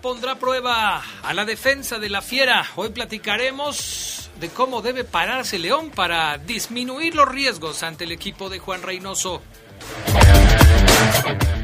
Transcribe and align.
Pondrá 0.00 0.36
prueba 0.36 1.02
a 1.22 1.34
la 1.34 1.44
defensa 1.44 1.98
de 1.98 2.08
la 2.08 2.22
Fiera. 2.22 2.64
Hoy 2.76 2.90
platicaremos 2.90 4.30
de 4.40 4.48
cómo 4.50 4.82
debe 4.82 5.04
pararse 5.04 5.58
León 5.58 5.90
para 5.90 6.38
disminuir 6.38 7.14
los 7.14 7.28
riesgos 7.28 7.82
ante 7.82 8.04
el 8.04 8.12
equipo 8.12 8.48
de 8.48 8.58
Juan 8.58 8.82
Reynoso. 8.82 9.42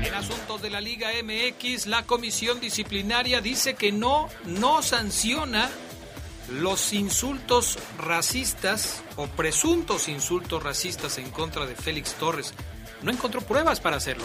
En 0.03 0.15
asuntos 0.15 0.63
de 0.63 0.71
la 0.71 0.81
Liga 0.81 1.11
MX, 1.23 1.87
la 1.87 2.05
comisión 2.05 2.61
disciplinaria 2.61 3.41
dice 3.41 3.75
que 3.75 3.93
no, 3.93 4.29
no 4.45 4.83
sanciona 4.83 5.71
los 6.51 6.93
insultos 6.93 7.79
racistas 7.99 9.03
o 9.17 9.27
presuntos 9.27 10.09
insultos 10.09 10.63
racistas 10.63 11.19
en 11.19 11.31
contra 11.31 11.67
de 11.67 11.75
Félix 11.75 12.15
Torres. 12.15 12.55
No 13.03 13.11
encontró 13.11 13.41
pruebas 13.41 13.81
para 13.81 13.97
hacerlo. 13.97 14.25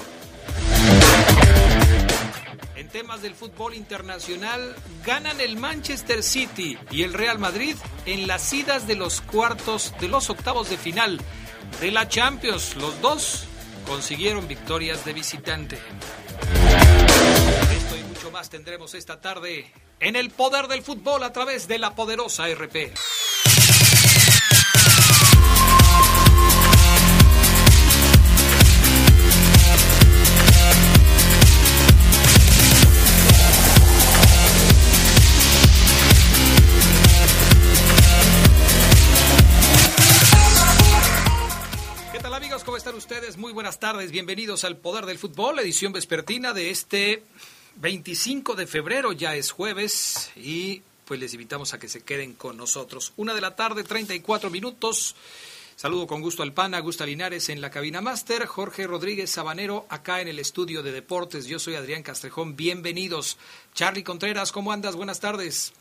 En 2.76 2.90
temas 2.90 3.22
del 3.22 3.36
fútbol 3.36 3.74
internacional, 3.74 4.76
ganan 5.06 5.42
el 5.42 5.58
Manchester 5.58 6.24
City 6.24 6.78
y 6.92 7.04
el 7.04 7.14
Real 7.14 7.40
Madrid 7.40 7.76
en 8.06 8.28
las 8.28 8.52
idas 8.54 8.88
de 8.88 8.96
los 8.96 9.22
cuartos 9.22 9.94
de 10.00 10.08
los 10.08 10.30
octavos 10.30 10.70
de 10.70 10.78
final 10.78 11.20
de 11.82 11.92
la 11.92 12.08
Champions. 12.08 12.76
Los 12.76 13.00
dos 13.02 13.46
consiguieron 13.88 14.48
victorias 14.48 15.06
de 15.06 15.14
visitante. 15.14 15.78
Esto 17.76 17.98
y 17.98 18.04
mucho 18.04 18.32
más 18.32 18.50
tendremos 18.50 18.94
esta 18.94 19.20
tarde 19.20 19.72
en 20.00 20.16
el 20.16 20.30
poder 20.30 20.68
del 20.68 20.82
fútbol 20.82 21.24
a 21.24 21.34
través 21.34 21.68
de 21.68 21.80
la 21.80 21.96
poderosa 21.96 22.48
RP. 22.48 22.94
¿Cómo 42.70 42.78
están 42.78 42.94
ustedes? 42.94 43.36
Muy 43.36 43.52
buenas 43.52 43.80
tardes, 43.80 44.12
bienvenidos 44.12 44.64
al 44.64 44.78
Poder 44.78 45.08
del 45.08 45.18
Fútbol, 45.18 45.58
edición 45.58 45.92
vespertina 45.92 46.54
de 46.54 46.70
este 46.70 47.24
25 47.78 48.54
de 48.54 48.68
febrero, 48.68 49.12
ya 49.12 49.36
es 49.36 49.50
jueves 49.50 50.30
y 50.36 50.84
pues 51.06 51.20
les 51.20 51.34
invitamos 51.34 51.74
a 51.74 51.80
que 51.80 51.90
se 51.90 52.02
queden 52.02 52.34
con 52.34 52.58
nosotros. 52.58 53.12
Una 53.18 53.34
de 53.34 53.42
la 53.42 53.56
tarde, 53.56 53.84
34 53.84 54.52
minutos. 54.52 55.16
Saludo 55.78 56.06
con 56.06 56.22
gusto 56.22 56.44
al 56.44 56.54
PAN, 56.54 56.76
Augusta 56.76 57.08
Linares 57.08 57.50
en 57.50 57.60
la 57.60 57.72
cabina 57.72 58.02
máster, 58.02 58.46
Jorge 58.46 58.86
Rodríguez 58.86 59.32
Sabanero 59.32 59.88
acá 59.90 60.22
en 60.22 60.28
el 60.28 60.38
estudio 60.38 60.84
de 60.84 60.92
deportes. 60.92 61.48
Yo 61.48 61.58
soy 61.58 61.74
Adrián 61.74 62.04
Castrejón, 62.04 62.56
bienvenidos. 62.56 63.40
Charlie 63.74 64.04
Contreras, 64.04 64.52
¿cómo 64.52 64.72
andas? 64.72 64.96
Buenas 64.96 65.20
tardes. 65.20 65.74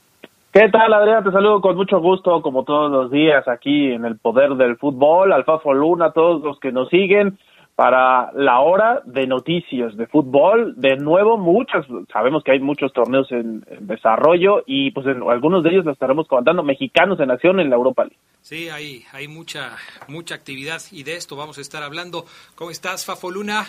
¿Qué 0.52 0.66
tal, 0.70 0.94
Adrián? 0.94 1.22
Te 1.24 1.30
saludo 1.30 1.60
con 1.60 1.76
mucho 1.76 2.00
gusto, 2.00 2.40
como 2.40 2.64
todos 2.64 2.90
los 2.90 3.10
días, 3.10 3.46
aquí 3.46 3.92
en 3.92 4.06
el 4.06 4.18
Poder 4.18 4.54
del 4.54 4.78
Fútbol, 4.78 5.32
Alfafo 5.34 5.74
Luna, 5.74 6.12
todos 6.12 6.42
los 6.42 6.58
que 6.58 6.72
nos 6.72 6.88
siguen, 6.88 7.38
para 7.76 8.32
la 8.32 8.60
hora 8.60 9.02
de 9.04 9.26
noticias 9.26 9.94
de 9.96 10.06
fútbol. 10.06 10.72
De 10.76 10.96
nuevo, 10.96 11.36
muchas, 11.36 11.86
sabemos 12.10 12.42
que 12.42 12.52
hay 12.52 12.60
muchos 12.60 12.94
torneos 12.94 13.30
en, 13.30 13.60
desarrollo 13.80 14.62
y 14.66 14.90
pues 14.90 15.06
en, 15.06 15.22
algunos 15.28 15.62
de 15.62 15.70
ellos 15.70 15.84
los 15.84 15.92
estaremos 15.92 16.26
contando, 16.26 16.62
mexicanos 16.62 17.20
en 17.20 17.30
acción 17.30 17.60
en 17.60 17.68
la 17.68 17.76
Europa 17.76 18.04
League. 18.04 18.18
Sí, 18.40 18.70
hay, 18.70 19.04
hay 19.12 19.28
mucha, 19.28 19.76
mucha 20.08 20.34
actividad 20.34 20.80
y 20.90 21.02
de 21.02 21.16
esto 21.16 21.36
vamos 21.36 21.58
a 21.58 21.60
estar 21.60 21.82
hablando. 21.82 22.24
¿Cómo 22.54 22.70
estás, 22.70 23.04
Fafo 23.04 23.30
Luna? 23.30 23.66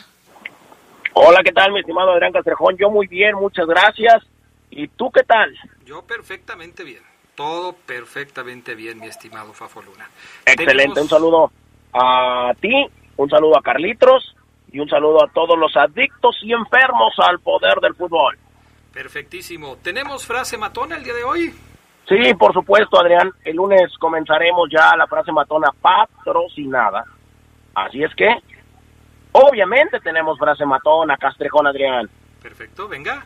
Hola, 1.13 1.41
¿qué 1.44 1.51
tal, 1.51 1.73
mi 1.73 1.81
estimado 1.81 2.12
Adrián 2.12 2.31
Castrejón? 2.31 2.78
Yo 2.78 2.89
muy 2.89 3.07
bien, 3.07 3.35
muchas 3.35 3.68
gracias. 3.68 4.23
¿Y 4.72 4.88
tú 4.90 5.12
qué 5.12 5.24
tal? 5.24 5.56
Yo 5.85 6.03
perfectamente 6.03 6.84
bien. 6.84 7.03
Todo 7.35 7.74
perfectamente 7.74 8.75
bien, 8.75 9.00
mi 9.00 9.07
estimado 9.07 9.53
Fafo 9.53 9.81
Luna. 9.81 10.09
Excelente, 10.46 11.02
un 11.02 11.07
saludo 11.07 11.52
a 11.94 12.52
ti, 12.59 12.85
un 13.16 13.30
saludo 13.30 13.57
a 13.57 13.62
Carlitos 13.62 14.35
y 14.72 14.80
un 14.80 14.90
saludo 14.90 15.24
a 15.24 15.31
todos 15.31 15.57
los 15.57 15.75
adictos 15.78 16.35
y 16.44 16.52
enfermos 16.52 17.13
al 17.18 17.40
poder 17.40 17.80
del 17.81 17.96
fútbol. 17.96 18.38
Perfectísimo. 18.94 19.78
¿Tenemos 19.78 20.25
frase 20.25 20.57
matona 20.57 20.97
el 20.97 21.03
día 21.03 21.13
de 21.13 21.24
hoy? 21.24 21.53
Sí, 22.07 22.34
por 22.34 22.53
supuesto, 22.53 23.00
Adrián. 23.00 23.31
El 23.44 23.56
lunes 23.56 23.91
comenzaremos 24.00 24.68
ya 24.72 24.96
la 24.97 25.07
frase 25.07 25.31
matona 25.31 25.69
patrocinada. 25.80 27.06
Así 27.75 28.03
es 28.03 28.13
que, 28.16 28.30
obviamente 29.31 30.00
tenemos 30.00 30.38
frase 30.38 30.66
matona, 30.66 31.18
Castrejón, 31.18 31.68
Adrián. 31.68 32.09
Perfecto, 32.41 32.88
venga. 32.88 33.24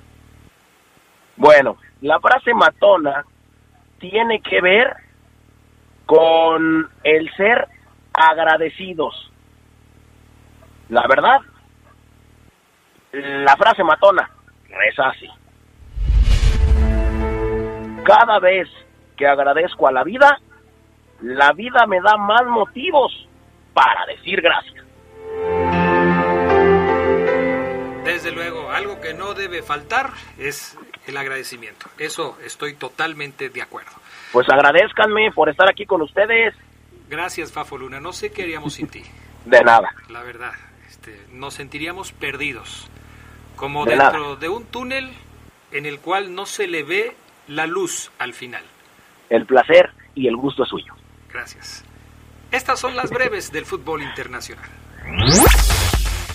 Bueno, 1.36 1.78
la 2.02 2.20
frase 2.20 2.54
matona 2.54 3.26
tiene 4.00 4.42
que 4.42 4.62
ver 4.62 4.96
con 6.06 6.90
el 7.04 7.32
ser 7.36 7.68
agradecidos. 8.14 9.32
La 10.90 11.08
verdad, 11.08 11.40
la 13.12 13.56
frase 13.56 13.84
matona 13.84 14.30
es 14.90 15.00
así. 15.00 15.30
Cada 18.04 18.40
vez 18.40 18.68
que 19.16 19.26
agradezco 19.26 19.88
a 19.88 19.92
la 19.92 20.04
vida, 20.04 20.40
la 21.22 21.54
vida 21.54 21.86
me 21.88 22.02
da 22.02 22.18
más 22.18 22.46
motivos 22.46 23.12
para 23.74 24.06
decir 24.06 24.42
gracias. 24.42 24.84
Desde 28.04 28.32
luego, 28.34 28.70
algo 28.70 29.00
que 29.00 29.14
no 29.14 29.34
debe 29.34 29.64
faltar 29.64 30.10
es 30.38 30.78
el 31.08 31.18
agradecimiento. 31.18 31.88
Eso 31.98 32.38
estoy 32.44 32.76
totalmente 32.76 33.50
de 33.50 33.62
acuerdo. 33.62 33.92
Pues 34.32 34.50
agradezcanme 34.50 35.32
por 35.32 35.50
estar 35.50 35.70
aquí 35.70 35.86
con 35.86 36.02
ustedes. 36.02 36.56
Gracias, 37.10 37.52
Fafo 37.52 37.78
Luna. 37.78 38.00
No 38.00 38.14
sé 38.14 38.32
qué 38.32 38.44
haríamos 38.44 38.74
sin 38.74 38.88
ti. 38.88 39.04
De 39.46 39.62
nada. 39.62 39.90
La 40.10 40.24
verdad, 40.24 40.54
este, 40.90 41.20
nos 41.32 41.54
sentiríamos 41.54 42.12
perdidos. 42.12 42.88
Como 43.56 43.86
dentro 43.86 44.36
de 44.36 44.50
un 44.50 44.66
túnel 44.66 45.12
en 45.72 45.86
el 45.86 46.00
cual 46.00 46.34
no 46.34 46.46
se 46.46 46.68
le 46.68 46.84
ve 46.84 47.16
la 47.48 47.68
luz 47.68 48.12
al 48.18 48.34
final. 48.34 48.64
El 49.30 49.46
placer 49.46 49.92
y 50.16 50.28
el 50.28 50.36
gusto 50.36 50.64
es 50.64 50.70
suyo. 50.70 50.94
Gracias. 51.32 51.84
Estas 52.52 52.80
son 52.80 52.96
las 52.96 53.10
breves 53.10 53.52
del 53.52 53.66
fútbol 53.66 54.02
internacional. 54.02 54.70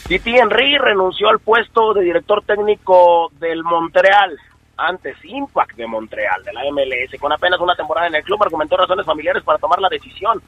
Titi 0.08 0.36
Henry 0.36 0.78
renunció 0.78 1.28
al 1.28 1.38
puesto 1.38 1.92
de 1.94 2.02
director 2.02 2.42
técnico 2.44 3.30
del 3.38 3.62
Montreal 3.62 4.38
antes 4.78 5.16
Impact 5.24 5.76
de 5.76 5.86
Montreal, 5.86 6.42
de 6.44 6.52
la 6.52 6.62
MLS. 6.70 7.20
Con 7.20 7.32
apenas 7.32 7.60
una 7.60 7.74
temporada 7.74 8.06
en 8.06 8.14
el 8.14 8.22
club, 8.22 8.42
argumentó 8.42 8.76
razones 8.76 9.04
familiares 9.04 9.42
para 9.42 9.58
tomar 9.58 9.80
la 9.80 9.88
decisión. 9.88 10.40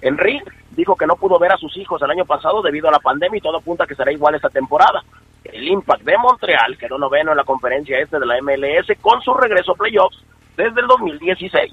Henry 0.00 0.40
dijo 0.70 0.94
que 0.94 1.06
no 1.06 1.16
pudo 1.16 1.38
ver 1.38 1.52
a 1.52 1.56
sus 1.56 1.76
hijos 1.76 2.00
el 2.02 2.10
año 2.10 2.24
pasado 2.24 2.62
debido 2.62 2.88
a 2.88 2.92
la 2.92 3.00
pandemia 3.00 3.38
y 3.38 3.40
todo 3.40 3.56
apunta 3.56 3.86
que 3.86 3.96
será 3.96 4.12
igual 4.12 4.34
esta 4.34 4.50
temporada. 4.50 5.02
El 5.44 5.66
Impact 5.66 6.02
de 6.02 6.18
Montreal 6.18 6.76
quedó 6.78 6.98
noveno 6.98 7.32
en 7.32 7.36
la 7.36 7.44
conferencia 7.44 7.98
este 7.98 8.18
de 8.18 8.26
la 8.26 8.40
MLS 8.42 8.96
con 9.00 9.20
su 9.22 9.34
regreso 9.34 9.72
a 9.72 9.76
playoffs 9.76 10.22
desde 10.56 10.80
el 10.80 10.86
2016. 10.86 11.72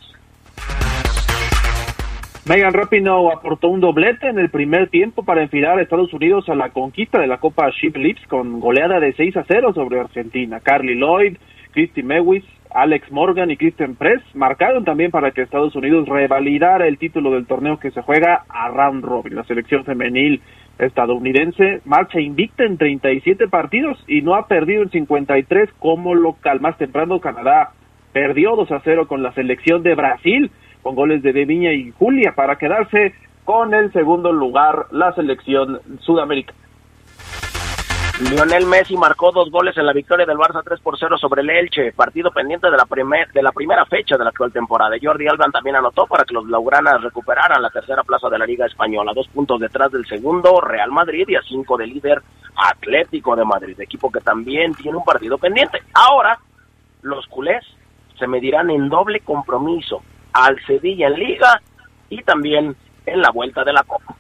Megan 2.48 2.74
Rapinoe 2.74 3.34
aportó 3.34 3.70
un 3.70 3.82
doblete 3.82 4.28
en 4.28 4.38
el 4.38 4.52
primer 4.52 4.88
tiempo 4.90 5.24
para 5.24 5.42
enfilar 5.42 5.80
a 5.80 5.82
Estados 5.82 6.14
Unidos 6.14 6.48
a 6.48 6.54
la 6.54 6.70
conquista 6.70 7.20
de 7.20 7.26
la 7.26 7.40
Copa 7.40 7.72
Ship 7.72 7.96
Lips 7.96 8.22
con 8.28 8.60
goleada 8.60 9.00
de 9.00 9.14
6 9.14 9.38
a 9.38 9.46
0 9.48 9.74
sobre 9.74 10.00
Argentina. 10.00 10.60
Carly 10.60 10.94
Lloyd 10.94 11.38
Christy 11.76 12.04
Mewis, 12.04 12.46
Alex 12.74 13.12
Morgan 13.12 13.52
y 13.52 13.58
Kristen 13.58 13.96
Press 13.96 14.24
marcaron 14.34 14.86
también 14.86 15.12
para 15.12 15.32
que 15.32 15.42
Estados 15.42 15.76
Unidos 15.76 16.08
revalidara 16.08 16.88
el 16.88 16.98
título 16.98 17.32
del 17.32 17.46
torneo 17.46 17.80
que 17.80 17.92
se 17.92 18.02
juega 18.02 18.46
a 18.48 18.70
round 18.70 19.04
robin. 19.04 19.36
La 19.36 19.44
selección 19.44 19.84
femenil 19.84 20.42
estadounidense 20.80 21.82
marcha 21.84 22.22
invicta 22.22 22.64
en 22.64 22.78
37 22.78 23.50
partidos 23.50 24.02
y 24.08 24.22
no 24.22 24.36
ha 24.36 24.48
perdido 24.48 24.84
en 24.84 24.90
53 24.90 25.70
como 25.78 26.16
local. 26.16 26.62
Más 26.62 26.78
temprano 26.78 27.20
Canadá 27.20 27.74
perdió 28.14 28.56
2 28.56 28.72
a 28.72 28.80
0 28.82 29.08
con 29.10 29.22
la 29.22 29.34
selección 29.34 29.84
de 29.84 29.96
Brasil 29.96 30.52
con 30.82 30.96
goles 30.96 31.22
de 31.24 31.34
De 31.34 31.44
Viña 31.44 31.74
y 31.74 31.92
Julia 31.92 32.36
para 32.36 32.58
quedarse 32.58 33.14
con 33.44 33.74
el 33.74 33.92
segundo 33.92 34.32
lugar 34.32 34.86
la 34.92 35.14
selección 35.14 35.82
sudamericana. 36.00 36.65
Lionel 38.22 38.66
Messi 38.66 38.96
marcó 38.96 39.34
dos 39.34 39.52
goles 39.52 39.76
en 39.78 39.86
la 39.86 39.92
victoria 39.92 40.26
del 40.26 40.38
Barça 40.38 40.64
3 40.64 40.80
por 40.80 40.98
0 40.98 41.18
sobre 41.18 41.42
el 41.42 41.50
Elche, 41.50 41.92
partido 41.92 42.32
pendiente 42.32 42.72
de 42.72 42.78
la, 42.78 42.86
primer, 42.86 43.30
de 43.34 43.44
la 43.44 43.52
primera 43.52 43.86
fecha 43.86 44.16
de 44.16 44.24
la 44.24 44.30
actual 44.30 44.54
temporada. 44.54 44.96
Jordi 45.02 45.28
Alban 45.28 45.52
también 45.52 45.76
anotó 45.76 46.08
para 46.08 46.24
que 46.24 46.34
los 46.34 46.46
Blaugranas 46.46 47.02
recuperaran 47.02 47.62
la 47.62 47.70
tercera 47.70 48.04
plaza 48.04 48.30
de 48.30 48.40
la 48.40 48.46
Liga 48.46 48.68
Española, 48.68 49.12
dos 49.14 49.28
puntos 49.28 49.60
detrás 49.60 49.92
del 49.92 50.06
segundo 50.06 50.62
Real 50.62 50.94
Madrid 50.94 51.26
y 51.28 51.36
a 51.36 51.42
cinco 51.42 51.76
del 51.76 51.90
líder 51.90 52.22
Atlético 52.56 53.36
de 53.36 53.44
Madrid, 53.44 53.78
equipo 53.82 54.10
que 54.10 54.22
también 54.22 54.74
tiene 54.76 54.98
un 54.98 55.04
partido 55.04 55.38
pendiente. 55.38 55.84
Ahora, 55.94 56.40
los 57.02 57.28
culés 57.28 57.66
se 58.18 58.28
medirán 58.28 58.70
en 58.70 58.88
doble 58.88 59.20
compromiso 59.20 60.02
al 60.32 60.58
Sevilla 60.66 61.08
en 61.08 61.20
Liga 61.20 61.62
y 62.10 62.24
también 62.24 62.78
en 63.06 63.22
la 63.22 63.32
vuelta 63.32 63.66
de 63.66 63.74
la 63.74 63.84
Copa. 63.84 64.16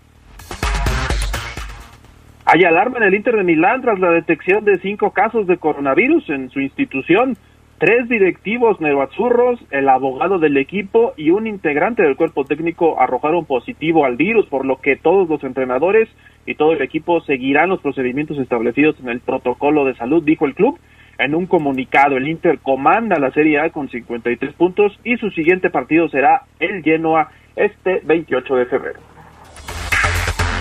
Hay 2.47 2.63
alarma 2.63 2.97
en 2.97 3.05
el 3.05 3.15
Inter 3.15 3.37
de 3.37 3.43
Milán 3.43 3.81
tras 3.81 3.99
la 3.99 4.11
detección 4.11 4.65
de 4.65 4.77
cinco 4.77 5.09
casos 5.09 5.47
de 5.47 5.57
coronavirus 5.57 6.29
en 6.29 6.51
su 6.51 6.59
institución. 6.59 7.35
Tres 7.79 8.07
directivos 8.07 8.79
neoazurros, 8.79 9.59
el 9.71 9.89
abogado 9.89 10.37
del 10.37 10.55
equipo 10.57 11.13
y 11.17 11.31
un 11.31 11.47
integrante 11.47 12.03
del 12.03 12.15
cuerpo 12.15 12.45
técnico 12.45 13.01
arrojaron 13.01 13.45
positivo 13.45 14.05
al 14.05 14.15
virus, 14.15 14.45
por 14.45 14.63
lo 14.63 14.79
que 14.79 14.95
todos 14.95 15.27
los 15.27 15.43
entrenadores 15.43 16.07
y 16.45 16.53
todo 16.53 16.73
el 16.73 16.83
equipo 16.83 17.19
seguirán 17.21 17.69
los 17.69 17.81
procedimientos 17.81 18.37
establecidos 18.37 18.95
en 18.99 19.09
el 19.09 19.21
protocolo 19.21 19.83
de 19.83 19.95
salud, 19.95 20.23
dijo 20.23 20.45
el 20.45 20.53
club. 20.53 20.77
En 21.17 21.33
un 21.33 21.47
comunicado, 21.47 22.15
el 22.17 22.27
Inter 22.27 22.59
comanda 22.59 23.17
la 23.17 23.31
Serie 23.31 23.59
A 23.59 23.71
con 23.71 23.89
53 23.89 24.53
puntos 24.53 24.95
y 25.03 25.17
su 25.17 25.31
siguiente 25.31 25.71
partido 25.71 26.09
será 26.09 26.43
el 26.59 26.83
Genoa 26.83 27.31
este 27.55 28.01
28 28.05 28.55
de 28.55 28.65
febrero. 28.67 29.14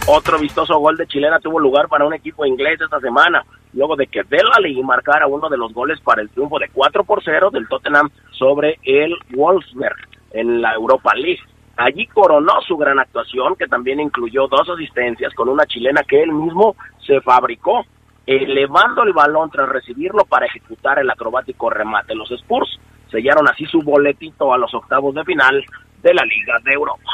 Otro 0.06 0.38
vistoso 0.38 0.78
gol 0.78 0.98
de 0.98 1.06
chilena 1.06 1.38
tuvo 1.38 1.58
lugar 1.58 1.88
para 1.88 2.04
un 2.04 2.12
equipo 2.12 2.44
inglés 2.44 2.78
esta 2.78 3.00
semana, 3.00 3.42
luego 3.72 3.96
de 3.96 4.06
que 4.06 4.22
Delali 4.22 4.82
marcara 4.82 5.26
uno 5.26 5.48
de 5.48 5.56
los 5.56 5.72
goles 5.72 5.98
para 6.00 6.20
el 6.20 6.28
triunfo 6.28 6.58
de 6.58 6.68
4 6.68 7.04
por 7.04 7.24
0 7.24 7.48
del 7.50 7.66
Tottenham 7.68 8.10
sobre 8.32 8.78
el 8.82 9.14
Wolfsberg 9.30 9.96
en 10.32 10.60
la 10.60 10.74
Europa 10.74 11.14
League. 11.14 11.40
Allí 11.78 12.06
coronó 12.08 12.60
su 12.68 12.76
gran 12.76 12.98
actuación, 12.98 13.56
que 13.56 13.66
también 13.66 13.98
incluyó 13.98 14.46
dos 14.46 14.68
asistencias 14.68 15.32
con 15.32 15.48
una 15.48 15.64
chilena 15.64 16.02
que 16.02 16.22
él 16.22 16.32
mismo 16.32 16.76
se 17.06 17.22
fabricó, 17.22 17.86
elevando 18.26 19.04
el 19.04 19.14
balón 19.14 19.50
tras 19.50 19.70
recibirlo 19.70 20.26
para 20.26 20.44
ejecutar 20.44 20.98
el 20.98 21.08
acrobático 21.08 21.70
remate. 21.70 22.14
Los 22.14 22.30
Spurs 22.30 22.78
sellaron 23.10 23.48
así 23.48 23.64
su 23.64 23.80
boletito 23.80 24.52
a 24.52 24.58
los 24.58 24.72
octavos 24.74 25.14
de 25.14 25.24
final 25.24 25.64
de 26.02 26.12
la 26.12 26.24
Liga 26.24 26.58
de 26.62 26.72
Europa. 26.72 27.10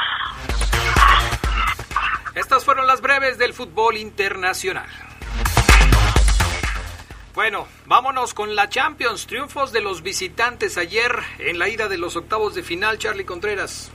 Estas 2.35 2.65
fueron 2.65 2.87
las 2.87 3.01
breves 3.01 3.39
del 3.39 3.53
fútbol 3.53 3.97
internacional. 3.97 4.87
Bueno, 7.35 7.65
vámonos 7.87 8.35
con 8.35 8.55
la 8.55 8.69
Champions. 8.69 9.27
Triunfos 9.27 9.73
de 9.73 9.81
los 9.81 10.03
visitantes 10.03 10.79
ayer 10.79 11.11
en 11.41 11.59
la 11.59 11.69
ida 11.69 11.89
de 11.89 11.99
los 11.99 12.17
octavos 12.17 12.55
de 12.55 12.63
final, 12.63 12.99
Charlie 12.99 13.25
Contreras. 13.25 13.93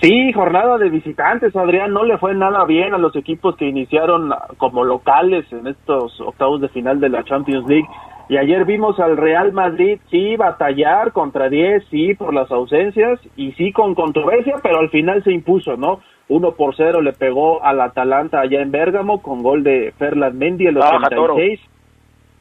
Sí, 0.00 0.32
jornada 0.32 0.78
de 0.78 0.88
visitantes, 0.88 1.56
Adrián. 1.56 1.92
No 1.92 2.04
le 2.04 2.16
fue 2.18 2.34
nada 2.34 2.64
bien 2.64 2.94
a 2.94 2.98
los 2.98 3.16
equipos 3.16 3.56
que 3.56 3.66
iniciaron 3.66 4.30
como 4.56 4.84
locales 4.84 5.44
en 5.52 5.66
estos 5.66 6.20
octavos 6.20 6.60
de 6.60 6.68
final 6.68 7.00
de 7.00 7.08
la 7.08 7.24
Champions 7.24 7.66
League. 7.66 7.88
Y 8.28 8.36
ayer 8.36 8.64
vimos 8.64 9.00
al 9.00 9.16
Real 9.16 9.52
Madrid, 9.52 9.98
sí, 10.10 10.36
batallar 10.36 11.12
contra 11.12 11.48
10, 11.48 11.84
sí, 11.90 12.14
por 12.14 12.32
las 12.32 12.50
ausencias, 12.50 13.20
y 13.36 13.52
sí 13.52 13.72
con 13.72 13.94
controversia, 13.94 14.56
pero 14.62 14.78
al 14.78 14.90
final 14.90 15.22
se 15.24 15.32
impuso, 15.32 15.76
¿no? 15.76 16.00
1 16.28 16.52
por 16.52 16.74
0 16.74 17.02
le 17.02 17.12
pegó 17.12 17.62
al 17.62 17.80
Atalanta 17.80 18.40
allá 18.40 18.60
en 18.60 18.70
Bérgamo 18.70 19.20
con 19.20 19.42
gol 19.42 19.62
de 19.62 19.92
Ferland 19.98 20.36
Mendy 20.36 20.66
el 20.66 20.78
86. 20.78 21.60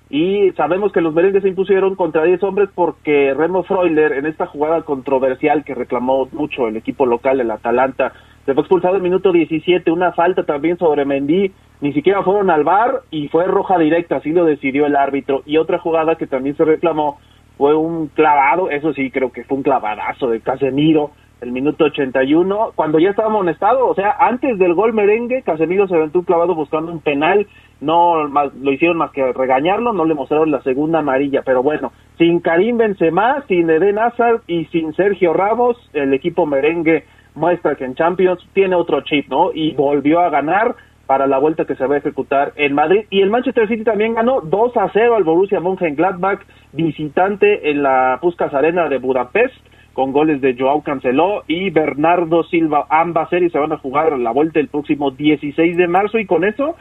Y 0.10 0.52
sabemos 0.52 0.92
que 0.92 1.02
los 1.02 1.14
merengues 1.14 1.42
se 1.42 1.50
impusieron 1.50 1.96
contra 1.96 2.24
10 2.24 2.44
hombres 2.44 2.70
porque 2.76 3.34
Remo 3.34 3.64
Freuler, 3.64 4.14
en 4.14 4.28
esta 4.28 4.46
jugada 4.46 4.84
controversial 4.84 5.64
que 5.64 5.74
reclamó 5.74 6.28
mucho 6.32 6.68
el 6.68 6.78
equipo 6.78 7.06
local, 7.06 7.40
el 7.40 7.50
Atalanta, 7.50 8.14
se 8.46 8.54
fue 8.54 8.62
expulsado 8.62 8.96
en 8.96 8.98
el 8.98 9.10
minuto 9.10 9.32
17, 9.32 9.90
una 9.90 10.12
falta 10.12 10.44
también 10.44 10.78
sobre 10.78 11.06
Mendy, 11.06 11.52
ni 11.82 11.94
siquiera 11.94 12.22
fueron 12.24 12.50
al 12.52 12.64
bar 12.64 13.02
y 13.10 13.28
fue 13.30 13.46
roja 13.46 13.80
directa, 13.80 14.18
así 14.18 14.32
lo 14.32 14.46
decidió 14.46 14.86
el 14.86 14.96
árbitro. 14.96 15.42
Y 15.46 15.58
otra 15.58 15.80
jugada 15.80 16.16
que 16.16 16.28
también 16.28 16.56
se 16.58 16.66
reclamó 16.66 17.20
fue 17.58 17.76
un 17.76 18.08
clavado, 18.08 18.70
eso 18.70 18.94
sí 18.94 19.10
creo 19.10 19.32
que 19.32 19.46
fue 19.46 19.58
un 19.58 19.64
clavadazo 19.64 20.28
de 20.28 20.42
Casemiro, 20.42 21.12
el 21.44 21.52
minuto 21.52 21.86
81, 21.86 22.72
cuando 22.76 23.00
ya 23.00 23.10
estaba 23.10 23.28
amonestado, 23.28 23.88
o 23.88 23.94
sea, 23.94 24.16
antes 24.20 24.58
del 24.58 24.74
gol 24.74 24.94
merengue, 24.94 25.44
Casemiro 25.44 25.88
se 25.88 25.96
aventó 25.96 26.24
clavado 26.24 26.56
buscando 26.56 26.92
un 26.92 27.02
penal, 27.02 27.48
no 27.82 28.24
lo 28.26 28.72
hicieron 28.72 28.98
más 28.98 29.12
que 29.12 29.34
regañarlo, 29.34 29.92
no 29.92 30.06
le 30.06 30.14
mostraron 30.14 30.52
la 30.52 30.62
segunda 30.64 31.00
amarilla, 31.00 31.42
pero 31.44 31.62
bueno, 31.62 31.92
sin 32.18 32.40
Karim 32.40 32.78
Benzema, 32.78 33.44
sin 33.48 33.70
Eden 33.70 34.00
Hazard 34.00 34.42
y 34.48 34.66
sin 34.66 34.94
Sergio 34.94 35.34
Ramos, 35.34 35.78
el 35.94 36.14
equipo 36.14 36.46
merengue 36.46 37.04
muestra 37.36 37.76
que 37.76 37.86
en 37.86 37.96
Champions 37.96 38.40
tiene 38.54 38.76
otro 38.76 39.02
chip, 39.02 39.28
¿no? 39.30 39.52
Y 39.54 39.74
volvió 39.74 40.22
a 40.22 40.30
ganar 40.30 40.76
para 41.06 41.28
la 41.28 41.40
vuelta 41.40 41.66
que 41.66 41.76
se 41.76 41.86
va 41.86 41.96
a 41.96 41.98
ejecutar 41.98 42.54
en 42.56 42.74
Madrid. 42.74 43.06
Y 43.10 43.22
el 43.22 43.30
Manchester 43.30 43.68
City 43.68 43.84
también 43.84 44.14
ganó 44.14 44.40
2 44.42 44.78
a 44.78 44.90
0 44.94 45.16
al 45.16 45.24
Borussia 45.24 45.60
Mönchengladbach, 45.60 46.40
visitante 46.72 47.70
en 47.70 47.84
la 47.84 48.20
Puskas 48.22 48.54
Arena 48.54 48.88
de 48.88 49.00
Budapest 49.00 49.54
con 49.94 50.12
goles 50.12 50.42
de 50.42 50.56
Joao 50.58 50.82
Canceló 50.82 51.44
y 51.48 51.70
Bernardo 51.70 52.44
Silva. 52.44 52.88
Ambas 52.90 53.30
series 53.30 53.52
se 53.52 53.60
van 53.60 53.72
a 53.72 53.78
jugar 53.78 54.18
la 54.18 54.32
vuelta 54.32 54.60
el 54.60 54.68
próximo 54.68 55.12
16 55.12 55.78
de 55.78 55.88
marzo 55.88 56.18
y 56.20 56.26
con 56.26 56.44
eso 56.44 56.76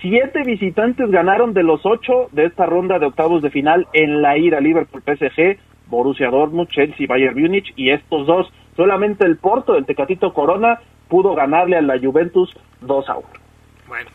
siete 0.00 0.42
visitantes 0.44 1.10
ganaron 1.10 1.52
de 1.52 1.62
los 1.62 1.80
ocho 1.84 2.28
de 2.32 2.46
esta 2.46 2.66
ronda 2.66 2.98
de 2.98 3.06
octavos 3.06 3.42
de 3.42 3.50
final 3.50 3.86
en 3.92 4.22
la 4.22 4.38
ira 4.38 4.60
Liverpool 4.60 5.02
PSG, 5.02 5.58
Borussia 5.88 6.30
Dortmund, 6.30 6.68
Chelsea, 6.70 7.06
Bayern 7.08 7.38
Múnich 7.38 7.72
y 7.76 7.90
estos 7.90 8.26
dos. 8.26 8.50
Solamente 8.76 9.26
el 9.26 9.36
Porto, 9.36 9.76
el 9.76 9.84
Tecatito 9.84 10.32
Corona, 10.32 10.80
pudo 11.08 11.34
ganarle 11.34 11.76
a 11.76 11.82
la 11.82 11.98
Juventus 11.98 12.54
2 12.80 13.08
a 13.08 13.16
1. 13.16 13.28
Bueno, 13.88 14.10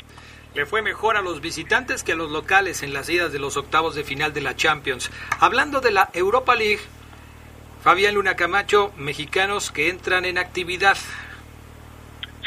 le 0.55 0.65
fue 0.65 0.81
mejor 0.81 1.17
a 1.17 1.21
los 1.21 1.41
visitantes 1.41 2.03
que 2.03 2.13
a 2.13 2.15
los 2.15 2.31
locales 2.31 2.81
en 2.81 2.93
las 2.93 3.09
idas 3.09 3.31
de 3.33 3.39
los 3.39 3.57
octavos 3.57 3.93
de 3.93 4.03
final 4.03 4.33
de 4.33 4.41
la 4.41 4.55
Champions. 4.55 5.11
Hablando 5.39 5.81
de 5.81 5.91
la 5.91 6.09
Europa 6.13 6.55
League, 6.55 6.79
Fabián 7.85 8.15
Luna 8.15 8.33
Camacho, 8.33 8.91
mexicanos 8.97 9.71
que 9.71 9.91
entran 9.91 10.25
en 10.25 10.39
actividad. 10.39 10.97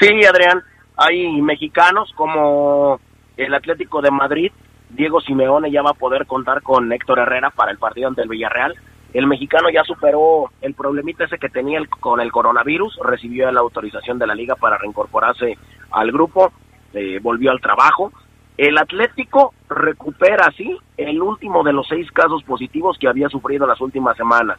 Sí, 0.00 0.08
Adrián, 0.28 0.64
hay 0.96 1.40
mexicanos 1.40 2.12
como 2.16 2.98
el 3.36 3.54
Atlético 3.54 4.02
de 4.02 4.10
Madrid, 4.10 4.50
Diego 4.90 5.20
Simeone 5.20 5.70
ya 5.70 5.80
va 5.82 5.90
a 5.90 5.94
poder 5.94 6.26
contar 6.26 6.60
con 6.62 6.92
Héctor 6.92 7.20
Herrera 7.20 7.50
para 7.50 7.70
el 7.70 7.78
partido 7.78 8.08
ante 8.08 8.22
el 8.22 8.28
Villarreal. 8.28 8.74
El 9.12 9.28
mexicano 9.28 9.70
ya 9.70 9.84
superó 9.84 10.50
el 10.60 10.74
problemita 10.74 11.22
ese 11.22 11.38
que 11.38 11.48
tenía 11.48 11.78
con 12.00 12.20
el 12.20 12.32
coronavirus, 12.32 12.98
recibió 13.04 13.48
la 13.52 13.60
autorización 13.60 14.18
de 14.18 14.26
la 14.26 14.34
liga 14.34 14.56
para 14.56 14.76
reincorporarse 14.76 15.56
al 15.92 16.10
grupo, 16.10 16.50
eh, 16.94 17.20
volvió 17.22 17.52
al 17.52 17.60
trabajo. 17.60 18.10
El 18.56 18.76
Atlético 18.76 19.54
recupera 19.68 20.46
así 20.46 20.76
el 20.96 21.22
último 21.22 21.62
de 21.62 21.74
los 21.74 21.86
seis 21.86 22.10
casos 22.10 22.42
positivos 22.42 22.98
que 22.98 23.06
había 23.06 23.28
sufrido 23.28 23.68
las 23.68 23.80
últimas 23.80 24.16
semanas. 24.16 24.58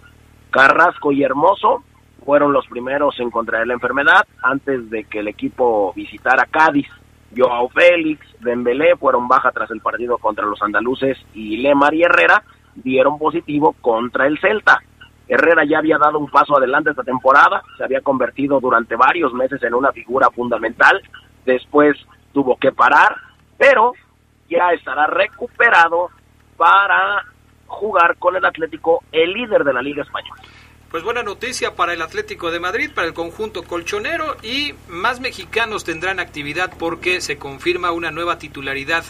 Carrasco 0.52 1.12
y 1.12 1.24
Hermoso 1.24 1.84
fueron 2.26 2.54
los 2.54 2.68
primeros 2.68 3.20
en 3.20 3.32
contraer 3.32 3.68
la 3.68 3.74
enfermedad 3.74 4.26
antes 4.42 4.90
de 4.90 5.06
que 5.06 5.20
el 5.20 5.28
equipo 5.28 5.94
visitara 5.96 6.46
Cádiz. 6.46 6.88
Joao 7.36 7.70
Félix, 7.70 8.26
Dembélé 8.40 8.96
fueron 8.98 9.28
baja 9.28 9.52
tras 9.52 9.70
el 9.72 9.82
partido 9.82 10.18
contra 10.18 10.46
los 10.46 10.62
andaluces 10.62 11.18
y 11.34 11.58
Lemar 11.58 11.94
y 11.94 12.04
Herrera 12.04 12.44
dieron 12.76 13.20
positivo 13.20 13.76
contra 13.82 14.26
el 14.26 14.40
Celta. 14.40 14.80
Herrera 15.28 15.64
ya 15.64 15.78
había 15.78 16.00
dado 16.00 16.18
un 16.18 16.30
paso 16.30 16.58
adelante 16.58 16.90
esta 16.90 17.04
temporada, 17.04 17.62
se 17.78 17.84
había 17.84 18.02
convertido 18.02 18.60
durante 18.60 18.96
varios 18.96 19.32
meses 19.34 19.62
en 19.62 19.76
una 19.76 19.92
figura 19.92 20.32
fundamental, 20.32 21.00
después 21.46 21.96
tuvo 22.34 22.58
que 22.58 22.72
parar, 22.72 23.16
pero 23.58 23.94
ya 24.50 24.72
estará 24.72 25.06
recuperado 25.06 26.10
para 26.58 27.24
jugar 27.70 28.18
con 28.18 28.36
el 28.36 28.44
Atlético, 28.44 29.04
el 29.12 29.32
líder 29.32 29.64
de 29.64 29.74
la 29.74 29.82
Liga 29.82 30.04
Española. 30.04 30.42
Pues 30.92 31.04
buena 31.04 31.22
noticia 31.22 31.76
para 31.76 31.94
el 31.94 32.02
Atlético 32.02 32.50
de 32.50 32.60
Madrid, 32.60 32.90
para 32.94 33.08
el 33.08 33.14
conjunto 33.14 33.64
colchonero 33.64 34.36
y 34.42 34.74
más 34.90 35.22
mexicanos 35.22 35.84
tendrán 35.84 36.20
actividad 36.20 36.72
porque 36.80 37.22
se 37.22 37.38
confirma 37.38 37.92
una 37.92 38.10
nueva 38.10 38.40
titularidad 38.40 39.04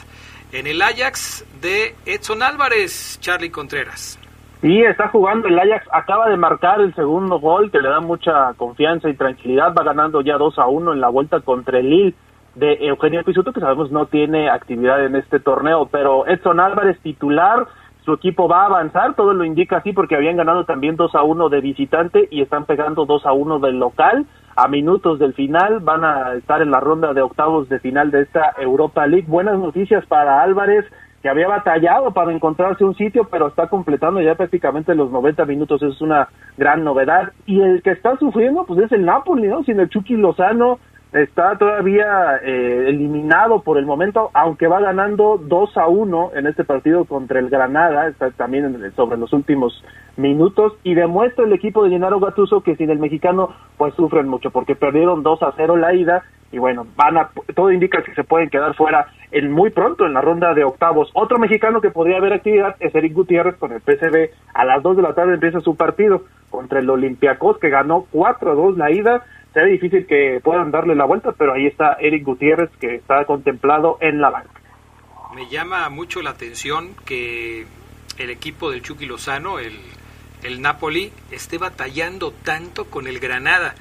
en 0.51 0.67
el 0.67 0.81
Ajax 0.81 1.45
de 1.61 1.95
Edson 2.05 2.43
Álvarez, 2.43 3.17
Charlie 3.21 3.49
Contreras. 3.49 4.19
Y 4.61 4.83
está 4.83 5.07
jugando 5.07 5.47
el 5.47 5.57
Ajax, 5.57 5.87
acaba 5.93 6.29
de 6.29 6.35
marcar 6.35 6.81
el 6.81 6.93
segundo 6.95 7.39
gol 7.39 7.71
que 7.71 7.79
le 7.79 7.87
da 7.87 8.01
mucha 8.01 8.53
confianza 8.57 9.09
y 9.09 9.13
tranquilidad, 9.13 9.73
va 9.73 9.83
ganando 9.83 10.19
ya 10.19 10.37
2 10.37 10.59
a 10.59 10.67
1 10.67 10.91
en 10.91 10.99
la 10.99 11.07
vuelta 11.07 11.39
contra 11.39 11.79
el 11.79 11.89
Lille 11.89 12.15
de 12.55 12.73
Eugenio 12.87 13.23
Pisuto, 13.23 13.53
que 13.53 13.61
sabemos 13.61 13.89
no 13.89 14.07
tiene 14.07 14.49
actividad 14.49 15.05
en 15.05 15.15
este 15.15 15.39
torneo, 15.39 15.87
pero 15.89 16.27
Edson 16.27 16.59
Álvarez 16.59 16.99
titular, 16.99 17.67
su 18.05 18.13
equipo 18.13 18.47
va 18.47 18.63
a 18.63 18.65
avanzar, 18.65 19.15
todo 19.15 19.33
lo 19.33 19.43
indica 19.43 19.77
así 19.77 19.93
porque 19.93 20.15
habían 20.15 20.37
ganado 20.37 20.65
también 20.65 20.95
2 20.95 21.13
a 21.15 21.23
1 21.23 21.49
de 21.49 21.61
visitante 21.61 22.27
y 22.31 22.41
están 22.41 22.65
pegando 22.65 23.05
2 23.05 23.25
a 23.25 23.33
1 23.33 23.59
del 23.59 23.79
local. 23.79 24.25
A 24.55 24.67
minutos 24.67 25.19
del 25.19 25.33
final 25.33 25.79
van 25.79 26.03
a 26.03 26.33
estar 26.33 26.61
en 26.61 26.71
la 26.71 26.79
ronda 26.79 27.13
de 27.13 27.21
octavos 27.21 27.69
de 27.69 27.79
final 27.79 28.11
de 28.11 28.23
esta 28.23 28.53
Europa 28.57 29.05
League. 29.05 29.27
Buenas 29.27 29.57
noticias 29.57 30.05
para 30.05 30.41
Álvarez, 30.41 30.85
que 31.21 31.29
había 31.29 31.47
batallado 31.47 32.11
para 32.11 32.31
encontrarse 32.31 32.83
un 32.83 32.95
sitio, 32.95 33.27
pero 33.29 33.47
está 33.47 33.67
completando 33.67 34.21
ya 34.21 34.35
prácticamente 34.35 34.95
los 34.95 35.11
90 35.11 35.45
minutos, 35.45 35.81
es 35.83 36.01
una 36.01 36.29
gran 36.57 36.83
novedad. 36.83 37.33
Y 37.45 37.61
el 37.61 37.81
que 37.81 37.91
está 37.91 38.17
sufriendo, 38.17 38.65
pues 38.65 38.79
es 38.79 38.91
el 38.91 39.05
Napoli, 39.05 39.47
¿no? 39.47 39.63
Sin 39.63 39.79
el 39.79 39.89
Chucky 39.89 40.15
Lozano, 40.15 40.79
está 41.13 41.57
todavía 41.57 42.37
eh, 42.43 42.85
eliminado 42.87 43.61
por 43.61 43.77
el 43.77 43.85
momento, 43.85 44.29
aunque 44.33 44.67
va 44.67 44.79
ganando 44.79 45.39
2 45.41 45.77
a 45.77 45.87
1 45.87 46.31
en 46.35 46.47
este 46.47 46.63
partido 46.63 47.05
contra 47.05 47.39
el 47.39 47.49
Granada, 47.49 48.07
está 48.07 48.29
también 48.31 48.91
sobre 48.95 49.17
los 49.17 49.33
últimos 49.33 49.83
minutos, 50.17 50.73
y 50.83 50.93
demuestra 50.93 51.45
el 51.45 51.53
equipo 51.53 51.83
de 51.83 51.89
Gennaro 51.89 52.19
Gattuso 52.19 52.61
que 52.61 52.75
sin 52.75 52.89
el 52.89 52.99
mexicano 52.99 53.49
pues 53.77 53.93
sufren 53.95 54.27
mucho, 54.27 54.51
porque 54.51 54.75
perdieron 54.75 55.23
2 55.23 55.43
a 55.43 55.53
0 55.55 55.77
la 55.77 55.93
ida, 55.93 56.23
y 56.51 56.57
bueno, 56.57 56.85
van 56.95 57.17
a, 57.17 57.29
todo 57.55 57.71
indica 57.71 58.01
que 58.03 58.13
se 58.13 58.23
pueden 58.23 58.49
quedar 58.49 58.75
fuera 58.75 59.07
en 59.31 59.51
muy 59.51 59.69
pronto 59.69 60.05
en 60.05 60.13
la 60.13 60.21
ronda 60.21 60.53
de 60.53 60.63
octavos. 60.63 61.09
Otro 61.13 61.37
mexicano 61.37 61.79
que 61.79 61.91
podría 61.91 62.17
haber 62.17 62.33
actividad 62.33 62.75
es 62.79 62.93
Eric 62.93 63.13
Gutiérrez 63.13 63.55
con 63.57 63.71
el 63.71 63.81
PCB, 63.81 64.31
a 64.53 64.65
las 64.65 64.81
2 64.81 64.97
de 64.97 65.03
la 65.03 65.13
tarde 65.13 65.35
empieza 65.35 65.59
su 65.59 65.75
partido 65.75 66.23
contra 66.49 66.79
el 66.79 66.89
Olympiacos 66.89 67.59
que 67.59 67.69
ganó 67.69 68.05
4 68.11 68.51
a 68.51 68.55
2 68.55 68.77
la 68.77 68.91
ida, 68.91 69.23
será 69.53 69.65
difícil 69.65 70.05
que 70.05 70.39
puedan 70.43 70.71
darle 70.71 70.95
la 70.95 71.05
vuelta, 71.05 71.31
pero 71.31 71.53
ahí 71.53 71.67
está 71.67 71.93
Eric 71.93 72.23
Gutiérrez 72.23 72.69
que 72.79 72.95
está 72.95 73.25
contemplado 73.25 73.97
en 74.01 74.21
la 74.21 74.29
banca. 74.29 74.61
Me 75.35 75.47
llama 75.47 75.87
mucho 75.89 76.21
la 76.21 76.31
atención 76.31 76.95
que 77.05 77.65
el 78.17 78.29
equipo 78.29 78.71
del 78.71 78.81
Chucky 78.81 79.05
Lozano, 79.05 79.59
el, 79.59 79.77
el 80.43 80.61
Napoli, 80.61 81.11
esté 81.31 81.57
batallando 81.57 82.31
tanto 82.31 82.85
con 82.85 83.07
el 83.07 83.19
Granada. 83.19 83.75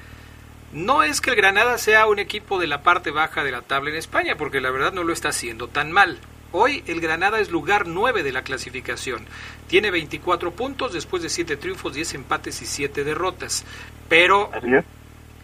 No 0.71 1.01
es 1.01 1.21
que 1.21 1.31
el 1.31 1.35
Granada 1.35 1.77
sea 1.79 2.05
un 2.07 2.19
equipo 2.19 2.59
de 2.59 2.67
la 2.67 2.83
parte 2.83 3.09
baja 3.09 3.43
de 3.43 3.51
la 3.51 3.63
tabla 3.63 3.89
en 3.89 3.95
España, 3.95 4.35
porque 4.37 4.61
la 4.61 4.69
verdad 4.69 4.93
no 4.93 5.03
lo 5.03 5.13
está 5.13 5.29
haciendo 5.29 5.67
tan 5.67 5.91
mal. 5.91 6.19
Hoy 6.51 6.83
el 6.87 6.99
Granada 6.99 7.39
es 7.39 7.51
lugar 7.51 7.87
9 7.87 8.23
de 8.23 8.31
la 8.31 8.43
clasificación. 8.43 9.25
Tiene 9.67 9.91
24 9.91 10.51
puntos 10.51 10.93
después 10.93 11.21
de 11.21 11.29
7 11.29 11.57
triunfos, 11.57 11.93
10 11.93 12.15
empates 12.15 12.61
y 12.61 12.65
7 12.65 13.03
derrotas. 13.03 13.65
Pero 14.07 14.51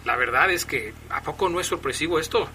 la 0.06 0.16
verdad 0.16 0.52
es 0.52 0.66
que, 0.66 0.94
¿a 1.10 1.22
poco 1.22 1.50
no 1.50 1.60
es 1.60 1.68
sorpresivo 1.68 2.20
esto? 2.20 2.48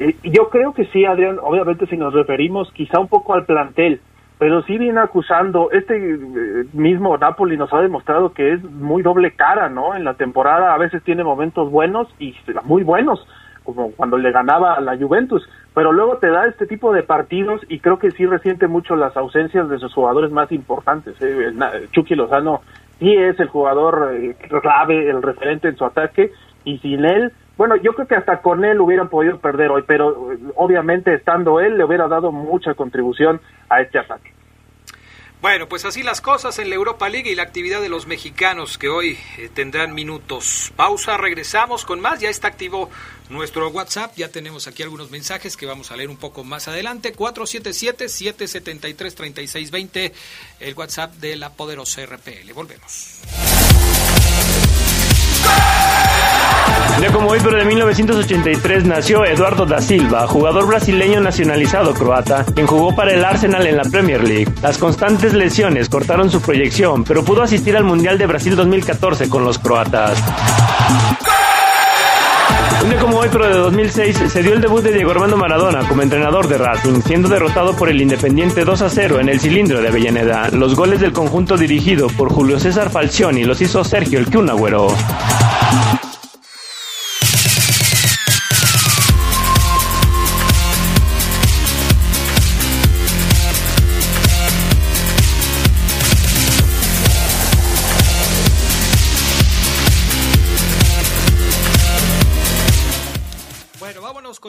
Eh, 0.00 0.16
yo 0.24 0.48
creo 0.50 0.72
que 0.72 0.86
sí, 0.86 1.04
Adrián. 1.04 1.38
Obviamente, 1.42 1.86
si 1.86 1.96
nos 1.96 2.12
referimos 2.12 2.70
quizá 2.72 2.98
un 2.98 3.08
poco 3.08 3.34
al 3.34 3.44
plantel, 3.44 4.00
pero 4.38 4.62
sí 4.62 4.76
viene 4.78 5.00
acusando. 5.00 5.70
Este 5.70 5.96
eh, 5.96 6.64
mismo 6.72 7.16
Napoli 7.16 7.56
nos 7.56 7.72
ha 7.72 7.80
demostrado 7.80 8.32
que 8.32 8.54
es 8.54 8.62
muy 8.62 9.02
doble 9.02 9.32
cara, 9.32 9.68
¿no? 9.68 9.94
En 9.94 10.04
la 10.04 10.14
temporada 10.14 10.74
a 10.74 10.78
veces 10.78 11.02
tiene 11.02 11.24
momentos 11.24 11.70
buenos 11.70 12.08
y 12.18 12.34
muy 12.64 12.82
buenos, 12.82 13.26
como 13.64 13.92
cuando 13.92 14.18
le 14.18 14.30
ganaba 14.32 14.74
a 14.74 14.80
la 14.80 14.96
Juventus, 14.96 15.48
pero 15.74 15.92
luego 15.92 16.18
te 16.18 16.28
da 16.28 16.46
este 16.46 16.66
tipo 16.66 16.92
de 16.92 17.02
partidos 17.02 17.62
y 17.68 17.80
creo 17.80 17.98
que 17.98 18.10
sí 18.10 18.26
resiente 18.26 18.66
mucho 18.66 18.96
las 18.96 19.16
ausencias 19.16 19.68
de 19.68 19.78
sus 19.78 19.92
jugadores 19.94 20.30
más 20.30 20.52
importantes. 20.52 21.14
¿eh? 21.20 21.52
Chucky 21.92 22.14
Lozano 22.14 22.60
sí 22.98 23.14
es 23.14 23.38
el 23.40 23.48
jugador 23.48 24.14
clave, 24.60 25.08
el 25.08 25.22
referente 25.22 25.68
en 25.68 25.76
su 25.76 25.84
ataque 25.84 26.32
y 26.66 26.76
sin 26.78 27.04
él, 27.06 27.32
bueno, 27.56 27.76
yo 27.76 27.94
creo 27.94 28.06
que 28.06 28.16
hasta 28.16 28.42
con 28.42 28.66
él 28.66 28.78
hubieran 28.80 29.08
podido 29.08 29.38
perder 29.38 29.70
hoy, 29.70 29.84
pero 29.86 30.32
eh, 30.32 30.38
obviamente 30.56 31.14
estando 31.14 31.60
él 31.60 31.78
le 31.78 31.84
hubiera 31.84 32.08
dado 32.08 32.30
mucha 32.30 32.74
contribución 32.74 33.40
a 33.70 33.80
este 33.80 33.98
ataque. 33.98 34.34
Bueno, 35.40 35.66
pues 35.68 35.84
así 35.84 36.02
las 36.02 36.20
cosas 36.20 36.58
en 36.58 36.70
la 36.70 36.74
Europa 36.74 37.08
League 37.08 37.30
y 37.30 37.36
la 37.36 37.44
actividad 37.44 37.80
de 37.80 37.88
los 37.88 38.08
mexicanos 38.08 38.78
que 38.78 38.88
hoy 38.88 39.16
eh, 39.38 39.48
tendrán 39.52 39.94
minutos. 39.94 40.72
Pausa, 40.76 41.18
regresamos 41.18 41.84
con 41.84 42.00
más. 42.00 42.18
Ya 42.20 42.30
está 42.30 42.48
activo 42.48 42.90
nuestro 43.30 43.68
WhatsApp. 43.68 44.12
Ya 44.16 44.28
tenemos 44.28 44.66
aquí 44.66 44.82
algunos 44.82 45.10
mensajes 45.10 45.56
que 45.56 45.66
vamos 45.66 45.92
a 45.92 45.96
leer 45.96 46.10
un 46.10 46.16
poco 46.16 46.42
más 46.42 46.66
adelante. 46.68 47.14
477-773-3620, 47.14 50.12
el 50.60 50.74
WhatsApp 50.74 51.12
de 51.14 51.36
la 51.36 51.50
poderosa 51.50 52.04
RPL. 52.04 52.52
Volvemos. 52.52 53.22
Ya 57.00 57.12
como 57.12 57.28
hoy, 57.28 57.38
pero 57.44 57.58
de 57.58 57.64
1983 57.64 58.84
nació 58.84 59.24
Eduardo 59.24 59.66
da 59.66 59.80
Silva, 59.82 60.26
jugador 60.26 60.66
brasileño 60.66 61.20
nacionalizado 61.20 61.92
croata, 61.92 62.44
quien 62.54 62.66
jugó 62.66 62.94
para 62.94 63.12
el 63.12 63.24
Arsenal 63.24 63.66
en 63.66 63.76
la 63.76 63.84
Premier 63.84 64.24
League. 64.24 64.50
Las 64.62 64.78
constantes 64.78 65.34
lesiones 65.34 65.90
cortaron 65.90 66.30
su 66.30 66.40
proyección, 66.40 67.04
pero 67.04 67.22
pudo 67.22 67.42
asistir 67.42 67.76
al 67.76 67.84
Mundial 67.84 68.16
de 68.16 68.26
Brasil 68.26 68.56
2014 68.56 69.28
con 69.28 69.44
los 69.44 69.58
croatas. 69.58 70.22
Un 72.82 72.90
día 72.90 72.98
como 73.00 73.18
hoy, 73.18 73.28
pero 73.30 73.48
de 73.48 73.54
2006, 73.56 74.18
se 74.28 74.42
dio 74.42 74.54
el 74.54 74.60
debut 74.60 74.82
de 74.82 74.92
Diego 74.92 75.10
Armando 75.10 75.36
Maradona 75.36 75.86
como 75.88 76.02
entrenador 76.02 76.48
de 76.48 76.56
Racing, 76.56 77.02
siendo 77.02 77.28
derrotado 77.28 77.76
por 77.76 77.88
el 77.88 78.00
Independiente 78.00 78.64
2 78.64 78.82
a 78.82 78.88
0 78.88 79.20
en 79.20 79.28
el 79.28 79.40
cilindro 79.40 79.82
de 79.82 79.88
Avellaneda. 79.88 80.48
Los 80.50 80.74
goles 80.74 81.00
del 81.00 81.12
conjunto 81.12 81.56
dirigido 81.56 82.06
por 82.08 82.32
Julio 82.32 82.58
César 82.58 82.90
Falcioni 82.90 83.44
los 83.44 83.60
hizo 83.60 83.84
Sergio 83.84 84.18
El 84.18 84.30
Kun 84.30 84.48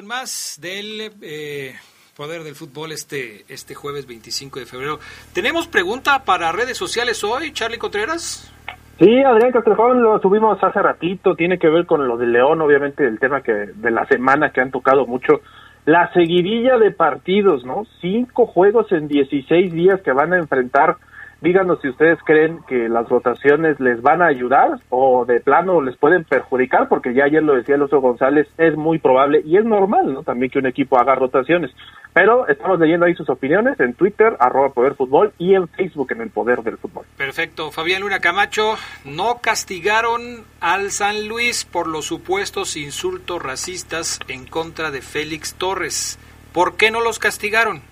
más 0.08 0.58
del 0.62 1.12
eh, 1.22 1.76
poder 2.16 2.44
del 2.44 2.56
fútbol 2.56 2.94
este, 2.94 3.44
este 3.50 3.76
jueves 3.76 4.08
25 4.08 4.60
de 4.60 4.66
febrero. 4.66 5.00
¿Tenemos 5.34 5.68
pregunta 5.68 6.24
para 6.24 6.52
redes 6.52 6.78
sociales 6.78 7.24
hoy, 7.24 7.52
Charlie 7.52 7.78
Contreras? 7.78 8.52
Sí, 9.00 9.22
Adrián 9.22 9.52
Castrejón 9.52 10.02
lo 10.02 10.20
subimos 10.20 10.58
hace 10.64 10.82
ratito, 10.82 11.36
tiene 11.36 11.60
que 11.60 11.68
ver 11.68 11.86
con 11.86 12.08
lo 12.08 12.18
de 12.18 12.26
León, 12.26 12.62
obviamente 12.62 13.06
el 13.06 13.20
tema 13.20 13.42
que 13.42 13.52
de 13.52 13.92
la 13.92 14.06
semana 14.08 14.52
que 14.52 14.62
han 14.62 14.72
tocado 14.72 15.06
mucho, 15.06 15.42
la 15.86 16.12
seguidilla 16.14 16.78
de 16.78 16.92
partidos, 16.92 17.64
¿no? 17.64 17.86
Cinco 18.02 18.48
juegos 18.48 18.92
en 18.92 19.08
16 19.08 19.72
días 19.72 20.02
que 20.02 20.14
van 20.14 20.34
a 20.34 20.38
enfrentar 20.38 20.98
Díganos 21.40 21.80
si 21.82 21.90
ustedes 21.90 22.18
creen 22.26 22.62
que 22.68 22.90
las 22.90 23.08
rotaciones 23.10 23.80
les 23.80 24.02
van 24.02 24.24
a 24.24 24.28
ayudar 24.28 24.80
o 24.90 25.24
de 25.24 25.40
plano 25.40 25.82
les 25.82 25.96
pueden 25.96 26.24
perjudicar, 26.24 26.90
porque 26.90 27.14
ya 27.14 27.26
ayer 27.26 27.44
lo 27.44 27.56
decía 27.56 27.76
el 27.76 27.84
otro 27.84 28.02
González, 28.02 28.48
es 28.58 28.76
muy 28.76 28.98
probable 28.98 29.44
y 29.46 29.58
es 29.58 29.64
normal, 29.64 30.14
¿no? 30.14 30.24
También 30.24 30.52
que 30.52 30.58
un 30.58 30.66
equipo 30.66 30.98
haga 30.98 31.14
rotaciones. 31.14 31.72
Pero 32.14 32.48
estamos 32.48 32.80
leyendo 32.80 33.06
ahí 33.06 33.14
sus 33.14 33.30
opiniones 33.30 33.80
en 33.80 33.94
Twitter, 33.94 34.36
arroba 34.40 34.70
Poder 34.70 34.96
Fútbol, 34.96 35.34
y 35.38 35.54
en 35.54 35.68
Facebook 35.68 36.12
en 36.12 36.22
el 36.22 36.32
Poder 36.32 36.64
del 36.64 36.80
Fútbol. 36.80 37.06
Perfecto. 37.16 37.70
Fabián 37.70 38.02
Luna 38.02 38.20
Camacho, 38.20 38.74
no 39.06 39.38
castigaron 39.40 40.44
al 40.60 40.90
San 40.90 41.28
Luis 41.28 41.66
por 41.66 41.86
los 41.86 42.06
supuestos 42.06 42.76
insultos 42.76 43.44
racistas 43.44 44.20
en 44.28 44.48
contra 44.48 44.90
de 44.90 45.04
Félix 45.04 45.54
Torres. 45.54 46.18
¿Por 46.52 46.78
qué 46.78 46.90
no 46.90 47.02
los 47.02 47.20
castigaron? 47.20 47.84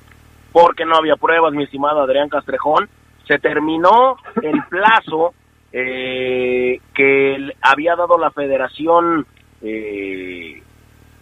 Porque 0.51 0.85
no 0.85 0.95
había 0.95 1.15
pruebas, 1.15 1.53
mi 1.53 1.65
estimado 1.65 2.01
Adrián 2.01 2.29
Castrejón 2.29 2.89
se 3.27 3.39
terminó 3.39 4.17
el 4.41 4.63
plazo 4.69 5.33
eh, 5.71 6.79
que 6.93 7.53
había 7.61 7.95
dado 7.95 8.17
la 8.17 8.31
federación 8.31 9.25
eh, 9.61 10.61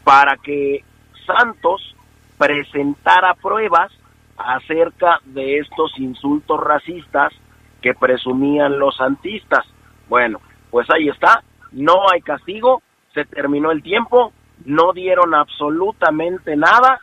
para 0.04 0.38
que 0.38 0.84
Santos 1.26 1.96
presentara 2.38 3.36
pruebas 3.36 3.92
acerca 4.38 5.20
de 5.26 5.60
estos 5.60 5.98
insultos 5.98 6.60
racistas 6.60 7.34
que 7.82 7.94
presumían 7.94 8.80
los 8.80 8.96
santistas. 8.98 9.66
Bueno, 10.10 10.42
pues 10.70 10.90
ahí 10.90 11.10
está, 11.10 11.44
no 11.72 12.10
hay 12.12 12.22
castigo, 12.22 12.82
se 13.14 13.26
terminó 13.26 13.72
el 13.72 13.84
tiempo, 13.84 14.34
no 14.66 14.94
dieron 14.94 15.34
absolutamente 15.34 16.56
nada, 16.56 17.00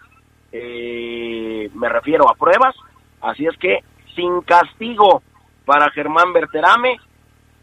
eh, 0.53 1.71
me 1.75 1.89
refiero 1.89 2.29
a 2.29 2.35
pruebas, 2.35 2.75
así 3.21 3.47
es 3.47 3.57
que 3.59 3.79
sin 4.21 4.43
castigo 4.43 5.23
para 5.65 5.91
Germán 5.91 6.33
Berterame 6.33 6.99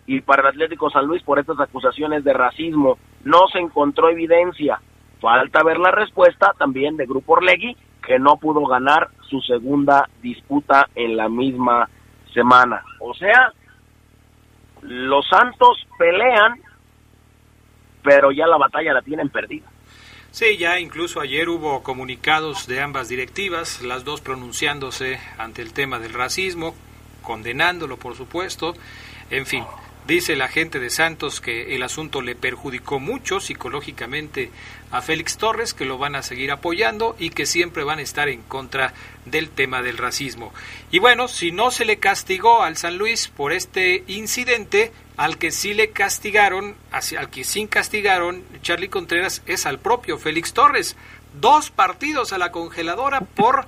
y 0.06 0.22
para 0.22 0.42
el 0.42 0.48
Atlético 0.48 0.90
San 0.90 1.06
Luis 1.06 1.22
por 1.24 1.40
estas 1.40 1.60
acusaciones 1.60 2.24
de 2.24 2.34
racismo. 2.34 2.98
No 3.24 3.48
se 3.52 3.60
encontró 3.60 4.10
evidencia. 4.10 4.82
Falta 5.20 5.64
ver 5.64 5.78
la 5.78 5.92
respuesta 5.92 6.54
también 6.58 6.98
de 6.98 7.06
Grupo 7.06 7.34
Orlegui, 7.34 7.76
que 8.06 8.20
no 8.20 8.38
pudo 8.38 8.66
ganar 8.66 9.10
su 9.30 9.42
segunda 9.42 10.10
disputa 10.22 10.88
en 10.96 11.18
la 11.18 11.28
misma 11.28 11.90
semana. 12.34 12.84
O 13.00 13.14
sea, 13.14 13.52
los 14.82 15.28
Santos 15.28 15.86
pelean, 15.98 16.60
pero 18.04 18.32
ya 18.32 18.48
la 18.48 18.58
batalla 18.58 18.94
la 18.94 19.02
tienen 19.02 19.30
perdida. 19.30 19.68
Sí, 20.38 20.56
ya 20.58 20.80
incluso 20.80 21.20
ayer 21.20 21.50
hubo 21.50 21.82
comunicados 21.82 22.68
de 22.68 22.80
ambas 22.80 23.10
directivas, 23.10 23.82
las 23.82 24.04
dos 24.04 24.22
pronunciándose 24.22 25.20
ante 25.40 25.64
el 25.64 25.74
tema 25.74 25.98
del 25.98 26.14
racismo, 26.14 26.76
condenándolo 27.24 27.98
por 27.98 28.16
supuesto, 28.16 28.76
en 29.32 29.48
fin. 29.48 29.64
Dice 30.06 30.36
la 30.36 30.48
gente 30.48 30.80
de 30.80 30.92
Santos 30.92 31.42
que 31.42 31.76
el 31.76 31.82
asunto 31.82 32.22
le 32.22 32.36
perjudicó 32.36 33.00
mucho 33.00 33.40
psicológicamente 33.40 34.52
a 34.92 35.02
Félix 35.02 35.38
Torres, 35.38 35.74
que 35.74 35.86
lo 35.86 35.98
van 35.98 36.16
a 36.16 36.22
seguir 36.22 36.52
apoyando 36.52 37.16
y 37.18 37.32
que 37.32 37.48
siempre 37.48 37.84
van 37.84 37.98
a 37.98 38.04
estar 38.04 38.30
en 38.30 38.44
contra 38.44 38.94
del 39.26 39.50
tema 39.50 39.82
del 39.82 39.98
racismo. 39.98 40.54
Y 40.92 41.00
bueno, 41.00 41.30
si 41.30 41.52
no 41.52 41.72
se 41.72 41.84
le 41.84 41.98
castigó 41.98 42.62
al 42.62 42.78
San 42.78 43.00
Luis 43.00 43.28
por 43.28 43.54
este 43.54 44.04
incidente, 44.06 44.92
al 45.18 45.38
que 45.38 45.52
sí 45.52 45.74
le 45.74 45.90
castigaron, 45.90 46.76
al 46.92 47.30
que 47.30 47.44
sí 47.44 47.68
castigaron 47.68 48.44
Charlie 48.62 48.90
Contreras 48.90 49.44
es 49.48 49.66
al 49.66 49.80
propio 49.80 50.18
Félix 50.18 50.54
Torres. 50.54 50.96
Dos 51.42 51.72
partidos 51.72 52.34
a 52.34 52.38
la 52.38 52.52
congeladora 52.52 53.22
por 53.22 53.66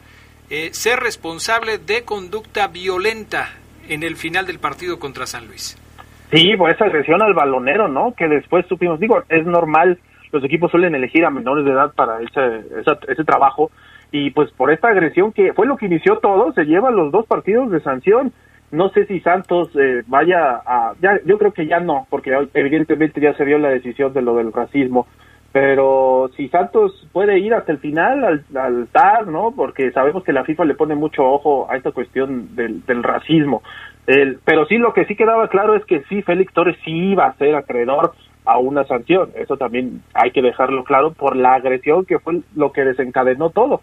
eh, 0.49 0.69
ser 0.73 0.99
responsable 0.99 1.79
de 1.79 2.03
conducta 2.03 2.67
violenta 2.67 3.49
en 3.87 4.03
el 4.03 4.15
final 4.15 4.45
del 4.45 4.59
partido 4.59 4.99
contra 4.99 5.25
San 5.25 5.47
Luis. 5.47 5.77
Sí, 6.31 6.55
por 6.55 6.69
esa 6.69 6.85
agresión 6.85 7.21
al 7.23 7.33
balonero, 7.33 7.87
¿no? 7.87 8.13
Que 8.15 8.27
después 8.27 8.65
supimos, 8.67 8.99
digo, 8.99 9.23
es 9.29 9.45
normal, 9.45 9.99
los 10.31 10.43
equipos 10.43 10.69
suelen 10.69 10.93
elegir 10.93 11.25
a 11.25 11.31
menores 11.31 11.65
de 11.65 11.71
edad 11.71 11.91
para 11.93 12.21
ese, 12.21 12.63
ese 13.07 13.23
trabajo, 13.23 13.71
y 14.11 14.29
pues 14.31 14.51
por 14.51 14.71
esta 14.71 14.89
agresión 14.89 15.31
que 15.31 15.53
fue 15.53 15.65
lo 15.65 15.77
que 15.77 15.87
inició 15.87 16.17
todo, 16.17 16.53
se 16.53 16.65
llevan 16.65 16.95
los 16.95 17.11
dos 17.11 17.25
partidos 17.25 17.71
de 17.71 17.81
sanción. 17.81 18.31
No 18.71 18.89
sé 18.89 19.05
si 19.07 19.19
Santos 19.21 19.69
eh, 19.75 20.03
vaya 20.07 20.61
a, 20.65 20.93
ya, 21.01 21.19
yo 21.25 21.37
creo 21.37 21.53
que 21.53 21.65
ya 21.65 21.79
no, 21.79 22.05
porque 22.09 22.31
evidentemente 22.53 23.19
ya 23.19 23.33
se 23.33 23.43
vio 23.43 23.57
la 23.57 23.69
decisión 23.69 24.13
de 24.13 24.21
lo 24.21 24.35
del 24.35 24.53
racismo, 24.53 25.07
pero 25.51 26.29
si 26.37 26.47
Santos 26.49 27.07
puede 27.11 27.39
ir 27.39 27.55
hasta 27.55 27.71
el 27.71 27.79
final 27.79 28.23
al, 28.23 28.45
al 28.55 29.31
¿no? 29.31 29.51
Porque 29.55 29.91
sabemos 29.91 30.23
que 30.23 30.33
la 30.33 30.43
FIFA 30.43 30.65
le 30.65 30.75
pone 30.75 30.93
mucho 30.93 31.23
ojo 31.23 31.67
a 31.69 31.77
esta 31.77 31.91
cuestión 31.91 32.55
del, 32.55 32.85
del 32.85 33.01
racismo. 33.01 33.63
El, 34.05 34.39
pero 34.45 34.65
sí, 34.67 34.77
lo 34.77 34.93
que 34.93 35.05
sí 35.05 35.15
quedaba 35.15 35.47
claro 35.47 35.75
es 35.75 35.83
que 35.85 36.03
sí, 36.09 36.21
Félix 36.21 36.53
Torres 36.53 36.77
sí 36.85 36.91
iba 36.91 37.25
a 37.25 37.35
ser 37.37 37.55
acreedor 37.55 38.13
a 38.45 38.59
una 38.59 38.83
sanción. 38.85 39.31
Eso 39.35 39.57
también 39.57 40.03
hay 40.13 40.31
que 40.31 40.43
dejarlo 40.43 40.83
claro 40.83 41.13
por 41.13 41.35
la 41.35 41.55
agresión 41.55 42.05
que 42.05 42.19
fue 42.19 42.41
lo 42.55 42.71
que 42.71 42.85
desencadenó 42.85 43.49
todo. 43.49 43.81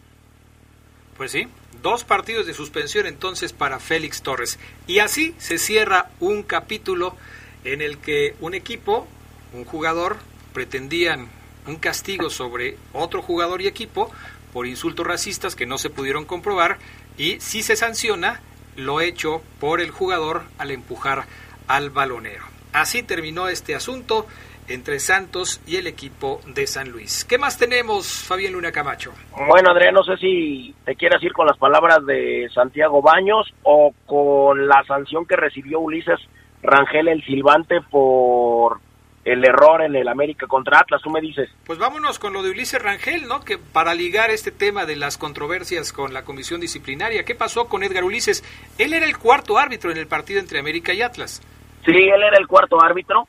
Pues 1.16 1.32
sí, 1.32 1.46
dos 1.83 2.04
partidos 2.04 2.47
de 2.47 2.54
suspensión 2.54 3.06
entonces 3.06 3.52
para 3.52 3.78
Félix 3.78 4.23
Torres. 4.23 4.59
Y 4.87 4.99
así 4.99 5.35
se 5.38 5.59
cierra 5.59 6.11
un 6.21 6.42
capítulo 6.42 7.16
en 7.64 7.83
el 7.83 7.99
que 7.99 8.35
un 8.40 8.54
equipo, 8.54 9.06
un 9.52 9.64
jugador, 9.64 10.16
pretendían 10.52 11.28
un 11.66 11.76
castigo 11.76 12.30
sobre 12.30 12.76
otro 12.92 13.23
jugador 13.23 13.61
y 13.61 13.66
equipo 13.66 14.11
por 14.52 14.66
insultos 14.66 15.06
racistas 15.06 15.54
que 15.54 15.66
no 15.66 15.78
se 15.78 15.90
pudieron 15.90 16.25
comprobar 16.25 16.78
y 17.18 17.40
si 17.40 17.62
se 17.62 17.76
sanciona 17.76 18.40
lo 18.76 19.00
hecho 19.00 19.42
por 19.61 19.80
el 19.80 19.90
jugador 19.90 20.45
al 20.59 20.71
empujar 20.71 21.26
al 21.66 21.90
balonero. 21.90 22.45
Así 22.73 23.02
terminó 23.02 23.49
este 23.49 23.75
asunto 23.75 24.26
entre 24.68 24.99
Santos 24.99 25.61
y 25.66 25.76
el 25.76 25.87
equipo 25.87 26.40
de 26.46 26.66
San 26.66 26.90
Luis. 26.90 27.25
¿Qué 27.25 27.38
más 27.38 27.58
tenemos, 27.58 28.25
Fabián 28.26 28.52
Luna 28.52 28.73
Camacho? 28.73 29.12
Bueno, 29.49 29.70
Adrián, 29.70 29.94
no 29.94 30.02
sé 30.02 30.16
si 30.16 30.75
te 30.85 30.96
quieres 30.96 31.23
ir 31.23 31.32
con 31.32 31.46
las 31.46 31.58
palabras 31.58 32.04
de 32.06 32.49
Santiago 32.52 33.02
Baños 33.02 33.52
o 33.62 33.92
con 34.06 34.66
la 34.66 34.82
sanción 34.85 35.26
que 35.26 35.37
recibió 35.37 35.80
Ulises 35.80 36.20
Rangel 36.62 37.08
el 37.08 37.25
Silvante 37.25 37.80
por 37.90 38.80
el 39.26 39.44
error 39.44 39.82
en 39.82 39.96
el 39.96 40.06
América 40.06 40.46
contra 40.46 40.78
Atlas, 40.78 41.02
tú 41.02 41.11
me 41.11 41.20
dices. 41.20 41.50
Pues 41.64 41.80
vámonos 41.80 42.20
con 42.20 42.32
lo 42.32 42.44
de 42.44 42.50
Ulises 42.50 42.80
Rangel, 42.80 43.26
¿no? 43.26 43.40
Que 43.40 43.58
para 43.58 43.92
ligar 43.92 44.30
este 44.30 44.52
tema 44.52 44.87
de 44.87 44.94
las 44.94 45.18
controversias 45.18 45.92
con 45.92 46.14
la 46.14 46.25
comisión 46.25 46.61
disciplinaria, 46.61 47.25
¿qué 47.25 47.35
pasó 47.35 47.68
con 47.68 47.82
Edgar 47.82 48.04
Ulises? 48.04 48.44
Él 48.78 48.92
era 48.92 49.04
el 49.04 49.18
cuarto 49.18 49.58
árbitro 49.58 49.90
en 49.90 49.96
el 49.96 50.06
partido 50.06 50.38
entre 50.38 50.61
América 50.61 50.92
y 50.94 51.02
Atlas. 51.02 51.42
Sí, 51.85 51.92
él 51.92 52.23
era 52.23 52.38
el 52.38 52.46
cuarto 52.46 52.80
árbitro. 52.80 53.26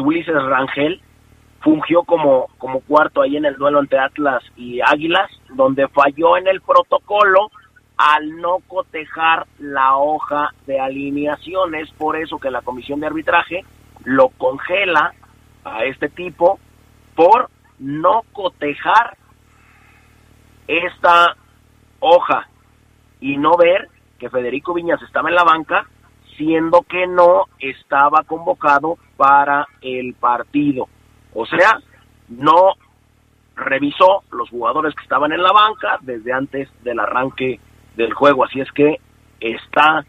Ulises 0.00 0.34
Rangel 0.34 1.00
fungió 1.60 2.04
como, 2.04 2.48
como 2.58 2.80
cuarto 2.80 3.22
ahí 3.22 3.36
en 3.36 3.44
el 3.44 3.56
duelo 3.56 3.80
entre 3.80 3.98
Atlas 3.98 4.42
y 4.56 4.80
Águilas, 4.80 5.30
donde 5.50 5.88
falló 5.88 6.36
en 6.36 6.46
el 6.46 6.60
protocolo 6.60 7.50
al 7.96 8.36
no 8.36 8.58
cotejar 8.68 9.46
la 9.58 9.96
hoja 9.96 10.50
de 10.66 10.78
alineaciones, 10.78 11.90
por 11.92 12.16
eso 12.16 12.38
que 12.38 12.50
la 12.50 12.62
comisión 12.62 13.00
de 13.00 13.06
arbitraje 13.06 13.64
lo 14.04 14.28
congela 14.28 15.14
a 15.64 15.84
este 15.84 16.08
tipo 16.08 16.60
por 17.14 17.50
no 17.78 18.22
cotejar 18.32 19.16
esta 20.68 21.36
hoja 22.00 22.48
y 23.20 23.36
no 23.36 23.56
ver 23.56 23.88
que 24.18 24.30
Federico 24.30 24.74
Viñas 24.74 25.02
estaba 25.02 25.28
en 25.28 25.34
la 25.34 25.44
banca, 25.44 25.86
siendo 26.36 26.82
que 26.82 27.06
no 27.06 27.44
estaba 27.58 28.22
convocado 28.24 28.98
para 29.16 29.66
el 29.80 30.14
partido. 30.14 30.88
O 31.34 31.46
sea, 31.46 31.80
no 32.28 32.74
revisó 33.56 34.22
los 34.30 34.50
jugadores 34.50 34.94
que 34.94 35.02
estaban 35.02 35.32
en 35.32 35.42
la 35.42 35.52
banca 35.52 35.98
desde 36.02 36.32
antes 36.32 36.68
del 36.82 37.00
arranque 37.00 37.58
del 37.96 38.12
juego. 38.12 38.44
Así 38.44 38.60
es 38.60 38.70
que 38.72 39.00
está 39.40 40.04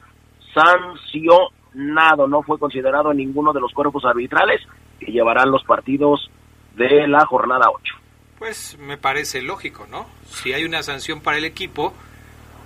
sancionado, 0.53 2.27
no 2.27 2.43
fue 2.43 2.59
considerado 2.59 3.11
en 3.11 3.17
ninguno 3.17 3.53
de 3.53 3.61
los 3.61 3.73
cuerpos 3.73 4.05
arbitrales 4.05 4.61
que 4.99 5.11
llevarán 5.11 5.51
los 5.51 5.63
partidos 5.63 6.29
de 6.75 7.07
la 7.07 7.25
jornada 7.25 7.67
8. 7.73 7.95
Pues 8.37 8.77
me 8.79 8.97
parece 8.97 9.41
lógico, 9.41 9.87
¿no? 9.89 10.05
Si 10.25 10.53
hay 10.53 10.63
una 10.63 10.83
sanción 10.83 11.21
para 11.21 11.37
el 11.37 11.45
equipo 11.45 11.93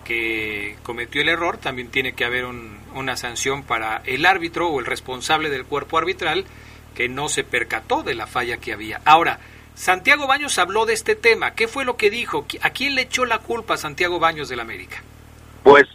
que 0.04 0.76
cometió 0.84 1.22
el 1.22 1.30
error, 1.30 1.58
también 1.58 1.90
tiene 1.90 2.14
que 2.14 2.26
haber 2.26 2.46
una 2.46 3.16
sanción 3.18 3.64
para 3.64 4.02
el 4.06 4.26
árbitro 4.26 4.68
o 4.70 4.80
el 4.80 4.86
responsable 4.86 5.50
del 5.50 5.66
cuerpo 5.66 5.98
arbitral 5.98 6.46
que 6.96 7.10
no 7.10 7.30
se 7.30 7.44
percató 7.44 8.04
de 8.04 8.16
la 8.16 8.28
falla 8.28 8.58
que 8.58 8.74
había. 8.74 9.02
Ahora, 9.06 9.40
Santiago 9.74 10.28
Baños 10.28 10.58
habló 10.60 10.86
de 10.86 10.94
este 10.94 11.16
tema. 11.16 11.52
¿Qué 11.52 11.68
fue 11.68 11.86
lo 11.86 11.98
que 11.98 12.10
dijo? 12.10 12.46
¿A 12.62 12.70
quién 12.72 12.96
le 12.96 13.04
echó 13.04 13.26
la 13.26 13.40
culpa 13.40 13.76
a 13.76 13.78
Santiago 13.78 14.20
Baños 14.20 14.50
del 14.50 14.60
América? 14.60 15.02
Pues, 15.64 15.86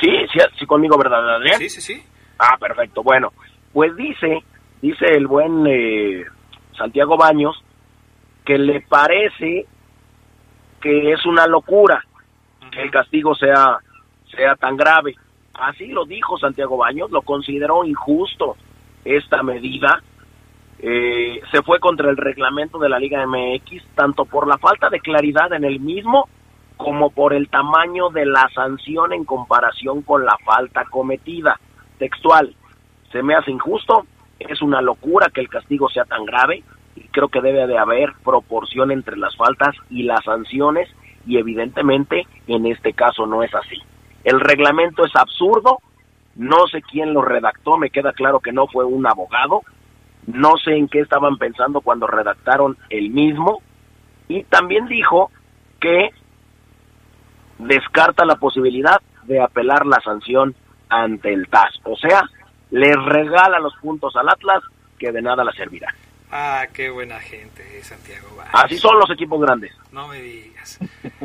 sí, 0.00 0.10
sí, 0.32 0.40
sí 0.58 0.66
conmigo, 0.66 0.98
¿verdad, 0.98 1.36
Adrián? 1.36 1.58
Sí, 1.58 1.68
sí, 1.68 1.80
sí. 1.80 2.02
Ah, 2.38 2.56
perfecto. 2.58 3.02
Bueno, 3.02 3.32
pues 3.72 3.94
dice, 3.96 4.42
dice 4.82 5.06
el 5.06 5.26
buen 5.26 5.66
eh, 5.66 6.24
Santiago 6.76 7.16
Baños, 7.16 7.56
que 8.44 8.58
le 8.58 8.80
parece 8.82 9.66
que 10.80 11.12
es 11.12 11.24
una 11.26 11.46
locura 11.46 12.04
que 12.70 12.82
el 12.82 12.90
castigo 12.90 13.34
sea, 13.34 13.78
sea 14.34 14.54
tan 14.56 14.76
grave. 14.76 15.14
Así 15.54 15.86
lo 15.86 16.04
dijo 16.04 16.38
Santiago 16.38 16.76
Baños, 16.76 17.10
lo 17.10 17.22
consideró 17.22 17.84
injusto 17.84 18.56
esta 19.04 19.42
medida. 19.42 20.02
Eh, 20.78 21.40
se 21.50 21.62
fue 21.62 21.80
contra 21.80 22.10
el 22.10 22.16
reglamento 22.16 22.78
de 22.78 22.88
la 22.88 22.98
Liga 22.98 23.26
MX, 23.26 23.82
tanto 23.94 24.26
por 24.26 24.46
la 24.46 24.58
falta 24.58 24.90
de 24.90 25.00
claridad 25.00 25.52
en 25.54 25.64
el 25.64 25.80
mismo 25.80 26.28
como 26.76 27.08
por 27.10 27.32
el 27.32 27.48
tamaño 27.48 28.10
de 28.10 28.26
la 28.26 28.50
sanción 28.54 29.14
en 29.14 29.24
comparación 29.24 30.02
con 30.02 30.26
la 30.26 30.36
falta 30.44 30.84
cometida. 30.84 31.58
Textual, 31.98 32.54
se 33.10 33.22
me 33.22 33.34
hace 33.34 33.50
injusto, 33.50 34.04
es 34.38 34.60
una 34.60 34.82
locura 34.82 35.30
que 35.32 35.40
el 35.40 35.48
castigo 35.48 35.88
sea 35.88 36.04
tan 36.04 36.26
grave 36.26 36.62
creo 37.16 37.28
que 37.28 37.40
debe 37.40 37.66
de 37.66 37.78
haber 37.78 38.12
proporción 38.22 38.90
entre 38.90 39.16
las 39.16 39.34
faltas 39.36 39.74
y 39.88 40.02
las 40.02 40.22
sanciones 40.22 40.86
y 41.26 41.38
evidentemente 41.38 42.26
en 42.46 42.66
este 42.66 42.92
caso 42.92 43.24
no 43.24 43.42
es 43.42 43.54
así. 43.54 43.76
El 44.22 44.38
reglamento 44.38 45.02
es 45.06 45.16
absurdo, 45.16 45.78
no 46.34 46.66
sé 46.70 46.82
quién 46.82 47.14
lo 47.14 47.22
redactó, 47.22 47.78
me 47.78 47.88
queda 47.88 48.12
claro 48.12 48.40
que 48.40 48.52
no 48.52 48.66
fue 48.66 48.84
un 48.84 49.06
abogado, 49.06 49.62
no 50.26 50.58
sé 50.62 50.76
en 50.76 50.88
qué 50.88 51.00
estaban 51.00 51.38
pensando 51.38 51.80
cuando 51.80 52.06
redactaron 52.06 52.76
el 52.90 53.08
mismo 53.08 53.62
y 54.28 54.44
también 54.44 54.86
dijo 54.86 55.30
que 55.80 56.10
descarta 57.58 58.26
la 58.26 58.36
posibilidad 58.36 59.00
de 59.22 59.40
apelar 59.40 59.86
la 59.86 60.00
sanción 60.00 60.54
ante 60.90 61.32
el 61.32 61.48
TAS. 61.48 61.80
O 61.84 61.96
sea, 61.96 62.24
le 62.72 62.92
regala 62.92 63.58
los 63.58 63.74
puntos 63.76 64.14
al 64.16 64.28
Atlas, 64.28 64.62
que 64.98 65.12
de 65.12 65.22
nada 65.22 65.44
la 65.44 65.52
servirá. 65.52 65.94
Ah, 66.30 66.66
qué 66.72 66.90
buena 66.90 67.20
gente, 67.20 67.82
Santiago. 67.84 68.28
Así 68.52 68.78
son 68.78 68.98
los 68.98 69.10
equipos 69.10 69.40
grandes. 69.40 69.72
No 69.92 70.08
me 70.08 70.20
digas. 70.20 70.78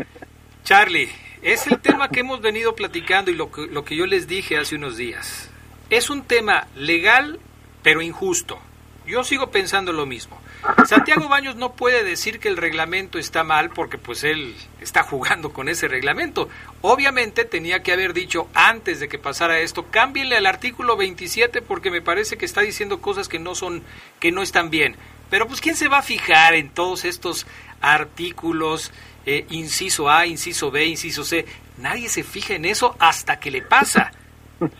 Charlie, 0.64 1.10
es 1.42 1.66
el 1.68 1.80
tema 1.80 2.10
que 2.10 2.20
hemos 2.20 2.42
venido 2.42 2.76
platicando 2.76 3.32
y 3.32 3.36
lo 3.36 3.52
que, 3.52 3.68
lo 3.68 3.84
que 3.84 3.96
yo 3.96 4.06
les 4.06 4.28
dije 4.28 4.58
hace 4.58 4.76
unos 4.76 4.98
días. 4.98 5.50
Es 5.90 6.10
un 6.10 6.24
tema 6.24 6.68
legal, 6.76 7.40
pero 7.82 8.02
injusto. 8.02 8.60
Yo 9.06 9.24
sigo 9.24 9.50
pensando 9.50 9.92
lo 9.92 10.06
mismo. 10.06 10.40
Santiago 10.86 11.28
Baños 11.28 11.56
no 11.56 11.74
puede 11.74 12.04
decir 12.04 12.40
que 12.40 12.48
el 12.48 12.58
reglamento 12.58 13.18
está 13.18 13.44
mal 13.44 13.72
porque 13.72 13.98
pues 13.98 14.24
él 14.24 14.56
está 14.80 15.02
jugando 15.02 15.52
con 15.52 15.70
ese 15.70 15.88
reglamento. 15.88 16.50
Obviamente 16.82 17.44
tenía 17.44 17.82
que 17.82 17.94
haber 17.94 18.14
dicho 18.14 18.48
antes 18.54 19.00
de 19.00 19.10
que 19.10 19.18
pasara 19.18 19.60
esto, 19.60 19.88
cámbienle 19.90 20.38
al 20.38 20.46
artículo 20.46 20.98
27 20.98 21.64
porque 21.64 21.90
me 21.90 22.02
parece 22.02 22.38
que 22.38 22.46
está 22.46 22.62
diciendo 22.62 23.02
cosas 23.02 23.28
que 23.28 23.40
no 23.40 23.56
son 23.56 23.84
que 24.20 24.32
no 24.32 24.44
están 24.44 24.70
bien. 24.70 24.96
Pero 25.32 25.48
pues 25.48 25.62
quién 25.62 25.76
se 25.76 25.88
va 25.88 26.00
a 26.00 26.04
fijar 26.04 26.54
en 26.54 26.70
todos 26.70 27.04
estos 27.04 27.48
artículos 27.82 28.92
eh, 29.26 29.46
inciso 29.50 30.10
A, 30.10 30.28
inciso 30.28 30.70
B, 30.70 30.86
inciso 30.86 31.24
C. 31.24 31.46
nadie 31.78 32.10
se 32.10 32.24
fija 32.24 32.54
en 32.54 32.66
eso 32.66 32.96
hasta 33.00 33.40
que 33.40 33.50
le 33.50 33.62
pasa. 33.62 34.12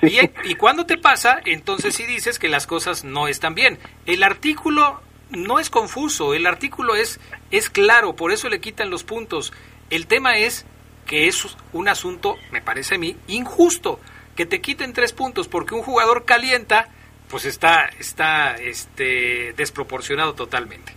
Y, 0.02 0.20
y 0.50 0.56
cuando 0.56 0.86
te 0.86 0.98
pasa, 0.98 1.40
entonces 1.46 1.96
sí 1.96 2.06
dices 2.06 2.40
que 2.40 2.50
las 2.50 2.68
cosas 2.68 3.04
no 3.04 3.28
están 3.28 3.56
bien. 3.56 3.80
El 4.06 4.24
artículo 4.24 5.02
no 5.32 5.60
es 5.60 5.70
confuso, 5.70 6.34
el 6.34 6.46
artículo 6.46 6.96
es, 6.96 7.20
es 7.52 7.70
claro, 7.70 8.16
por 8.16 8.32
eso 8.32 8.50
le 8.50 8.60
quitan 8.60 8.90
los 8.90 9.04
puntos. 9.04 9.54
El 9.90 10.08
tema 10.08 10.38
es 10.38 10.66
que 11.06 11.28
es 11.28 11.58
un 11.74 11.88
asunto, 11.88 12.38
me 12.52 12.62
parece 12.62 12.96
a 12.96 12.98
mí, 12.98 13.16
injusto, 13.28 14.00
que 14.36 14.46
te 14.46 14.62
quiten 14.62 14.94
tres 14.94 15.14
puntos 15.14 15.48
porque 15.48 15.76
un 15.76 15.82
jugador 15.82 16.26
calienta, 16.26 16.88
pues 17.30 17.46
está, 17.46 17.86
está 18.00 18.56
este, 18.56 19.54
desproporcionado 19.54 20.34
totalmente. 20.34 20.94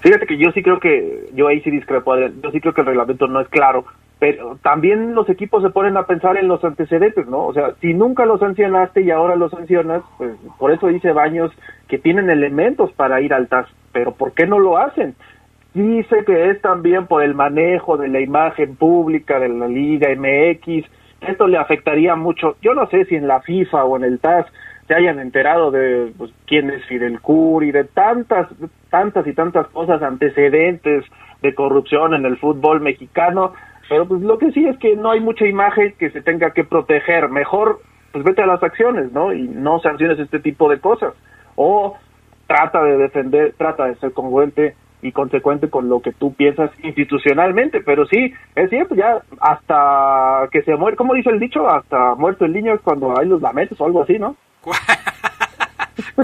Fíjate 0.00 0.26
que 0.26 0.38
yo 0.38 0.50
sí 0.52 0.62
creo 0.62 0.78
que, 0.78 1.30
yo 1.34 1.48
ahí 1.48 1.60
sí 1.62 1.70
discrepo, 1.70 2.16
yo 2.16 2.50
sí 2.52 2.60
creo 2.60 2.72
que 2.72 2.82
el 2.82 2.86
reglamento 2.86 3.26
no 3.26 3.40
es 3.40 3.48
claro, 3.48 3.84
pero 4.18 4.58
también 4.62 5.14
los 5.14 5.28
equipos 5.28 5.62
se 5.62 5.70
ponen 5.70 5.96
a 5.96 6.06
pensar 6.06 6.36
en 6.36 6.48
los 6.48 6.64
antecedentes, 6.64 7.26
¿no? 7.28 7.46
O 7.46 7.54
sea, 7.54 7.74
si 7.80 7.94
nunca 7.94 8.26
los 8.26 8.40
sancionaste 8.40 9.02
y 9.02 9.10
ahora 9.10 9.36
los 9.36 9.52
sancionas, 9.52 10.02
pues 10.16 10.32
por 10.58 10.72
eso 10.72 10.88
dice 10.88 11.12
Baños 11.12 11.52
que 11.86 11.98
tienen 11.98 12.28
elementos 12.28 12.92
para 12.92 13.20
ir 13.20 13.32
al 13.32 13.48
TAS, 13.48 13.68
pero 13.92 14.12
¿por 14.12 14.32
qué 14.32 14.46
no 14.46 14.58
lo 14.58 14.76
hacen? 14.78 15.14
Dice 15.72 16.24
que 16.24 16.50
es 16.50 16.60
también 16.60 17.06
por 17.06 17.22
el 17.22 17.34
manejo 17.34 17.96
de 17.96 18.08
la 18.08 18.20
imagen 18.20 18.74
pública 18.74 19.38
de 19.38 19.50
la 19.50 19.68
Liga 19.68 20.08
MX, 20.16 20.84
esto 21.20 21.46
le 21.46 21.58
afectaría 21.58 22.16
mucho, 22.16 22.56
yo 22.60 22.74
no 22.74 22.88
sé 22.88 23.04
si 23.04 23.14
en 23.14 23.28
la 23.28 23.40
FIFA 23.40 23.84
o 23.84 23.96
en 23.96 24.04
el 24.04 24.18
TAS 24.18 24.46
se 24.88 24.94
hayan 24.94 25.20
enterado 25.20 25.70
de 25.70 26.12
pues, 26.16 26.32
quién 26.46 26.70
es 26.70 26.84
Fidel 26.86 27.20
Curi, 27.20 27.70
de 27.70 27.84
tantas, 27.84 28.48
tantas 28.90 29.26
y 29.26 29.34
tantas 29.34 29.68
cosas, 29.68 30.02
antecedentes 30.02 31.04
de 31.42 31.54
corrupción 31.54 32.14
en 32.14 32.24
el 32.24 32.38
fútbol 32.38 32.80
mexicano, 32.80 33.52
pero 33.88 34.06
pues 34.06 34.20
lo 34.22 34.38
que 34.38 34.52
sí 34.52 34.66
es 34.66 34.76
que 34.78 34.96
no 34.96 35.10
hay 35.10 35.20
mucha 35.20 35.46
imagen 35.46 35.94
que 35.98 36.10
se 36.10 36.22
tenga 36.22 36.50
que 36.50 36.64
proteger, 36.64 37.28
mejor 37.28 37.80
pues 38.12 38.24
vete 38.24 38.42
a 38.42 38.46
las 38.46 38.62
acciones, 38.62 39.12
¿no? 39.12 39.32
Y 39.32 39.42
no 39.48 39.80
sanciones 39.80 40.18
este 40.18 40.40
tipo 40.40 40.68
de 40.68 40.80
cosas, 40.80 41.14
o 41.56 41.96
trata 42.46 42.82
de 42.82 42.96
defender, 42.96 43.54
trata 43.56 43.86
de 43.86 43.96
ser 43.96 44.12
congruente 44.12 44.74
y 45.02 45.12
consecuente 45.12 45.70
con 45.70 45.88
lo 45.88 46.00
que 46.00 46.12
tú 46.12 46.34
piensas 46.34 46.70
institucionalmente, 46.82 47.80
pero 47.80 48.06
sí, 48.06 48.32
es 48.56 48.70
cierto, 48.70 48.94
ya 48.94 49.22
hasta 49.40 50.48
que 50.50 50.62
se 50.62 50.74
muere, 50.76 50.96
¿cómo 50.96 51.14
dice 51.14 51.30
el 51.30 51.38
dicho? 51.38 51.68
Hasta 51.68 52.14
muerto 52.14 52.44
el 52.44 52.52
niño 52.52 52.74
es 52.74 52.80
cuando 52.80 53.16
hay 53.18 53.26
los 53.26 53.40
lamentos 53.40 53.80
o 53.80 53.86
algo 53.86 54.02
así, 54.02 54.18
¿no? 54.18 54.36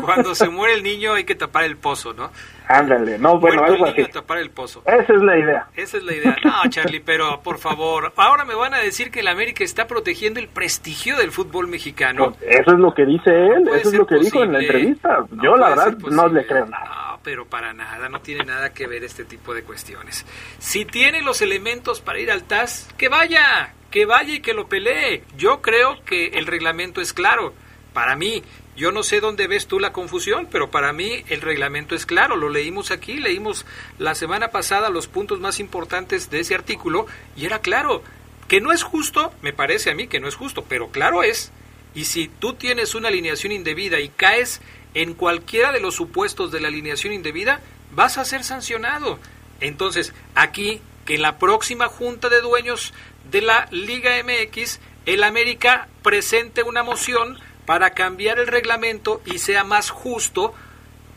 Cuando 0.03 0.35
se 0.35 0.49
muere 0.49 0.75
el 0.75 0.83
niño 0.83 1.15
hay 1.15 1.25
que 1.25 1.35
tapar 1.35 1.65
el 1.65 1.77
pozo, 1.77 2.13
¿no? 2.13 2.31
Ándale, 2.67 3.19
no, 3.19 3.39
bueno, 3.39 3.63
algo 3.63 3.87
así. 3.87 4.05
tapar 4.07 4.39
el 4.39 4.51
pozo. 4.51 4.83
Esa 4.87 5.13
es 5.13 5.23
la 5.23 5.39
idea. 5.39 5.69
Esa 5.77 5.99
es 5.99 6.03
la 6.05 6.15
idea. 6.15 6.37
No, 6.45 6.71
Charlie, 6.71 7.01
pero 7.01 7.41
por 7.43 7.59
favor, 7.59 8.13
ahora 8.17 8.45
me 8.45 8.55
van 8.55 8.75
a 8.75 8.79
decir 8.79 9.11
que 9.11 9.21
el 9.21 9.29
América 9.29 9.65
está 9.65 9.87
protegiendo 9.87 10.41
el 10.41 10.49
prestigio 10.49 11.17
del 11.17 11.31
fútbol 11.31 11.69
mexicano. 11.69 12.33
Pues 12.33 12.43
eso 12.43 12.73
es 12.73 12.79
lo 12.79 12.95
que 12.95 13.05
dice 13.05 13.31
él, 13.31 13.69
eso 13.69 13.89
es 13.91 13.95
lo 13.95 14.07
que 14.07 14.17
dijo 14.17 14.43
en 14.43 14.53
la 14.53 14.61
entrevista. 14.61 15.25
Yo 15.43 15.57
la 15.57 15.71
verdad 15.71 15.97
no 16.11 16.29
le 16.29 16.47
creo 16.47 16.67
nada. 16.67 16.85
No, 16.85 17.21
pero 17.23 17.47
para 17.47 17.73
nada, 17.73 18.09
no 18.09 18.21
tiene 18.21 18.45
nada 18.45 18.73
que 18.73 18.87
ver 18.87 19.05
este 19.05 19.25
tipo 19.25 19.55
de 19.55 19.63
cuestiones. 19.63 20.25
Si 20.59 20.85
tiene 20.85 21.23
los 21.23 21.43
elementos 21.43 22.01
para 22.01 22.19
ir 22.19 22.31
al 22.31 22.45
TAS, 22.45 22.89
que 22.97 23.09
vaya, 23.09 23.75
que 23.91 24.07
vaya 24.07 24.35
y 24.35 24.41
que 24.41 24.55
lo 24.55 24.69
pelee. 24.69 25.23
Yo 25.37 25.61
creo 25.63 26.03
que 26.05 26.29
el 26.29 26.47
reglamento 26.47 27.01
es 27.01 27.13
claro. 27.13 27.55
Para 27.93 28.17
mí, 28.17 28.43
yo 28.77 28.91
no 28.91 29.03
sé 29.03 29.21
dónde 29.21 29.47
ves 29.47 29.67
tú 29.67 29.79
la 29.79 29.93
confusión, 29.93 30.49
pero 30.51 30.71
para 30.71 30.93
mí 30.93 31.25
el 31.29 31.41
reglamento 31.41 31.95
es 31.95 32.07
claro. 32.07 32.37
Lo 32.37 32.49
leímos 32.49 32.91
aquí, 32.91 33.19
leímos 33.19 33.67
la 33.99 34.15
semana 34.15 34.49
pasada 34.49 34.91
los 34.91 35.07
puntos 35.07 35.41
más 35.41 35.61
importantes 35.61 36.31
de 36.31 36.41
ese 36.41 36.55
artículo 36.55 37.07
y 37.37 37.47
era 37.47 37.61
claro. 37.61 38.03
Que 38.49 38.61
no 38.61 38.73
es 38.73 38.83
justo, 38.83 39.33
me 39.43 39.53
parece 39.53 39.91
a 39.91 39.95
mí 39.95 40.09
que 40.09 40.21
no 40.21 40.29
es 40.29 40.35
justo, 40.35 40.65
pero 40.69 40.89
claro 40.89 41.23
es. 41.23 41.53
Y 41.95 42.07
si 42.07 42.27
tú 42.29 42.55
tienes 42.55 42.95
una 42.97 43.09
alineación 43.09 43.53
indebida 43.53 44.01
y 44.01 44.09
caes 44.09 44.61
en 44.95 45.15
cualquiera 45.15 45.71
de 45.71 45.81
los 45.81 45.95
supuestos 45.95 46.51
de 46.51 46.61
la 46.61 46.69
alineación 46.69 47.13
indebida, 47.13 47.61
vas 47.93 48.19
a 48.19 48.25
ser 48.25 48.43
sancionado. 48.43 49.21
Entonces, 49.61 50.13
aquí, 50.35 50.81
que 51.07 51.15
en 51.15 51.23
la 51.23 51.39
próxima 51.39 51.87
junta 51.87 52.29
de 52.29 52.41
dueños 52.41 52.93
de 53.31 53.41
la 53.41 53.69
Liga 53.71 54.13
MX, 54.23 54.81
el 55.07 55.23
América 55.23 55.89
presente 56.03 56.63
una 56.63 56.83
moción 56.83 57.39
para 57.67 57.91
cambiar 57.91 58.39
el 58.39 58.47
reglamento 58.47 59.21
y 59.25 59.39
sea 59.39 59.65
más 59.65 59.91
justo 59.91 60.55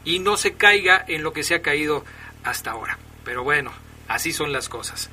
y 0.03 0.19
no 0.19 0.37
se 0.37 0.55
caiga 0.55 1.03
en 1.07 1.23
lo 1.23 1.33
que 1.33 1.43
se 1.43 1.55
ha 1.55 1.61
caído 1.61 2.03
hasta 2.43 2.71
ahora. 2.71 2.97
Pero 3.23 3.43
bueno, 3.43 3.71
así 4.07 4.31
son 4.31 4.53
las 4.53 4.69
cosas. 4.69 5.09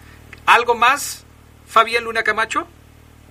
¿Algo 0.47 0.75
más, 0.75 1.27
Fabián 1.67 2.05
Luna 2.05 2.23
Camacho? 2.23 2.67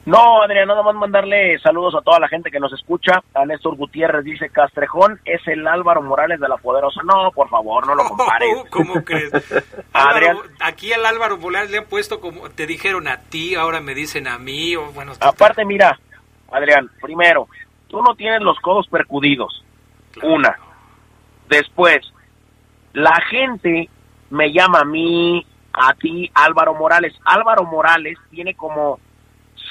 No, 0.05 0.43
Adrián, 0.43 0.67
nada 0.67 0.83
más 0.83 0.95
mandarle 0.95 1.57
saludos 1.59 1.95
a 1.95 2.01
toda 2.01 2.19
la 2.19 2.27
gente 2.27 2.51
que 2.51 2.59
nos 2.59 2.73
escucha. 2.73 3.23
A 3.33 3.45
Néstor 3.45 3.77
Gutiérrez 3.77 4.25
dice 4.25 4.49
Castrejón 4.49 5.21
es 5.23 5.39
el 5.47 5.65
Álvaro 5.65 6.01
Morales 6.01 6.41
de 6.41 6.49
la 6.49 6.57
Poderosa. 6.57 6.99
No, 7.05 7.31
por 7.31 7.47
favor, 7.47 7.87
no 7.87 7.95
lo 7.95 8.03
compares. 8.09 8.49
¿Cómo 8.69 9.01
crees? 9.05 9.31
Adrián, 9.93 10.37
aquí 10.59 10.91
al 10.91 11.05
Álvaro 11.05 11.37
Morales 11.37 11.71
le 11.71 11.77
han 11.77 11.85
puesto 11.85 12.19
como 12.19 12.49
te 12.49 12.67
dijeron 12.67 13.07
a 13.07 13.17
ti, 13.17 13.55
ahora 13.55 13.79
me 13.79 13.95
dicen 13.95 14.27
a 14.27 14.37
mí. 14.37 14.75
O, 14.75 14.91
bueno, 14.91 15.13
Aparte, 15.21 15.63
mira, 15.63 15.97
Adrián, 16.51 16.89
primero, 17.01 17.47
tú 17.93 18.01
no 18.01 18.15
tienes 18.15 18.41
los 18.41 18.60
codos 18.60 18.88
percudidos. 18.88 19.63
Una. 20.23 20.58
Después, 21.47 21.99
la 22.93 23.21
gente 23.29 23.88
me 24.32 24.51
llama 24.51 24.79
a 24.79 24.84
mí, 24.84 25.45
a 25.71 25.93
ti, 25.93 26.32
Álvaro 26.34 26.73
Morales. 26.73 27.13
Álvaro 27.23 27.65
Morales 27.65 28.17
tiene 28.32 28.56
como 28.56 28.99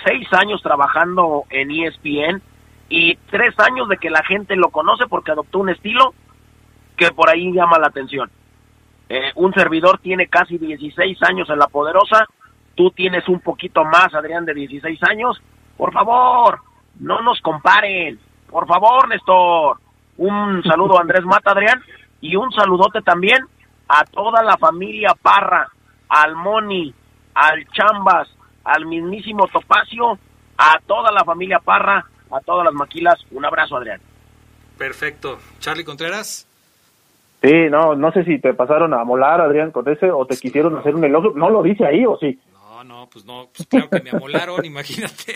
seis 0.04 0.28
años 0.34 0.62
trabajando 0.62 1.46
en 1.50 1.72
ESPN 1.72 2.40
y 2.88 3.16
tres 3.28 3.58
años 3.58 3.88
de 3.88 3.96
que 3.96 4.08
la 4.08 4.22
gente 4.22 4.54
lo 4.54 4.70
conoce 4.70 5.08
porque 5.08 5.32
adoptó 5.32 5.58
un 5.58 5.70
estilo 5.70 6.14
que 6.96 7.10
por 7.10 7.28
ahí 7.28 7.52
llama 7.52 7.80
la 7.80 7.88
atención. 7.88 8.30
Eh, 9.08 9.32
un 9.34 9.52
servidor 9.52 9.98
tiene 9.98 10.28
casi 10.28 10.58
16 10.58 11.18
años 11.24 11.50
en 11.50 11.58
La 11.58 11.66
Poderosa, 11.66 12.28
tú 12.76 12.92
tienes 12.92 13.28
un 13.28 13.40
poquito 13.40 13.84
más, 13.84 14.14
Adrián, 14.14 14.44
de 14.44 14.54
16 14.54 15.02
años. 15.10 15.42
Por 15.76 15.92
favor, 15.92 16.60
no 17.00 17.22
nos 17.22 17.40
comparen. 17.40 18.18
Por 18.48 18.66
favor, 18.66 19.08
Néstor. 19.08 19.78
Un 20.18 20.62
saludo 20.62 20.98
a 20.98 21.00
Andrés 21.00 21.24
Mata, 21.24 21.52
Adrián, 21.52 21.82
y 22.20 22.36
un 22.36 22.52
saludote 22.52 23.00
también 23.02 23.44
a 23.88 24.04
toda 24.04 24.42
la 24.42 24.56
familia 24.56 25.14
Parra, 25.20 25.68
al 26.08 26.36
Moni, 26.36 26.94
al 27.34 27.66
Chambas, 27.68 28.28
al 28.64 28.86
mismísimo 28.86 29.46
Topacio, 29.48 30.18
a 30.58 30.78
toda 30.86 31.10
la 31.10 31.24
familia 31.24 31.58
Parra, 31.58 32.04
a 32.30 32.40
todas 32.40 32.64
las 32.64 32.74
maquilas. 32.74 33.18
Un 33.30 33.44
abrazo, 33.44 33.76
Adrián. 33.76 34.00
Perfecto. 34.78 35.38
Charlie 35.58 35.84
Contreras. 35.84 36.46
Sí, 37.42 37.52
no, 37.70 37.96
no 37.96 38.12
sé 38.12 38.24
si 38.24 38.38
te 38.38 38.54
pasaron 38.54 38.94
a 38.94 39.02
molar, 39.02 39.40
Adrián, 39.40 39.72
con 39.72 39.88
ese, 39.88 40.10
o 40.10 40.24
te 40.26 40.36
quisieron 40.36 40.76
hacer 40.78 40.94
un 40.94 41.04
elogio. 41.04 41.32
No 41.34 41.50
lo 41.50 41.62
dice 41.62 41.84
ahí, 41.84 42.06
¿o 42.06 42.16
sí? 42.18 42.38
No, 42.84 43.08
pues 43.10 43.24
no, 43.24 43.48
pues 43.54 43.68
creo 43.68 43.88
que 43.88 44.02
me 44.02 44.10
amolaron, 44.10 44.64
imagínate. 44.64 45.34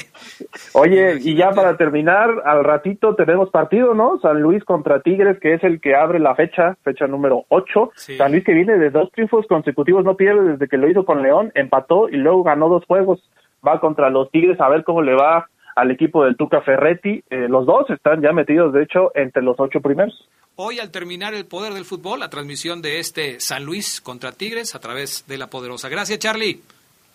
Oye, 0.72 1.18
y 1.20 1.36
ya 1.36 1.50
para 1.50 1.76
terminar, 1.76 2.30
al 2.44 2.64
ratito 2.64 3.14
tenemos 3.14 3.50
partido, 3.50 3.94
¿no? 3.94 4.18
San 4.20 4.40
Luis 4.40 4.64
contra 4.64 5.00
Tigres, 5.00 5.38
que 5.40 5.54
es 5.54 5.64
el 5.64 5.80
que 5.80 5.94
abre 5.94 6.18
la 6.18 6.34
fecha, 6.34 6.76
fecha 6.82 7.06
número 7.06 7.44
8. 7.48 7.90
San 8.16 8.32
Luis 8.32 8.44
que 8.44 8.54
viene 8.54 8.78
de 8.78 8.90
dos 8.90 9.10
triunfos 9.12 9.46
consecutivos, 9.46 10.04
no 10.04 10.16
pierde 10.16 10.52
desde 10.52 10.68
que 10.68 10.76
lo 10.76 10.88
hizo 10.88 11.04
con 11.04 11.22
León, 11.22 11.52
empató 11.54 12.08
y 12.08 12.16
luego 12.16 12.42
ganó 12.42 12.68
dos 12.68 12.84
juegos. 12.86 13.20
Va 13.66 13.80
contra 13.80 14.10
los 14.10 14.30
Tigres 14.30 14.60
a 14.60 14.68
ver 14.68 14.84
cómo 14.84 15.02
le 15.02 15.14
va 15.14 15.48
al 15.74 15.90
equipo 15.90 16.24
del 16.24 16.36
Tuca 16.36 16.62
Ferretti. 16.62 17.22
Eh, 17.30 17.48
los 17.48 17.66
dos 17.66 17.88
están 17.90 18.22
ya 18.22 18.32
metidos, 18.32 18.72
de 18.72 18.82
hecho, 18.82 19.12
entre 19.14 19.42
los 19.42 19.56
ocho 19.58 19.80
primeros. 19.80 20.28
Hoy, 20.56 20.78
al 20.78 20.90
terminar 20.90 21.34
el 21.34 21.44
poder 21.44 21.74
del 21.74 21.84
fútbol, 21.84 22.20
la 22.20 22.30
transmisión 22.30 22.80
de 22.80 22.98
este 22.98 23.40
San 23.40 23.64
Luis 23.64 24.00
contra 24.00 24.32
Tigres 24.32 24.74
a 24.74 24.80
través 24.80 25.26
de 25.26 25.36
la 25.36 25.48
Poderosa. 25.48 25.90
Gracias, 25.90 26.18
Charlie. 26.18 26.62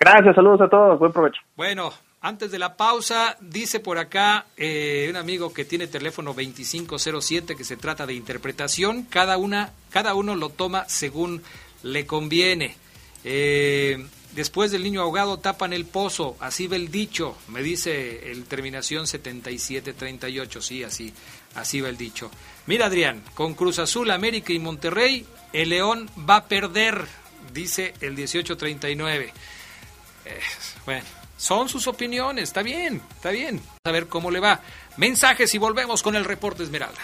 Gracias, 0.02 0.34
saludos 0.34 0.62
a 0.62 0.68
todos, 0.68 0.98
buen 0.98 1.12
provecho. 1.12 1.40
Bueno, 1.56 1.94
antes 2.22 2.50
de 2.50 2.58
la 2.58 2.76
pausa, 2.76 3.38
dice 3.40 3.80
por 3.80 4.00
acá 4.00 4.48
eh, 4.58 5.06
un 5.08 5.16
amigo 5.16 5.54
que 5.54 5.64
tiene 5.64 5.86
teléfono 5.86 6.34
2507 6.34 7.56
que 7.56 7.64
se 7.64 7.78
trata 7.78 8.08
de 8.08 8.16
interpretación, 8.16 9.04
cada, 9.04 9.38
una, 9.38 9.74
cada 9.92 10.16
uno 10.16 10.34
lo 10.34 10.50
toma 10.50 10.86
según 10.90 11.44
le 11.84 12.08
conviene. 12.08 12.78
Eh, 13.24 14.04
después 14.34 14.72
del 14.72 14.82
niño 14.82 15.02
ahogado 15.02 15.38
tapan 15.38 15.72
el 15.72 15.86
pozo, 15.86 16.36
así 16.40 16.66
va 16.66 16.78
el 16.78 16.90
dicho, 16.90 17.38
me 17.50 17.62
dice 17.62 18.32
el 18.32 18.46
terminación 18.46 19.06
7738, 19.06 20.62
sí, 20.64 20.84
así, 20.84 21.14
así 21.54 21.80
va 21.80 21.90
el 21.90 21.98
dicho. 21.98 22.32
Mira 22.66 22.88
Adrián, 22.88 23.22
con 23.36 23.54
Cruz 23.54 23.78
Azul, 23.78 24.10
América 24.10 24.52
y 24.52 24.58
Monterrey, 24.58 25.28
el 25.54 25.70
León 25.70 26.10
va 26.28 26.38
a 26.38 26.46
perder, 26.46 27.06
dice 27.54 27.94
el 28.02 28.14
1839. 28.14 29.32
Bueno, 30.86 31.04
son 31.38 31.70
sus 31.70 31.88
opiniones, 31.88 32.44
está 32.46 32.62
bien, 32.62 33.02
está 33.16 33.32
bien. 33.32 33.62
A 33.84 33.92
ver 33.92 34.08
cómo 34.08 34.30
le 34.32 34.40
va. 34.40 34.60
Mensajes 34.98 35.54
y 35.56 35.58
volvemos 35.58 36.04
con 36.04 36.16
el 36.16 36.26
reporte 36.26 36.64
Esmeralda. 36.64 37.02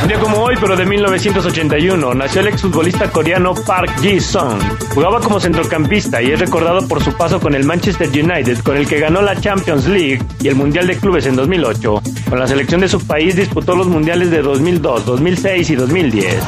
Un 0.00 0.08
día 0.08 0.20
como 0.20 0.38
hoy, 0.38 0.56
pero 0.60 0.76
de 0.76 0.86
1981, 0.86 2.14
nació 2.14 2.40
el 2.40 2.48
exfutbolista 2.48 3.10
coreano 3.10 3.54
Park 3.54 4.00
Ji-sung. 4.00 4.60
Jugaba 4.94 5.20
como 5.20 5.40
centrocampista 5.40 6.22
y 6.22 6.30
es 6.30 6.40
recordado 6.40 6.86
por 6.86 7.02
su 7.02 7.12
paso 7.14 7.40
con 7.40 7.54
el 7.54 7.64
Manchester 7.64 8.08
United, 8.08 8.58
con 8.62 8.76
el 8.76 8.86
que 8.86 9.00
ganó 9.00 9.20
la 9.22 9.38
Champions 9.40 9.86
League 9.86 10.22
y 10.40 10.48
el 10.48 10.54
Mundial 10.54 10.86
de 10.86 10.96
Clubes 10.96 11.26
en 11.26 11.36
2008. 11.36 12.02
Con 12.28 12.38
la 12.38 12.46
selección 12.46 12.80
de 12.80 12.88
su 12.88 13.06
país 13.06 13.36
disputó 13.36 13.74
los 13.74 13.88
mundiales 13.88 14.30
de 14.30 14.40
2002, 14.40 15.04
2006 15.04 15.70
y 15.70 15.74
2010. 15.74 16.42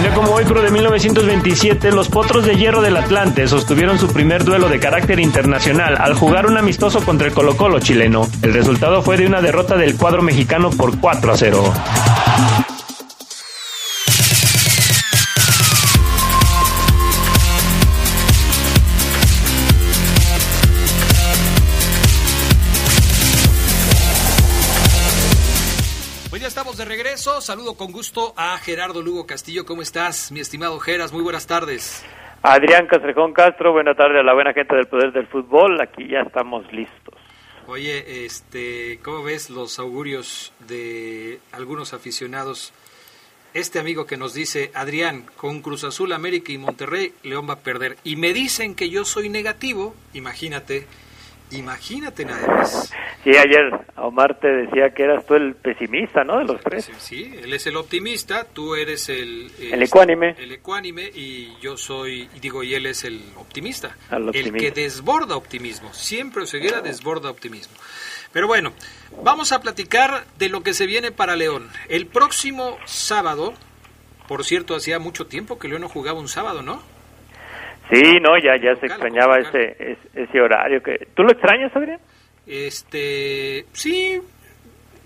Un 0.00 0.14
como 0.14 0.32
hoy, 0.32 0.44
pero 0.48 0.62
de 0.62 0.70
1927, 0.70 1.92
los 1.92 2.08
Potros 2.08 2.46
de 2.46 2.56
Hierro 2.56 2.80
del 2.80 2.96
Atlante 2.96 3.46
sostuvieron 3.46 3.98
su 3.98 4.10
primer 4.10 4.44
duelo 4.44 4.70
de 4.70 4.80
carácter 4.80 5.20
internacional 5.20 5.98
al 5.98 6.14
jugar 6.14 6.46
un 6.46 6.56
amistoso 6.56 7.04
contra 7.04 7.26
el 7.26 7.34
Colo 7.34 7.54
Colo 7.54 7.80
chileno. 7.80 8.26
El 8.40 8.54
resultado 8.54 9.02
fue 9.02 9.18
de 9.18 9.26
una 9.26 9.42
derrota 9.42 9.76
del 9.76 9.96
cuadro 9.96 10.22
mexicano 10.22 10.70
por 10.70 10.98
4 10.98 11.32
a 11.32 11.36
0. 11.36 11.74
Saludo 27.50 27.74
con 27.74 27.90
gusto 27.90 28.32
a 28.36 28.56
Gerardo 28.58 29.02
Lugo 29.02 29.26
Castillo. 29.26 29.66
¿Cómo 29.66 29.82
estás, 29.82 30.30
mi 30.30 30.38
estimado 30.38 30.78
Geras? 30.78 31.12
Muy 31.12 31.24
buenas 31.24 31.48
tardes. 31.48 32.06
Adrián 32.42 32.86
Castrejón 32.86 33.32
Castro, 33.32 33.72
buena 33.72 33.96
tarde 33.96 34.20
a 34.20 34.22
la 34.22 34.34
buena 34.34 34.52
gente 34.52 34.76
del 34.76 34.86
Poder 34.86 35.10
del 35.10 35.26
Fútbol. 35.26 35.80
Aquí 35.80 36.06
ya 36.06 36.20
estamos 36.20 36.72
listos. 36.72 37.16
Oye, 37.66 38.24
este, 38.24 39.00
¿cómo 39.02 39.24
ves 39.24 39.50
los 39.50 39.80
augurios 39.80 40.52
de 40.60 41.40
algunos 41.50 41.92
aficionados? 41.92 42.72
Este 43.52 43.80
amigo 43.80 44.06
que 44.06 44.16
nos 44.16 44.32
dice, 44.32 44.70
Adrián, 44.72 45.26
con 45.36 45.60
Cruz 45.60 45.82
Azul, 45.82 46.12
América 46.12 46.52
y 46.52 46.58
Monterrey, 46.58 47.14
León 47.24 47.48
va 47.48 47.54
a 47.54 47.58
perder. 47.58 47.96
Y 48.04 48.14
me 48.14 48.32
dicen 48.32 48.76
que 48.76 48.90
yo 48.90 49.04
soy 49.04 49.28
negativo, 49.28 49.96
imagínate, 50.14 50.86
imagínate 51.50 52.24
nada 52.24 52.46
más. 52.46 52.92
Sí, 53.24 53.30
ayer 53.36 53.70
Omar 53.96 54.38
te 54.40 54.48
decía 54.48 54.90
que 54.94 55.02
eras 55.02 55.26
tú 55.26 55.34
el 55.34 55.54
pesimista, 55.54 56.24
¿no? 56.24 56.38
De 56.38 56.44
los 56.44 56.60
tres. 56.60 56.90
Sí, 56.98 57.32
él 57.42 57.52
es 57.52 57.66
el 57.66 57.76
optimista, 57.76 58.44
tú 58.44 58.74
eres 58.74 59.08
el... 59.08 59.50
El 59.58 59.82
ecuánime. 59.82 60.34
El 60.38 60.52
ecuánime 60.52 61.10
y 61.14 61.56
yo 61.60 61.76
soy, 61.76 62.28
digo, 62.40 62.62
y 62.62 62.74
él 62.74 62.86
es 62.86 63.04
el 63.04 63.20
optimista. 63.36 63.96
Al 64.08 64.22
El 64.22 64.28
optimista. 64.30 64.58
que 64.58 64.70
desborda 64.70 65.36
optimismo. 65.36 65.92
Siempre 65.92 66.42
Oseguera 66.44 66.80
desborda 66.80 67.30
optimismo. 67.30 67.74
Pero 68.32 68.46
bueno, 68.46 68.72
vamos 69.22 69.52
a 69.52 69.60
platicar 69.60 70.24
de 70.38 70.48
lo 70.48 70.62
que 70.62 70.72
se 70.72 70.86
viene 70.86 71.10
para 71.10 71.36
León. 71.36 71.68
El 71.88 72.06
próximo 72.06 72.78
sábado, 72.86 73.54
por 74.28 74.44
cierto, 74.44 74.74
hacía 74.76 74.98
mucho 74.98 75.26
tiempo 75.26 75.58
que 75.58 75.68
León 75.68 75.82
no 75.82 75.88
jugaba 75.88 76.20
un 76.20 76.28
sábado, 76.28 76.62
¿no? 76.62 76.80
Sí, 77.90 78.20
no, 78.20 78.38
ya, 78.38 78.56
ya 78.56 78.76
se 78.76 78.86
extrañaba 78.86 79.38
ese, 79.38 79.76
ese, 79.78 80.08
ese 80.14 80.40
horario. 80.40 80.82
que 80.82 81.08
¿Tú 81.14 81.22
lo 81.22 81.32
extrañas, 81.32 81.74
Adrián? 81.74 82.00
Este, 82.46 83.66
sí, 83.72 84.20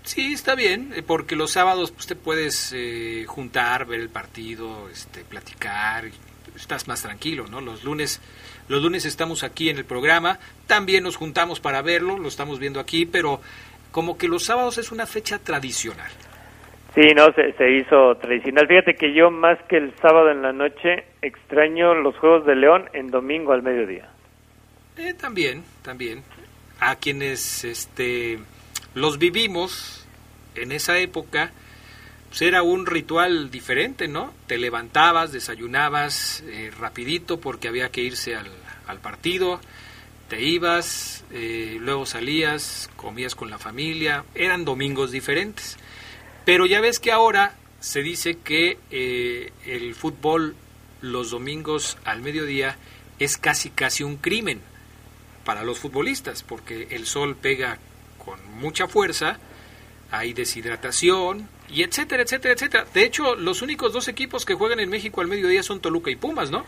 sí, 0.03 0.33
está 0.33 0.55
bien, 0.55 0.93
eh, 0.95 1.03
porque 1.03 1.35
los 1.35 1.51
sábados 1.51 1.91
pues, 1.91 2.07
te 2.07 2.15
puedes 2.15 2.73
eh, 2.75 3.25
juntar, 3.27 3.85
ver 3.85 3.99
el 3.99 4.09
partido, 4.09 4.89
este, 4.89 5.23
platicar, 5.23 6.05
estás 6.55 6.87
más 6.87 7.01
tranquilo, 7.01 7.45
¿no? 7.47 7.61
Los 7.61 7.83
lunes, 7.83 8.21
los 8.67 8.81
lunes 8.81 9.05
estamos 9.05 9.43
aquí 9.43 9.69
en 9.69 9.77
el 9.77 9.85
programa, 9.85 10.39
también 10.67 11.03
nos 11.03 11.17
juntamos 11.17 11.59
para 11.59 11.81
verlo, 11.81 12.17
lo 12.17 12.27
estamos 12.27 12.59
viendo 12.59 12.79
aquí, 12.79 13.05
pero 13.05 13.41
como 13.91 14.17
que 14.17 14.27
los 14.27 14.43
sábados 14.43 14.77
es 14.77 14.91
una 14.91 15.05
fecha 15.05 15.39
tradicional. 15.39 16.11
Sí, 16.95 17.13
no, 17.13 17.31
se, 17.33 17.51
se 17.53 17.71
hizo 17.71 18.15
tradicional. 18.15 18.67
Fíjate 18.67 18.95
que 18.95 19.13
yo 19.13 19.29
más 19.29 19.59
que 19.67 19.77
el 19.77 19.93
sábado 19.97 20.31
en 20.31 20.41
la 20.41 20.53
noche 20.53 21.03
extraño 21.21 21.93
los 21.93 22.15
Juegos 22.17 22.45
de 22.45 22.55
León 22.55 22.89
en 22.93 23.11
domingo 23.11 23.51
al 23.51 23.63
mediodía. 23.63 24.09
Eh, 24.97 25.13
también, 25.13 25.63
también. 25.81 26.23
A 26.79 26.95
quienes 26.95 27.65
este, 27.65 28.39
los 28.93 29.19
vivimos 29.19 30.07
en 30.55 30.71
esa 30.71 30.97
época, 30.97 31.51
pues 32.29 32.41
era 32.41 32.63
un 32.63 32.85
ritual 32.85 33.51
diferente, 33.51 34.07
¿no? 34.07 34.33
Te 34.47 34.57
levantabas, 34.57 35.33
desayunabas 35.33 36.45
eh, 36.47 36.71
rapidito 36.79 37.41
porque 37.41 37.67
había 37.67 37.89
que 37.89 38.01
irse 38.01 38.37
al, 38.37 38.47
al 38.87 38.99
partido, 38.99 39.59
te 40.29 40.41
ibas, 40.41 41.25
eh, 41.31 41.77
luego 41.79 42.05
salías, 42.05 42.89
comías 42.95 43.35
con 43.35 43.49
la 43.49 43.57
familia, 43.57 44.23
eran 44.33 44.63
domingos 44.63 45.11
diferentes. 45.11 45.77
Pero 46.45 46.65
ya 46.65 46.79
ves 46.79 46.99
que 46.99 47.11
ahora 47.11 47.55
se 47.79 48.01
dice 48.01 48.37
que 48.37 48.77
eh, 48.91 49.51
el 49.65 49.95
fútbol 49.95 50.55
los 51.01 51.31
domingos 51.31 51.97
al 52.05 52.21
mediodía 52.21 52.77
es 53.19 53.37
casi 53.37 53.69
casi 53.69 54.03
un 54.03 54.17
crimen 54.17 54.61
para 55.43 55.63
los 55.63 55.79
futbolistas, 55.79 56.43
porque 56.43 56.87
el 56.91 57.05
sol 57.05 57.35
pega 57.35 57.77
con 58.23 58.39
mucha 58.59 58.87
fuerza, 58.87 59.37
hay 60.11 60.33
deshidratación, 60.33 61.47
y 61.69 61.83
etcétera, 61.83 62.23
etcétera, 62.23 62.53
etcétera. 62.53 62.85
De 62.93 63.03
hecho, 63.03 63.35
los 63.35 63.61
únicos 63.61 63.93
dos 63.93 64.07
equipos 64.07 64.45
que 64.45 64.53
juegan 64.53 64.79
en 64.79 64.89
México 64.89 65.21
al 65.21 65.27
mediodía 65.27 65.63
son 65.63 65.79
Toluca 65.79 66.11
y 66.11 66.15
Pumas, 66.15 66.51
¿no? 66.51 66.65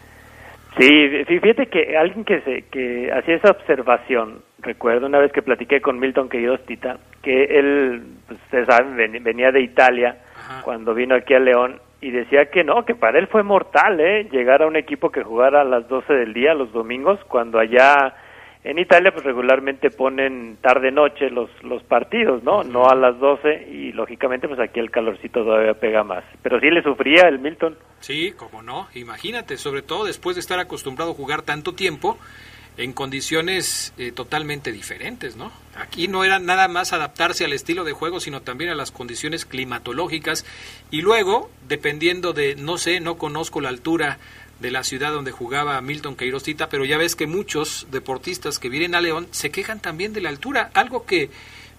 Sí, 0.79 1.09
fí- 1.25 1.41
fíjate 1.41 1.67
que 1.67 1.97
alguien 1.97 2.23
que 2.23 2.41
se 2.41 2.63
que 2.69 3.11
hacía 3.11 3.35
esa 3.35 3.51
observación, 3.51 4.41
recuerdo 4.59 5.07
una 5.07 5.19
vez 5.19 5.31
que 5.31 5.41
platiqué 5.41 5.81
con 5.81 5.99
Milton 5.99 6.29
Queridostita, 6.29 6.97
que 7.23 7.45
él, 7.45 8.03
pues, 8.27 8.39
ustedes 8.43 8.67
saben, 8.67 8.95
ven- 8.95 9.23
venía 9.23 9.51
de 9.51 9.61
Italia 9.61 10.17
Ajá. 10.35 10.61
cuando 10.63 10.93
vino 10.93 11.15
aquí 11.15 11.33
a 11.33 11.39
León 11.39 11.79
y 11.99 12.11
decía 12.11 12.51
que 12.51 12.63
no, 12.63 12.85
que 12.85 12.93
para 12.93 13.17
él 13.17 13.27
fue 13.27 13.41
mortal, 13.41 13.99
¿eh? 13.99 14.27
Llegar 14.31 14.61
a 14.61 14.67
un 14.67 14.75
equipo 14.75 15.09
que 15.11 15.23
jugara 15.23 15.61
a 15.61 15.65
las 15.65 15.87
12 15.87 16.13
del 16.13 16.33
día 16.33 16.53
los 16.53 16.71
domingos, 16.71 17.19
cuando 17.27 17.57
allá 17.57 18.13
en 18.63 18.79
Italia 18.79 19.11
pues 19.11 19.23
regularmente 19.23 19.89
ponen 19.89 20.57
tarde-noche 20.61 21.29
los, 21.29 21.49
los 21.63 21.83
partidos, 21.83 22.43
¿no? 22.43 22.63
No 22.63 22.89
a 22.89 22.95
las 22.95 23.19
12 23.19 23.69
y 23.71 23.91
lógicamente 23.93 24.47
pues 24.47 24.59
aquí 24.59 24.79
el 24.79 24.91
calorcito 24.91 25.43
todavía 25.43 25.73
pega 25.73 26.03
más. 26.03 26.23
Pero 26.41 26.59
sí 26.59 26.69
le 26.69 26.83
sufría 26.83 27.27
el 27.27 27.39
Milton. 27.39 27.77
Sí, 27.99 28.33
cómo 28.35 28.61
no, 28.61 28.87
imagínate, 28.93 29.57
sobre 29.57 29.81
todo 29.81 30.05
después 30.05 30.35
de 30.35 30.41
estar 30.41 30.59
acostumbrado 30.59 31.11
a 31.11 31.15
jugar 31.15 31.43
tanto 31.43 31.73
tiempo 31.73 32.17
en 32.77 32.93
condiciones 32.93 33.93
eh, 33.97 34.11
totalmente 34.11 34.71
diferentes, 34.71 35.35
¿no? 35.35 35.51
Aquí 35.75 36.07
no 36.07 36.23
era 36.23 36.39
nada 36.39 36.67
más 36.67 36.93
adaptarse 36.93 37.43
al 37.43 37.53
estilo 37.53 37.83
de 37.83 37.91
juego, 37.91 38.19
sino 38.19 38.41
también 38.41 38.69
a 38.69 38.75
las 38.75 38.91
condiciones 38.91 39.45
climatológicas 39.45 40.45
y 40.91 41.01
luego, 41.01 41.49
dependiendo 41.67 42.33
de, 42.33 42.55
no 42.55 42.77
sé, 42.77 42.99
no 42.99 43.17
conozco 43.17 43.61
la 43.61 43.69
altura 43.69 44.19
de 44.59 44.71
la 44.71 44.83
ciudad 44.83 45.11
donde 45.11 45.31
jugaba 45.31 45.79
Milton 45.81 46.15
Queirostita, 46.15 46.69
pero 46.69 46.85
ya 46.85 46.97
ves 46.97 47.15
que 47.15 47.27
muchos 47.27 47.87
deportistas 47.91 48.59
que 48.59 48.69
vienen 48.69 48.95
a 48.95 49.01
León 49.01 49.27
se 49.31 49.51
quejan 49.51 49.79
también 49.79 50.13
de 50.13 50.21
la 50.21 50.29
altura, 50.29 50.71
algo 50.73 51.05
que 51.05 51.29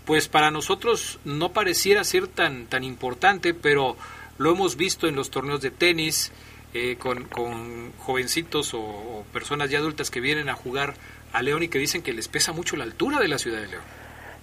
pues 0.05 0.29
para 0.29 0.51
nosotros 0.51 1.19
no 1.25 1.53
pareciera 1.53 2.05
ser 2.05 2.29
tan 2.29 2.67
tan 2.67 2.85
importante, 2.85 3.53
pero 3.53 3.97
lo 4.38 4.53
hemos 4.53 4.77
visto 4.77 5.07
en 5.07 5.17
los 5.17 5.31
torneos 5.31 5.61
de 5.61 5.71
tenis 5.71 6.33
eh, 6.73 6.97
con, 6.99 7.25
con 7.25 7.93
jovencitos 7.99 8.75
o, 8.75 8.81
o 8.81 9.27
personas 9.33 9.71
ya 9.71 9.79
adultas 9.79 10.11
que 10.11 10.21
vienen 10.21 10.49
a 10.49 10.55
jugar 10.55 10.95
a 11.33 11.43
León 11.43 11.62
y 11.62 11.69
que 11.69 11.79
dicen 11.79 12.03
que 12.03 12.12
les 12.12 12.29
pesa 12.29 12.53
mucho 12.53 12.77
la 12.77 12.85
altura 12.85 13.19
de 13.19 13.29
la 13.29 13.38
ciudad 13.38 13.61
de 13.61 13.69
León. 13.69 13.97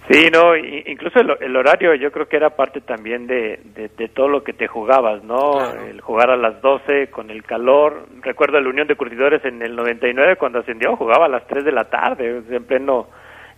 Sí, 0.08 0.28
no, 0.32 0.56
incluso 0.56 1.18
el, 1.18 1.36
el 1.40 1.56
horario 1.56 1.94
yo 1.96 2.12
creo 2.12 2.28
que 2.28 2.36
era 2.36 2.50
parte 2.50 2.80
también 2.80 3.26
de, 3.26 3.60
de, 3.74 3.88
de 3.88 4.08
todo 4.08 4.28
lo 4.28 4.44
que 4.44 4.52
te 4.52 4.68
jugabas, 4.68 5.24
¿no? 5.24 5.52
Claro. 5.52 5.86
El 5.86 6.00
jugar 6.00 6.30
a 6.30 6.36
las 6.36 6.60
12 6.62 7.08
con 7.10 7.30
el 7.30 7.42
calor. 7.42 8.06
Recuerdo 8.22 8.60
la 8.60 8.68
Unión 8.68 8.86
de 8.86 8.94
Curtidores 8.94 9.44
en 9.44 9.60
el 9.62 9.74
99 9.74 10.36
cuando 10.36 10.60
ascendió, 10.60 10.96
jugaba 10.96 11.26
a 11.26 11.28
las 11.28 11.46
3 11.48 11.64
de 11.64 11.72
la 11.72 11.84
tarde, 11.84 12.42
en 12.48 12.64
pleno 12.64 13.08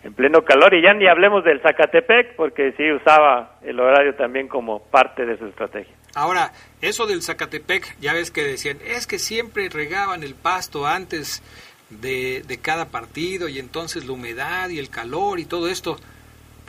en 0.05 0.15
pleno 0.15 0.43
calor 0.43 0.75
y 0.75 0.83
ya 0.83 0.95
ni 0.95 1.09
hablemos 1.09 1.45
del 1.45 1.61
Zacatepec 1.61 2.37
porque 2.37 2.73
sí 2.77 2.91
usaba 2.91 3.59
el 3.63 3.81
horario 3.81 4.15
también 4.15 4.47
como 4.47 4.81
parte 4.81 5.27
de 5.27 5.37
su 5.37 5.47
estrategia. 5.47 5.93
Ahora, 6.15 6.53
eso 6.81 7.07
del 7.07 7.23
Zacatepec, 7.23 7.99
ya 8.01 8.13
ves 8.13 8.31
que 8.31 8.43
decían, 8.43 8.79
es 8.85 9.07
que 9.07 9.19
siempre 9.19 9.69
regaban 9.69 10.23
el 10.23 10.35
pasto 10.35 10.87
antes 10.87 11.43
de, 11.91 12.43
de 12.47 12.61
cada 12.61 12.87
partido 12.87 13.49
y 13.49 13.59
entonces 13.59 14.07
la 14.07 14.13
humedad 14.13 14.69
y 14.69 14.79
el 14.79 14.89
calor 14.89 15.41
y 15.41 15.45
todo 15.47 15.69
esto. 15.69 15.97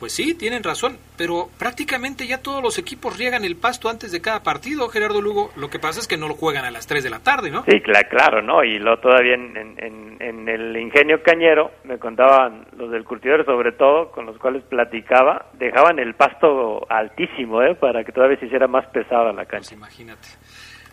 Pues 0.00 0.14
sí, 0.14 0.32
tienen 0.34 0.62
razón, 0.64 0.96
pero 1.18 1.50
prácticamente 1.58 2.26
ya 2.26 2.38
todos 2.38 2.62
los 2.62 2.78
equipos 2.78 3.18
riegan 3.18 3.44
el 3.44 3.54
pasto 3.56 3.90
antes 3.90 4.10
de 4.10 4.22
cada 4.22 4.42
partido, 4.42 4.88
Gerardo 4.88 5.20
Lugo. 5.20 5.52
Lo 5.56 5.68
que 5.68 5.78
pasa 5.78 6.00
es 6.00 6.08
que 6.08 6.16
no 6.16 6.26
lo 6.26 6.34
juegan 6.36 6.64
a 6.64 6.70
las 6.70 6.86
3 6.86 7.04
de 7.04 7.10
la 7.10 7.18
tarde, 7.18 7.50
¿no? 7.50 7.64
Sí, 7.64 7.72
cla- 7.82 8.08
claro, 8.08 8.40
¿no? 8.40 8.64
Y 8.64 8.78
lo 8.78 8.98
todavía 8.98 9.34
en, 9.34 9.54
en, 9.58 9.74
en- 9.78 10.16
en 10.22 10.48
el 10.48 10.74
ingenio 10.78 11.22
cañero, 11.22 11.70
me 11.84 11.98
contaban 11.98 12.66
los 12.78 12.90
del 12.90 13.04
curtidor 13.04 13.44
sobre 13.44 13.72
todo, 13.72 14.10
con 14.10 14.24
los 14.24 14.38
cuales 14.38 14.62
platicaba, 14.64 15.50
dejaban 15.58 15.98
el 15.98 16.14
pasto 16.14 16.86
altísimo, 16.90 17.62
¿eh? 17.62 17.74
Para 17.74 18.02
que 18.02 18.12
todavía 18.12 18.38
se 18.40 18.46
hiciera 18.46 18.66
más 18.68 18.86
pesada 18.88 19.26
la 19.34 19.44
Pues 19.44 19.48
cancha. 19.48 19.74
imagínate. 19.74 20.28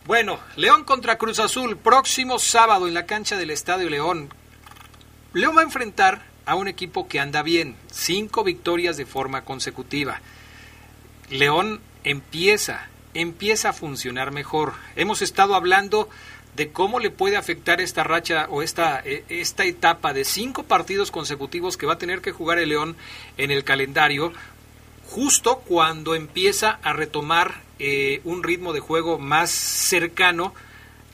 Bueno, 0.06 0.38
León 0.58 0.84
contra 0.84 1.18
Cruz 1.18 1.40
Azul, 1.40 1.78
próximo 1.78 2.40
sábado 2.40 2.90
en 2.90 2.94
la 2.94 3.06
cancha 3.06 3.38
del 3.38 3.52
Estadio 3.52 3.90
León. 3.90 4.28
León 5.34 5.56
va 5.56 5.62
a 5.62 5.66
enfrentar 5.66 6.20
a 6.48 6.56
un 6.56 6.68
equipo 6.68 7.08
que 7.08 7.20
anda 7.20 7.44
bien, 7.44 7.76
cinco 7.92 8.44
victorias 8.44 8.98
de 8.98 9.06
forma 9.06 9.44
consecutiva. 9.44 10.22
León 11.30 11.82
empieza, 12.06 12.88
empieza 13.14 13.70
a 13.70 13.74
funcionar 13.74 14.32
mejor. 14.32 14.74
Hemos 14.96 15.22
estado 15.22 15.56
hablando 15.56 16.10
de 16.56 16.72
cómo 16.72 17.00
le 17.00 17.12
puede 17.12 17.36
afectar 17.36 17.82
esta 17.82 18.06
racha 18.06 18.48
o 18.50 18.64
esta, 18.64 19.02
e, 19.06 19.26
esta 19.28 19.66
etapa 19.66 20.14
de 20.14 20.24
cinco 20.24 20.64
partidos 20.64 21.12
consecutivos 21.12 21.76
que 21.76 21.86
va 21.86 21.94
a 21.94 21.98
tener 22.00 22.22
que 22.22 22.32
jugar 22.32 22.60
el 22.60 22.70
León 22.70 22.96
en 23.38 23.52
el 23.52 23.66
calendario, 23.66 24.32
justo 25.06 25.58
cuando 25.68 26.16
empieza 26.16 26.80
a 26.82 26.94
retomar 26.94 27.62
eh, 27.78 28.22
un 28.24 28.42
ritmo 28.42 28.72
de 28.72 28.80
juego 28.80 29.20
más 29.20 29.52
cercano 29.52 30.54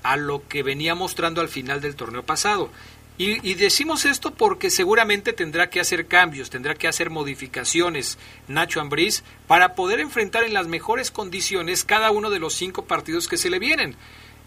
a 0.03 0.15
lo 0.15 0.47
que 0.47 0.61
venía 0.61 0.93
mostrando 0.93 1.41
al 1.41 1.49
final 1.49 1.81
del 1.81 1.95
torneo 1.95 2.23
pasado. 2.23 2.69
Y, 3.15 3.53
decimos 3.53 4.05
esto 4.05 4.33
porque 4.33 4.71
seguramente 4.71 5.33
tendrá 5.33 5.69
que 5.69 5.79
hacer 5.79 6.07
cambios, 6.07 6.49
tendrá 6.49 6.73
que 6.73 6.87
hacer 6.87 7.11
modificaciones 7.11 8.17
Nacho 8.47 8.81
Ambriz 8.81 9.23
para 9.45 9.75
poder 9.75 9.99
enfrentar 9.99 10.43
en 10.43 10.53
las 10.53 10.65
mejores 10.65 11.11
condiciones 11.11 11.83
cada 11.83 12.09
uno 12.09 12.31
de 12.31 12.39
los 12.39 12.55
cinco 12.55 12.85
partidos 12.85 13.27
que 13.27 13.37
se 13.37 13.51
le 13.51 13.59
vienen. 13.59 13.95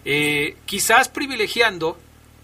Eh, 0.04 0.56
quizás 0.66 1.08
privilegiando, 1.08 1.96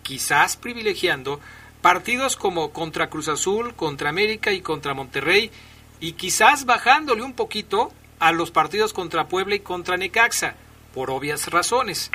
quizás 0.05 0.57
privilegiando 0.57 1.41
partidos 1.81 2.37
como 2.37 2.71
contra 2.71 3.11
Cruz 3.11 3.27
Azul, 3.27 3.75
contra 3.75 4.11
América 4.11 4.53
y 4.53 4.61
contra 4.61 4.95
Monterrey, 4.95 5.51
y 5.99 6.13
quizás 6.13 6.65
bajándole 6.65 7.23
un 7.23 7.35
poquito 7.35 7.93
a 8.21 8.31
los 8.31 8.53
partidos 8.53 8.93
contra 8.93 9.27
Puebla 9.27 9.57
y 9.57 9.61
contra 9.61 9.97
Necaxa, 9.97 10.55
por 10.95 11.11
obvias 11.11 11.49
razones. 11.49 12.13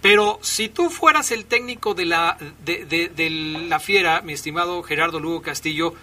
Pero 0.00 0.38
si 0.42 0.68
tú 0.68 0.90
fueras 0.90 1.32
el 1.32 1.44
técnico 1.44 1.94
de 1.94 2.04
la, 2.04 2.38
de, 2.64 3.30
la 3.68 3.80
Fiera, 3.80 4.20
mi 4.22 4.32
estimado 4.32 4.82
Gerardo 4.82 5.18
Lugo 5.18 5.42
Castillo, 5.42 5.94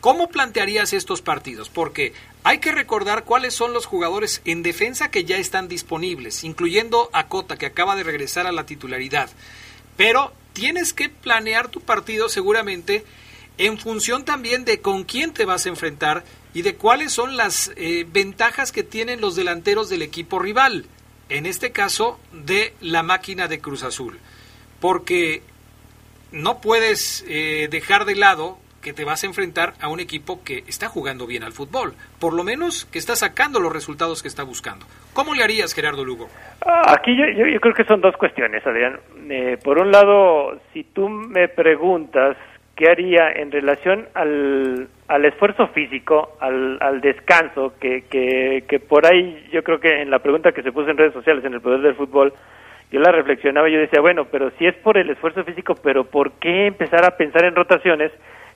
¿cómo 0.00 0.28
plantearías 0.28 0.94
estos 0.94 1.20
partidos? 1.20 1.68
Porque 1.68 2.14
hay 2.44 2.58
que 2.58 2.72
recordar 2.72 3.24
cuáles 3.24 3.54
son 3.54 3.74
los 3.74 3.84
jugadores 3.84 4.40
en 4.46 4.62
defensa 4.62 5.10
que 5.10 5.24
ya 5.24 5.36
están 5.36 5.68
disponibles, 5.68 6.44
incluyendo 6.44 7.10
a 7.12 7.28
Cota, 7.28 7.56
que 7.56 7.66
acaba 7.66 7.94
de 7.94 8.04
regresar 8.04 8.46
a 8.46 8.52
la 8.52 8.64
titularidad. 8.64 9.28
Pero 9.98 10.32
tienes 10.54 10.94
que 10.94 11.10
planear 11.10 11.68
tu 11.68 11.80
partido 11.80 12.30
seguramente 12.30 13.04
en 13.58 13.78
función 13.78 14.24
también 14.24 14.64
de 14.64 14.80
con 14.80 15.04
quién 15.04 15.34
te 15.34 15.44
vas 15.44 15.66
a 15.66 15.68
enfrentar 15.68 16.24
y 16.54 16.62
de 16.62 16.74
cuáles 16.76 17.12
son 17.12 17.36
las 17.36 17.70
eh, 17.76 18.06
ventajas 18.10 18.72
que 18.72 18.82
tienen 18.82 19.20
los 19.20 19.36
delanteros 19.36 19.90
del 19.90 20.00
equipo 20.00 20.38
rival 20.38 20.86
en 21.32 21.46
este 21.46 21.72
caso 21.72 22.20
de 22.32 22.74
la 22.80 23.02
máquina 23.02 23.48
de 23.48 23.58
Cruz 23.58 23.84
Azul, 23.84 24.18
porque 24.80 25.40
no 26.30 26.60
puedes 26.60 27.24
eh, 27.26 27.68
dejar 27.70 28.04
de 28.04 28.16
lado 28.16 28.58
que 28.82 28.92
te 28.92 29.04
vas 29.04 29.22
a 29.22 29.28
enfrentar 29.28 29.72
a 29.80 29.88
un 29.88 30.00
equipo 30.00 30.42
que 30.44 30.58
está 30.66 30.88
jugando 30.88 31.26
bien 31.26 31.42
al 31.42 31.52
fútbol, 31.52 31.94
por 32.20 32.34
lo 32.34 32.44
menos 32.44 32.84
que 32.86 32.98
está 32.98 33.16
sacando 33.16 33.60
los 33.60 33.72
resultados 33.72 34.20
que 34.20 34.28
está 34.28 34.42
buscando. 34.42 34.84
¿Cómo 35.14 35.34
le 35.34 35.42
harías, 35.42 35.72
Gerardo 35.72 36.04
Lugo? 36.04 36.28
Ah, 36.66 36.96
aquí 36.98 37.16
yo, 37.16 37.24
yo, 37.26 37.60
creo 37.60 37.74
que 37.74 37.84
son 37.84 38.00
dos 38.00 38.16
cuestiones, 38.16 38.66
Adrián. 38.66 38.98
Eh, 39.30 39.56
por 39.62 39.78
un 39.78 39.90
lado, 39.90 40.60
si 40.72 40.84
tú 40.84 41.08
me 41.08 41.48
preguntas 41.48 42.36
qué 42.76 42.90
haría 42.90 43.30
en 43.32 43.50
relación 43.50 44.08
al, 44.14 44.88
al 45.08 45.24
esfuerzo 45.24 45.68
físico, 45.68 46.36
al, 46.40 46.78
al 46.80 47.00
descanso, 47.00 47.74
que, 47.80 48.04
que, 48.08 48.64
que, 48.68 48.80
por 48.80 49.06
ahí 49.06 49.48
yo 49.52 49.62
creo 49.62 49.78
que 49.78 50.00
en 50.00 50.10
la 50.10 50.20
pregunta 50.20 50.52
que 50.52 50.62
se 50.62 50.72
puso 50.72 50.90
en 50.90 50.96
redes 50.96 51.12
sociales, 51.12 51.44
en 51.44 51.54
el 51.54 51.60
poder 51.60 51.80
del 51.80 51.94
fútbol, 51.94 52.32
yo 52.90 53.00
la 53.00 53.12
reflexionaba 53.12 53.68
y 53.68 53.72
yo 53.72 53.80
decía, 53.80 54.00
bueno, 54.00 54.26
pero 54.30 54.50
si 54.58 54.66
es 54.66 54.74
por 54.76 54.98
el 54.98 55.10
esfuerzo 55.10 55.44
físico, 55.44 55.74
pero 55.82 56.04
¿por 56.04 56.32
qué 56.32 56.66
empezar 56.66 57.04
a 57.04 57.16
pensar 57.16 57.44
en 57.44 57.54
rotaciones 57.54 58.12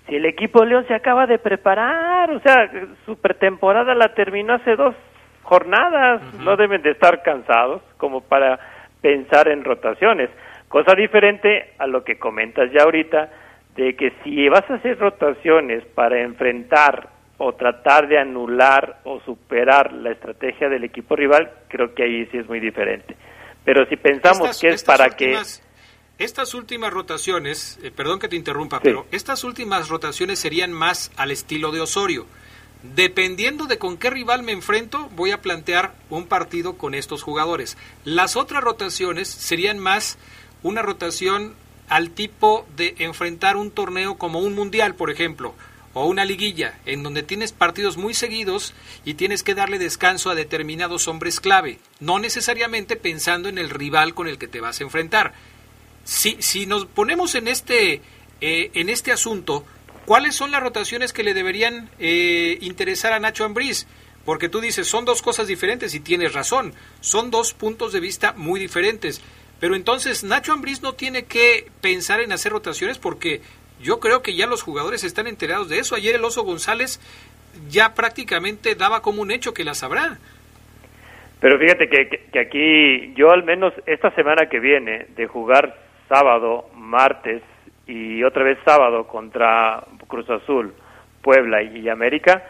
si 0.06 0.16
el 0.16 0.26
equipo 0.26 0.64
León 0.64 0.84
se 0.86 0.94
acaba 0.94 1.26
de 1.26 1.38
preparar? 1.38 2.30
O 2.30 2.40
sea, 2.40 2.70
su 3.06 3.18
pretemporada 3.18 3.94
la 3.94 4.14
terminó 4.14 4.54
hace 4.54 4.76
dos 4.76 4.94
jornadas, 5.42 6.22
no 6.40 6.56
deben 6.56 6.82
de 6.82 6.90
estar 6.90 7.22
cansados 7.22 7.80
como 7.96 8.20
para 8.20 8.58
pensar 9.00 9.48
en 9.48 9.64
rotaciones. 9.64 10.28
Cosa 10.68 10.94
diferente 10.94 11.72
a 11.78 11.86
lo 11.86 12.04
que 12.04 12.18
comentas 12.18 12.70
ya 12.72 12.82
ahorita, 12.82 13.30
de 13.76 13.94
que 13.94 14.12
si 14.24 14.48
vas 14.48 14.68
a 14.70 14.74
hacer 14.74 14.98
rotaciones 14.98 15.84
para 15.94 16.22
enfrentar 16.22 17.10
o 17.38 17.52
tratar 17.54 18.08
de 18.08 18.18
anular 18.18 19.00
o 19.04 19.20
superar 19.20 19.92
la 19.92 20.12
estrategia 20.12 20.68
del 20.68 20.84
equipo 20.84 21.14
rival, 21.14 21.50
creo 21.68 21.94
que 21.94 22.04
ahí 22.04 22.26
sí 22.26 22.38
es 22.38 22.48
muy 22.48 22.60
diferente. 22.60 23.14
Pero 23.64 23.86
si 23.86 23.96
pensamos 23.96 24.58
que 24.58 24.68
es 24.68 24.84
para 24.84 25.10
que... 25.10 25.36
Estas 26.18 26.54
últimas 26.54 26.94
rotaciones, 26.94 27.78
eh, 27.82 27.90
perdón 27.94 28.18
que 28.18 28.28
te 28.28 28.36
interrumpa, 28.36 28.80
pero 28.80 29.04
estas 29.12 29.44
últimas 29.44 29.90
rotaciones 29.90 30.38
serían 30.38 30.72
más 30.72 31.12
al 31.18 31.30
estilo 31.30 31.72
de 31.72 31.82
Osorio. 31.82 32.24
Dependiendo 32.94 33.66
de 33.66 33.76
con 33.76 33.98
qué 33.98 34.08
rival 34.08 34.42
me 34.42 34.52
enfrento, 34.52 35.10
voy 35.14 35.32
a 35.32 35.42
plantear 35.42 35.92
un 36.08 36.26
partido 36.26 36.78
con 36.78 36.94
estos 36.94 37.22
jugadores. 37.22 37.76
Las 38.04 38.36
otras 38.36 38.64
rotaciones 38.64 39.28
serían 39.28 39.78
más 39.78 40.18
una 40.62 40.80
rotación 40.80 41.54
al 41.88 42.10
tipo 42.10 42.66
de 42.76 42.94
enfrentar 42.98 43.56
un 43.56 43.70
torneo 43.70 44.16
como 44.18 44.40
un 44.40 44.54
mundial, 44.54 44.94
por 44.94 45.10
ejemplo, 45.10 45.54
o 45.94 46.04
una 46.04 46.26
liguilla, 46.26 46.78
en 46.84 47.02
donde 47.02 47.22
tienes 47.22 47.52
partidos 47.52 47.96
muy 47.96 48.12
seguidos 48.12 48.74
y 49.06 49.14
tienes 49.14 49.42
que 49.42 49.54
darle 49.54 49.78
descanso 49.78 50.28
a 50.28 50.34
determinados 50.34 51.08
hombres 51.08 51.40
clave, 51.40 51.78
no 52.00 52.18
necesariamente 52.18 52.96
pensando 52.96 53.48
en 53.48 53.56
el 53.56 53.70
rival 53.70 54.12
con 54.12 54.28
el 54.28 54.36
que 54.36 54.46
te 54.46 54.60
vas 54.60 54.78
a 54.78 54.84
enfrentar. 54.84 55.32
Si, 56.04 56.36
si 56.40 56.66
nos 56.66 56.84
ponemos 56.84 57.34
en 57.34 57.48
este, 57.48 58.02
eh, 58.42 58.70
en 58.74 58.90
este 58.90 59.10
asunto, 59.10 59.64
¿cuáles 60.04 60.34
son 60.34 60.50
las 60.50 60.62
rotaciones 60.62 61.14
que 61.14 61.22
le 61.22 61.32
deberían 61.32 61.88
eh, 61.98 62.58
interesar 62.60 63.14
a 63.14 63.18
Nacho 63.18 63.44
Ambriz? 63.44 63.86
Porque 64.26 64.50
tú 64.50 64.60
dices, 64.60 64.86
son 64.86 65.06
dos 65.06 65.22
cosas 65.22 65.46
diferentes 65.46 65.94
y 65.94 66.00
tienes 66.00 66.34
razón, 66.34 66.74
son 67.00 67.30
dos 67.30 67.54
puntos 67.54 67.94
de 67.94 68.00
vista 68.00 68.34
muy 68.36 68.60
diferentes. 68.60 69.22
Pero 69.60 69.74
entonces 69.74 70.24
Nacho 70.24 70.52
Ambriz 70.52 70.82
no 70.82 70.92
tiene 70.92 71.24
que 71.24 71.66
pensar 71.80 72.20
en 72.20 72.32
hacer 72.32 72.52
rotaciones 72.52 72.98
porque 72.98 73.40
yo 73.80 74.00
creo 74.00 74.22
que 74.22 74.34
ya 74.34 74.46
los 74.46 74.62
jugadores 74.62 75.04
están 75.04 75.26
enterados 75.26 75.68
de 75.68 75.78
eso. 75.78 75.94
Ayer 75.94 76.14
el 76.14 76.24
Oso 76.24 76.42
González 76.42 77.00
ya 77.68 77.94
prácticamente 77.94 78.74
daba 78.74 79.00
como 79.00 79.22
un 79.22 79.30
hecho 79.30 79.54
que 79.54 79.64
las 79.64 79.82
habrá. 79.82 80.18
Pero 81.40 81.58
fíjate 81.58 81.88
que, 81.88 82.28
que, 82.32 82.38
aquí 82.38 83.14
yo 83.14 83.30
al 83.30 83.44
menos 83.44 83.72
esta 83.86 84.10
semana 84.12 84.48
que 84.48 84.58
viene 84.58 85.06
de 85.16 85.26
jugar 85.26 85.76
sábado, 86.08 86.68
martes 86.74 87.42
y 87.86 88.22
otra 88.24 88.42
vez 88.42 88.58
sábado 88.64 89.06
contra 89.06 89.84
Cruz 90.08 90.28
Azul, 90.30 90.72
Puebla 91.22 91.62
y 91.62 91.88
América, 91.88 92.42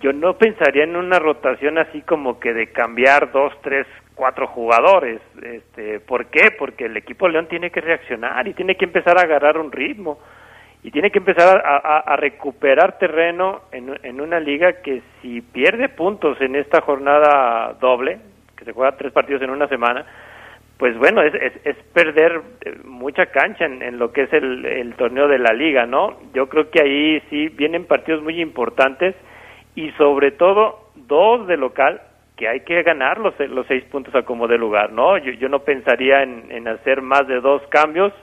yo 0.00 0.12
no 0.12 0.36
pensaría 0.36 0.84
en 0.84 0.96
una 0.96 1.18
rotación 1.18 1.78
así 1.78 2.02
como 2.02 2.40
que 2.40 2.52
de 2.52 2.72
cambiar 2.72 3.32
dos, 3.32 3.52
tres 3.62 3.86
cuatro 4.20 4.48
jugadores. 4.48 5.18
Este, 5.42 5.98
¿Por 5.98 6.26
qué? 6.26 6.50
Porque 6.58 6.84
el 6.84 6.96
equipo 6.98 7.26
León 7.26 7.46
tiene 7.48 7.70
que 7.70 7.80
reaccionar 7.80 8.46
y 8.46 8.52
tiene 8.52 8.74
que 8.74 8.84
empezar 8.84 9.16
a 9.16 9.22
agarrar 9.22 9.56
un 9.56 9.72
ritmo 9.72 10.18
y 10.82 10.90
tiene 10.90 11.10
que 11.10 11.20
empezar 11.20 11.62
a, 11.64 12.16
recuperar 12.16 12.98
terreno 12.98 13.62
en, 13.72 13.98
en, 14.02 14.20
una 14.20 14.38
liga 14.38 14.82
que 14.82 15.00
si 15.20 15.40
pierde 15.40 15.88
puntos 15.88 16.38
en 16.42 16.54
esta 16.54 16.82
jornada 16.82 17.78
doble, 17.80 18.18
que 18.58 18.66
se 18.66 18.72
juega 18.72 18.94
tres 18.98 19.10
partidos 19.10 19.40
en 19.40 19.48
una 19.48 19.68
semana, 19.68 20.04
pues 20.76 20.98
bueno, 20.98 21.22
es, 21.22 21.32
es, 21.64 21.76
perder 21.94 22.42
eh, 22.60 22.76
mucha 22.84 23.26
cancha 23.26 23.64
en, 23.64 23.80
en, 23.82 23.98
lo 23.98 24.12
que 24.12 24.24
es 24.24 24.32
el, 24.34 24.66
el 24.66 24.94
torneo 24.96 25.28
de 25.28 25.38
la 25.38 25.54
liga, 25.54 25.86
¿no? 25.86 26.18
Yo 26.34 26.46
creo 26.50 26.70
que 26.70 26.82
ahí 26.82 27.22
sí 27.30 27.48
vienen 27.48 27.86
partidos 27.86 28.22
muy 28.22 28.38
importantes 28.38 29.14
y 29.74 29.90
sobre 29.92 30.30
todo 30.32 30.90
dos 30.94 31.46
de 31.46 31.56
local 31.56 32.02
que 32.40 32.48
hay 32.48 32.60
que 32.60 32.82
ganar 32.82 33.18
los, 33.18 33.38
los 33.38 33.66
seis 33.66 33.84
puntos 33.84 34.14
a 34.14 34.22
como 34.22 34.48
de 34.48 34.56
lugar, 34.56 34.92
¿no? 34.92 35.18
Yo, 35.18 35.30
yo 35.32 35.50
no 35.50 35.58
pensaría 35.58 36.22
en, 36.22 36.50
en, 36.50 36.66
hacer 36.68 37.02
más 37.02 37.28
de 37.28 37.38
dos 37.38 37.60
cambios 37.68 38.14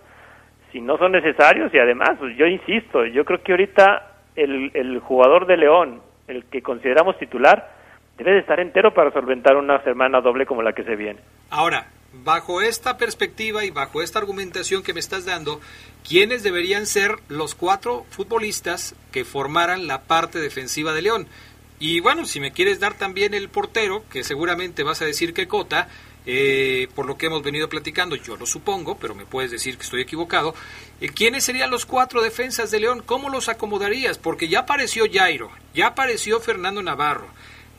si 0.71 0.81
no 0.81 0.97
son 0.97 1.11
necesarios 1.11 1.71
y 1.71 1.77
además, 1.77 2.17
pues 2.17 2.35
yo 2.35 2.47
insisto, 2.47 3.05
yo 3.05 3.23
creo 3.25 3.43
que 3.43 3.51
ahorita 3.51 4.15
el, 4.35 4.71
el 4.73 4.99
jugador 5.01 5.45
de 5.45 5.57
León, 5.57 6.01
el 6.27 6.45
que 6.45 6.63
consideramos 6.63 7.15
titular, 7.19 7.69
debe 8.17 8.31
de 8.33 8.39
estar 8.39 8.59
entero 8.59 8.91
para 8.91 9.11
solventar 9.11 9.55
una 9.55 9.83
semana 9.83 10.19
doble 10.19 10.47
como 10.47 10.63
la 10.63 10.73
que 10.73 10.83
se 10.83 10.95
viene. 10.95 11.19
Ahora, 11.51 11.85
bajo 12.11 12.61
esta 12.61 12.97
perspectiva 12.97 13.65
y 13.65 13.69
bajo 13.69 14.01
esta 14.01 14.17
argumentación 14.17 14.81
que 14.81 14.95
me 14.95 14.99
estás 14.99 15.25
dando, 15.25 15.61
¿quiénes 16.07 16.41
deberían 16.41 16.87
ser 16.87 17.11
los 17.29 17.53
cuatro 17.53 18.05
futbolistas 18.09 18.95
que 19.11 19.25
formaran 19.25 19.85
la 19.85 20.01
parte 20.07 20.39
defensiva 20.39 20.93
de 20.93 21.03
León? 21.03 21.27
Y 21.79 21.99
bueno, 21.99 22.25
si 22.25 22.39
me 22.39 22.51
quieres 22.51 22.79
dar 22.79 22.95
también 22.95 23.33
el 23.33 23.49
portero, 23.49 24.03
que 24.09 24.23
seguramente 24.23 24.83
vas 24.83 25.01
a 25.01 25.05
decir 25.05 25.33
que 25.33 25.47
Cota, 25.47 25.87
eh, 26.25 26.89
por 26.95 27.05
lo 27.05 27.17
que 27.17 27.27
hemos 27.27 27.43
venido 27.43 27.69
platicando, 27.69 28.15
yo 28.15 28.35
lo 28.35 28.45
supongo, 28.45 28.97
pero 28.97 29.13
me 29.15 29.25
puedes 29.25 29.51
decir 29.51 29.77
que 29.77 29.83
estoy 29.83 30.01
equivocado. 30.01 30.55
Eh, 30.99 31.09
¿Quiénes 31.09 31.43
serían 31.43 31.69
los 31.69 31.85
cuatro 31.85 32.21
defensas 32.21 32.71
de 32.71 32.79
León? 32.79 33.03
¿Cómo 33.05 33.29
los 33.29 33.47
acomodarías? 33.47 34.17
Porque 34.17 34.47
ya 34.47 34.59
apareció 34.59 35.05
Jairo, 35.11 35.51
ya 35.73 35.87
apareció 35.87 36.39
Fernando 36.39 36.81
Navarro, 36.81 37.27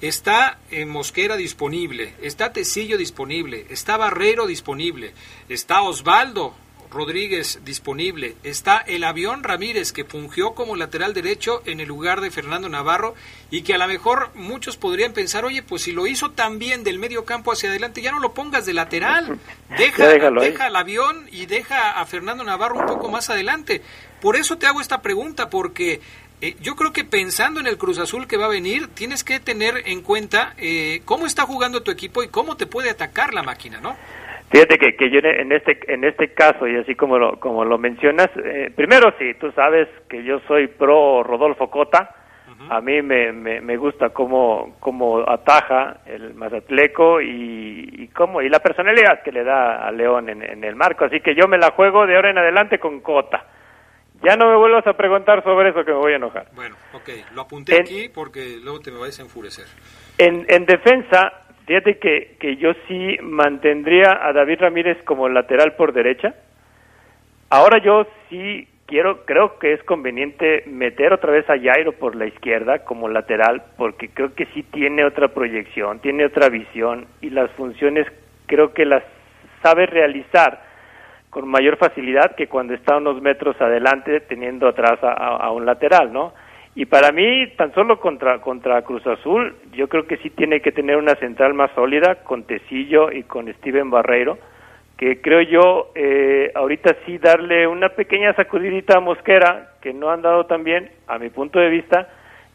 está 0.01 0.59
eh, 0.71 0.87
Mosquera 0.87 1.37
disponible, 1.37 2.15
está 2.23 2.53
Tecillo 2.53 2.97
disponible, 2.97 3.67
está 3.69 3.97
Barrero 3.97 4.47
disponible, 4.47 5.13
está 5.49 5.83
Osvaldo, 5.83 6.55
Rodríguez 6.91 7.61
disponible, 7.65 8.37
está 8.43 8.79
el 8.79 9.05
avión 9.05 9.43
Ramírez 9.43 9.93
que 9.93 10.05
fungió 10.05 10.55
como 10.55 10.77
lateral 10.77 11.15
derecho 11.15 11.63
en 11.67 11.81
el 11.81 11.89
lugar 11.89 12.21
de 12.21 12.31
Fernando 12.31 12.69
Navarro 12.69 13.15
y 13.51 13.63
que 13.63 13.75
a 13.75 13.79
lo 13.79 13.87
mejor 13.87 14.31
muchos 14.35 14.77
podrían 14.77 15.13
pensar, 15.13 15.45
oye, 15.45 15.63
pues 15.63 15.83
si 15.83 15.93
lo 15.93 16.07
hizo 16.07 16.31
tan 16.31 16.59
bien 16.59 16.85
del 16.85 16.99
medio 16.99 17.25
campo 17.25 17.53
hacia 17.53 17.71
adelante, 17.71 18.03
ya 18.03 18.13
no 18.13 18.21
lo 18.21 18.35
pongas 18.35 18.67
de 18.67 18.75
lateral, 18.75 19.39
deja, 19.79 20.09
deja 20.09 20.67
el 20.67 20.77
avión 20.77 21.29
y 21.31 21.47
deja 21.47 22.01
a 22.01 22.07
Fernando 22.07 22.45
Navarro 22.45 22.79
un 22.79 22.87
poco 22.87 23.09
más 23.09 23.31
adelante. 23.31 23.83
Por 24.21 24.37
eso 24.37 24.59
te 24.59 24.67
hago 24.67 24.81
esta 24.81 25.03
pregunta, 25.03 25.49
porque 25.49 26.01
eh, 26.41 26.57
yo 26.61 26.77
creo 26.77 26.93
que 26.93 27.05
pensando 27.05 27.61
en 27.61 27.67
el 27.67 27.79
Cruz 27.79 27.99
Azul 27.99 28.27
que 28.27 28.37
va 28.37 28.47
a 28.47 28.49
venir, 28.49 28.89
tienes 28.89 29.25
que 29.25 29.41
tener 29.41 29.83
en 29.87 30.03
cuenta 30.03 30.55
eh, 30.57 31.03
cómo 31.05 31.27
está 31.27 31.43
jugando 31.43 31.83
tu 31.83 31.91
equipo 31.91 32.23
y 32.23 32.29
cómo 32.29 32.57
te 32.57 32.67
puede 32.67 32.91
atacar 32.91 33.35
la 33.35 33.43
máquina, 33.43 33.81
¿no? 33.81 33.97
Fíjate 34.51 34.79
que, 34.79 34.97
que 34.97 35.11
yo 35.11 35.19
en 35.23 35.53
este 35.53 35.79
en 35.93 36.05
este 36.05 36.33
caso 36.33 36.67
y 36.67 36.77
así 36.77 36.95
como 36.95 37.19
lo, 37.19 37.39
como 37.39 37.65
lo 37.65 37.77
mencionas, 37.77 38.31
eh, 38.43 38.73
primero 38.75 39.13
sí, 39.19 39.35
tú 39.35 39.53
sabes 39.53 39.89
que 40.09 40.25
yo 40.25 40.41
soy 40.49 40.69
pro 40.69 41.23
Rodolfo 41.23 41.71
Cota, 41.71 42.15
a 42.71 42.81
mí 42.81 43.03
me, 43.03 43.33
me, 43.33 43.77
gusta 43.77 44.09
cómo, 44.11 44.77
cómo 44.81 45.21
ataja 45.29 45.99
el 46.07 46.35
Mazatleco 46.35 47.21
y, 47.21 47.89
y 47.93 48.09
cómo 48.09 48.43
y 48.43 48.49
la 48.49 48.59
personalidad 48.59 49.23
que 49.23 49.33
le 49.33 49.45
da 49.45 49.87
a 49.87 49.93
León 49.93 50.29
en, 50.29 50.43
en 50.43 50.65
el 50.65 50.75
marco, 50.75 51.05
así 51.05 51.21
que 51.21 51.35
yo 51.35 51.47
me 51.47 51.59
la 51.59 51.71
juego 51.71 52.07
de 52.07 52.17
ahora 52.17 52.31
en 52.31 52.39
adelante 52.39 52.79
con 52.79 53.01
Cota. 53.01 53.45
Ya 54.23 54.35
no 54.35 54.51
me 54.51 54.57
vuelvas 54.57 54.85
a 54.87 54.95
preguntar 54.95 55.45
sobre 55.45 55.71
eso 55.71 55.85
que 55.85 55.93
me 55.93 55.99
voy 55.99 56.13
a 56.13 56.17
enojar. 56.17 56.49
Bueno, 56.53 56.75
ok, 56.93 57.09
lo 57.35 57.43
apunté 57.43 57.81
aquí 57.81 58.09
porque 58.09 58.59
luego 58.61 58.81
te 58.81 58.91
me 58.91 58.99
vais 58.99 59.17
a 59.21 59.23
enfurecer. 59.23 59.67
En, 60.19 60.45
en 60.49 60.67
defensa, 60.67 61.33
fíjate 61.69 61.99
que, 61.99 62.37
que 62.41 62.57
yo 62.57 62.73
sí 62.89 63.19
mantendría 63.23 64.19
a 64.21 64.33
David 64.33 64.61
Ramírez 64.61 64.99
como 65.05 65.29
lateral 65.29 65.75
por 65.77 65.93
derecha. 65.93 66.35
Ahora 67.51 67.79
yo 67.79 68.07
sí 68.29 68.67
quiero, 68.87 69.25
creo 69.27 69.59
que 69.59 69.75
es 69.75 69.83
conveniente 69.85 70.65
meter 70.67 71.13
otra 71.13 71.31
vez 71.31 71.49
a 71.49 71.59
Jairo 71.59 71.93
por 71.93 72.17
la 72.17 72.27
izquierda 72.27 72.85
como 72.85 73.09
lateral, 73.09 73.63
porque 73.77 74.09
creo 74.09 74.35
que 74.35 74.47
sí 74.47 74.63
tiene 74.65 75.05
otra 75.05 75.29
proyección, 75.29 76.01
tiene 76.01 76.25
otra 76.25 76.49
visión 76.49 77.07
y 77.21 77.31
las 77.31 77.51
funciones 77.53 78.07
creo 78.47 78.73
que 78.73 78.87
las 78.87 79.05
sabe 79.63 79.87
realizar 79.87 80.63
con 81.31 81.47
mayor 81.47 81.77
facilidad 81.77 82.35
que 82.35 82.49
cuando 82.49 82.73
está 82.73 82.97
unos 82.97 83.21
metros 83.21 83.61
adelante 83.61 84.21
teniendo 84.21 84.67
atrás 84.67 84.99
a, 85.03 85.51
un 85.53 85.67
lateral, 85.67 86.13
¿no? 86.13 86.33
Y 86.79 86.87
para 86.87 87.11
mí, 87.11 87.45
tan 87.57 87.75
solo 87.75 87.99
contra, 87.99 88.41
contra 88.41 88.83
Cruz 88.83 89.05
Azul, 89.05 89.53
yo 89.73 89.89
creo 89.89 90.07
que 90.07 90.17
sí 90.19 90.31
tiene 90.31 90.61
que 90.61 90.71
tener 90.71 90.97
una 90.97 91.17
central 91.17 91.53
más 91.53 91.73
sólida 91.73 92.23
con 92.23 92.45
Tecillo 92.45 93.11
y 93.11 93.25
con 93.25 93.53
Steven 93.53 93.91
Barreiro, 93.91 94.39
que 94.97 95.21
creo 95.21 95.41
yo 95.41 95.91
eh, 95.97 96.53
ahorita 96.55 96.95
sí 97.05 97.19
darle 97.19 97.67
una 97.67 97.89
pequeña 97.89 98.33
sacudidita 98.35 98.97
a 98.97 99.01
Mosquera, 99.01 99.73
que 99.83 99.93
no 99.93 100.09
han 100.11 100.23
dado 100.23 100.47
tan 100.47 100.63
bien, 100.63 100.89
a 101.09 101.19
mi 101.19 101.31
punto 101.31 101.59
de 101.59 101.69
vista, 101.69 102.11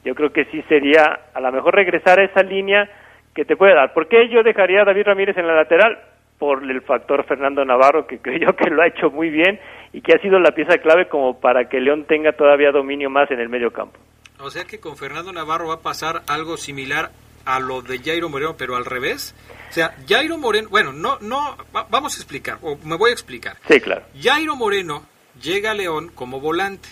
yo 0.06 0.16
creo 0.16 0.32
que 0.32 0.46
sí 0.46 0.62
sería 0.70 1.20
a 1.34 1.42
lo 1.42 1.52
mejor 1.52 1.76
regresar 1.76 2.18
a 2.22 2.24
esa 2.24 2.44
línea 2.44 2.90
que 3.36 3.44
te 3.44 3.58
puede 3.58 3.76
dar. 3.76 3.92
¿Por 3.92 4.08
qué 4.08 4.30
yo 4.30 4.42
dejaría 4.42 4.84
a 4.84 4.86
David 4.86 5.04
Ramírez 5.04 5.38
en 5.38 5.48
la 5.48 5.56
lateral? 5.56 6.00
por 6.40 6.64
el 6.64 6.82
factor 6.82 7.24
Fernando 7.24 7.64
Navarro, 7.64 8.06
que 8.06 8.18
creo 8.22 8.54
que 8.54 8.70
lo 8.70 8.82
ha 8.82 8.88
hecho 8.88 9.10
muy 9.10 9.30
bien 9.30 9.60
y 9.94 10.02
que 10.02 10.14
ha 10.14 10.20
sido 10.20 10.40
la 10.40 10.52
pieza 10.52 10.78
clave 10.80 11.08
como 11.08 11.40
para 11.40 11.70
que 11.70 11.80
León 11.80 12.06
tenga 12.06 12.34
todavía 12.34 12.72
dominio 12.72 13.10
más 13.10 13.30
en 13.32 13.40
el 13.40 13.48
medio 13.48 13.72
campo. 13.72 13.98
O 14.44 14.52
sea 14.52 14.66
que 14.66 14.80
con 14.80 14.98
Fernando 14.98 15.32
Navarro 15.32 15.70
va 15.70 15.76
a 15.76 15.80
pasar 15.80 16.24
algo 16.28 16.58
similar 16.58 17.14
a 17.46 17.62
lo 17.62 17.82
de 17.82 18.00
Jairo 18.00 18.28
Moreno, 18.28 18.58
pero 18.58 18.76
al 18.76 18.84
revés. 18.84 19.34
O 19.70 19.74
sea, 19.74 19.96
Jairo 20.08 20.38
Moreno, 20.38 20.68
bueno, 20.70 20.92
no, 20.92 21.18
no, 21.22 21.58
vamos 21.90 22.16
a 22.16 22.18
explicar, 22.18 22.60
o 22.62 22.78
me 22.84 22.98
voy 22.98 23.12
a 23.12 23.14
explicar. 23.14 23.58
Sí, 23.70 23.80
claro. 23.80 24.04
Jairo 24.22 24.58
Moreno 24.58 25.06
llega 25.42 25.72
a 25.72 25.74
León 25.74 26.12
como 26.14 26.42
volante. 26.42 26.90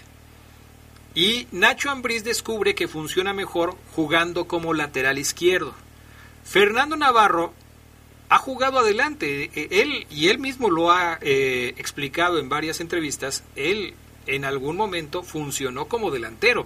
Y 1.14 1.48
Nacho 1.52 1.90
Ambriz 1.90 2.24
descubre 2.24 2.74
que 2.74 2.88
funciona 2.88 3.34
mejor 3.34 3.76
jugando 3.96 4.48
como 4.48 4.74
lateral 4.74 5.20
izquierdo. 5.20 5.74
Fernando 6.46 6.96
Navarro 6.96 7.54
ha 8.30 8.38
jugado 8.38 8.80
adelante. 8.80 9.52
E, 9.54 9.82
él, 9.82 10.08
y 10.10 10.30
él 10.30 10.40
mismo 10.40 10.70
lo 10.70 10.90
ha 10.90 11.20
eh, 11.20 11.74
explicado 11.78 12.40
en 12.40 12.48
varias 12.48 12.80
entrevistas, 12.80 13.44
él 13.58 13.94
en 14.26 14.46
algún 14.46 14.78
momento 14.78 15.22
funcionó 15.22 15.90
como 15.90 16.12
delantero. 16.12 16.66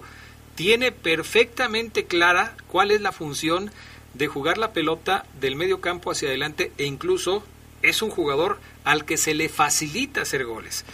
Tiene 0.56 0.90
perfectamente 0.90 2.06
clara 2.06 2.56
cuál 2.66 2.90
es 2.90 3.00
la 3.00 3.12
función 3.12 3.70
de 4.14 4.26
jugar 4.26 4.58
la 4.58 4.72
pelota 4.72 5.26
del 5.38 5.54
medio 5.54 5.80
campo 5.80 6.10
hacia 6.10 6.28
adelante 6.28 6.72
e 6.78 6.84
incluso 6.84 7.44
es 7.82 8.02
un 8.02 8.10
jugador 8.10 8.58
al 8.82 9.04
que 9.04 9.18
se 9.18 9.34
le 9.34 9.48
facilita 9.48 10.22
hacer 10.22 10.44
goles. 10.44 10.84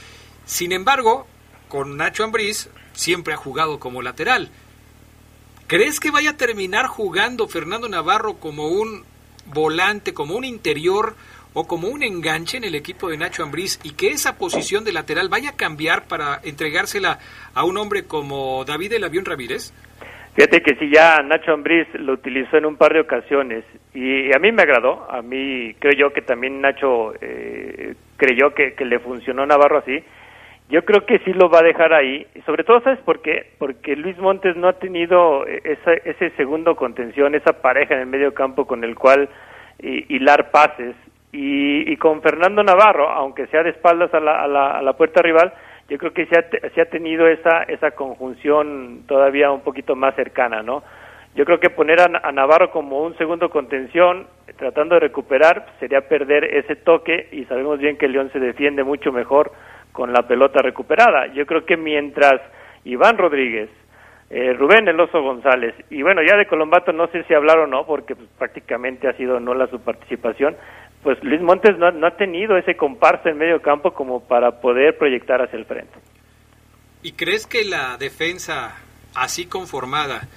Sin 0.45 0.73
embargo, 0.73 1.27
con 1.69 1.97
Nacho 1.97 2.25
Ambriz 2.25 2.69
siempre 2.93 3.35
ha 3.35 3.37
jugado 3.37 3.79
como 3.79 4.03
lateral. 4.03 4.51
¿Crees 5.69 6.01
que 6.01 6.11
vaya 6.11 6.31
a 6.31 6.37
terminar 6.37 6.87
jugando 6.87 7.49
Fernando 7.49 7.89
Navarro 7.89 8.35
como 8.35 8.67
un 8.67 9.05
volante, 9.47 10.13
como 10.13 10.35
un 10.35 10.45
interior 10.45 11.17
o 11.55 11.67
como 11.67 11.89
un 11.89 12.03
enganche 12.03 12.57
en 12.57 12.65
el 12.65 12.75
equipo 12.75 13.09
de 13.09 13.19
Nacho 13.19 13.43
Ambriz 13.43 13.79
y 13.85 13.95
que 13.95 14.09
esa 14.09 14.39
posición 14.39 14.85
de 14.85 14.93
lateral 14.93 15.29
vaya 15.29 15.51
a 15.51 15.57
cambiar 15.57 16.07
para 16.09 16.41
entregársela 16.45 17.19
a 17.55 17.65
un 17.65 17.77
hombre 17.77 18.05
como 18.07 18.65
David 18.65 18.95
El 18.95 19.05
Avión 19.05 19.25
Ramírez? 19.25 19.73
Fíjate 20.35 20.63
que 20.63 20.77
si 20.77 20.91
ya 20.91 21.23
Nacho 21.23 21.53
Ambriz 21.53 21.87
lo 21.95 22.15
utilizó 22.15 22.57
en 22.57 22.65
un 22.65 22.77
par 22.77 22.95
de 22.95 23.01
ocasiones 23.01 23.65
y 23.93 24.35
a 24.35 24.39
mí 24.39 24.51
me 24.51 24.63
agradó, 24.63 25.07
a 25.11 25.21
mí 25.21 25.75
creo 25.79 25.93
yo 25.93 26.13
que 26.15 26.23
también 26.23 26.63
Nacho 26.63 27.13
eh, 27.21 27.95
creyó 28.17 28.55
que, 28.55 28.75
le 28.83 28.99
funcionó 28.99 29.45
Navarro 29.45 29.79
así, 29.79 30.03
yo 30.71 30.87
creo 30.87 31.05
que 31.05 31.19
sí 31.19 31.35
lo 31.35 31.51
va 31.51 31.59
a 31.59 31.65
dejar 31.65 31.93
ahí, 31.93 32.27
sobre 32.47 32.65
todo, 32.65 32.81
¿sabes 32.81 33.01
por 33.01 33.21
qué? 33.21 33.51
Porque 33.59 33.95
Luis 33.95 34.17
Montes 34.17 34.57
no 34.57 34.69
ha 34.69 34.79
tenido 34.79 35.47
esa, 35.47 35.93
ese 35.93 36.31
segundo 36.31 36.77
contención, 36.77 37.35
esa 37.35 37.61
pareja 37.61 37.95
en 37.95 38.01
el 38.01 38.07
medio 38.07 38.33
campo 38.33 38.67
con 38.67 38.85
el 38.85 38.95
cual 38.95 39.29
hilar 39.83 40.51
pases. 40.51 40.95
Y, 41.35 41.97
con 41.97 42.21
Fernando 42.21 42.63
Navarro, 42.63 43.09
aunque 43.09 43.47
sea 43.47 43.63
de 43.63 43.71
espaldas 43.71 44.13
a 44.13 44.21
la, 44.21 44.43
a 44.43 44.83
la, 44.83 44.93
puerta 44.93 45.23
rival, 45.23 45.53
yo 45.89 45.97
creo 45.97 46.13
que 46.13 46.27
se 46.27 46.39
ha, 46.39 46.45
se 46.75 46.81
ha 46.81 46.85
tenido 46.87 47.27
esa, 47.27 47.63
esa 47.63 47.93
conjunción 47.93 49.05
todavía 49.07 49.51
un 49.51 49.63
poquito 49.63 49.97
más 49.97 50.15
cercana, 50.15 50.63
¿no? 50.63 50.83
Yo 51.35 51.47
creo 51.47 51.59
que 51.59 51.71
poner 51.71 52.01
a, 52.01 52.21
a, 52.23 52.33
Navarro 52.33 52.71
como 52.71 53.03
un 53.03 53.17
segundo 53.17 53.49
contención, 53.49 54.27
tratando 54.59 54.97
de 54.97 55.01
recuperar, 55.01 55.67
sería 55.81 56.07
perder 56.07 56.45
ese 56.45 56.77
toque 56.77 57.29
y 57.33 57.47
sabemos 57.47 57.79
bien 57.79 57.97
que 57.97 58.09
León 58.09 58.31
se 58.33 58.39
defiende 58.39 58.85
mucho 58.85 59.11
mejor 59.11 59.53
con 59.93 60.13
la 60.13 60.27
pelota 60.27 60.61
recuperada. 60.61 61.29
Yo 61.29 61.47
creo 61.47 61.65
que 61.65 61.79
mientras 61.79 62.43
Iván 62.85 63.17
Rodríguez, 63.17 63.71
eh, 64.31 64.55
Rubén 64.55 64.89
El 64.89 64.99
Oso 65.01 65.23
González, 65.23 65.75
y 65.91 66.03
bueno, 66.03 66.23
ya 66.23 66.37
de 66.37 66.47
Colombato 66.47 66.93
no 66.93 67.07
sé 67.09 67.23
si 67.25 67.35
hablar 67.35 67.59
o 67.59 67.67
no, 67.67 67.87
porque 67.87 68.17
pues, 68.17 68.29
prácticamente 68.39 69.09
ha 69.09 69.13
sido 69.13 69.39
nula 69.39 69.67
su 69.69 69.81
participación, 69.81 70.57
pues 71.03 71.23
Luis 71.23 71.41
Montes 71.41 71.77
no, 71.79 71.91
no 71.91 72.07
ha 72.07 72.17
tenido 72.17 72.57
ese 72.57 72.77
comparsa 72.77 73.31
en 73.31 73.39
medio 73.39 73.61
campo 73.61 73.93
como 73.93 74.21
para 74.21 74.61
poder 74.61 74.97
proyectar 74.97 75.43
hacia 75.43 75.59
el 75.59 75.65
frente. 75.65 75.95
¿Y 77.03 77.13
crees 77.13 77.47
que 77.47 77.65
la 77.65 77.97
defensa 77.99 78.77
así 79.15 79.47
conformada, 79.47 80.29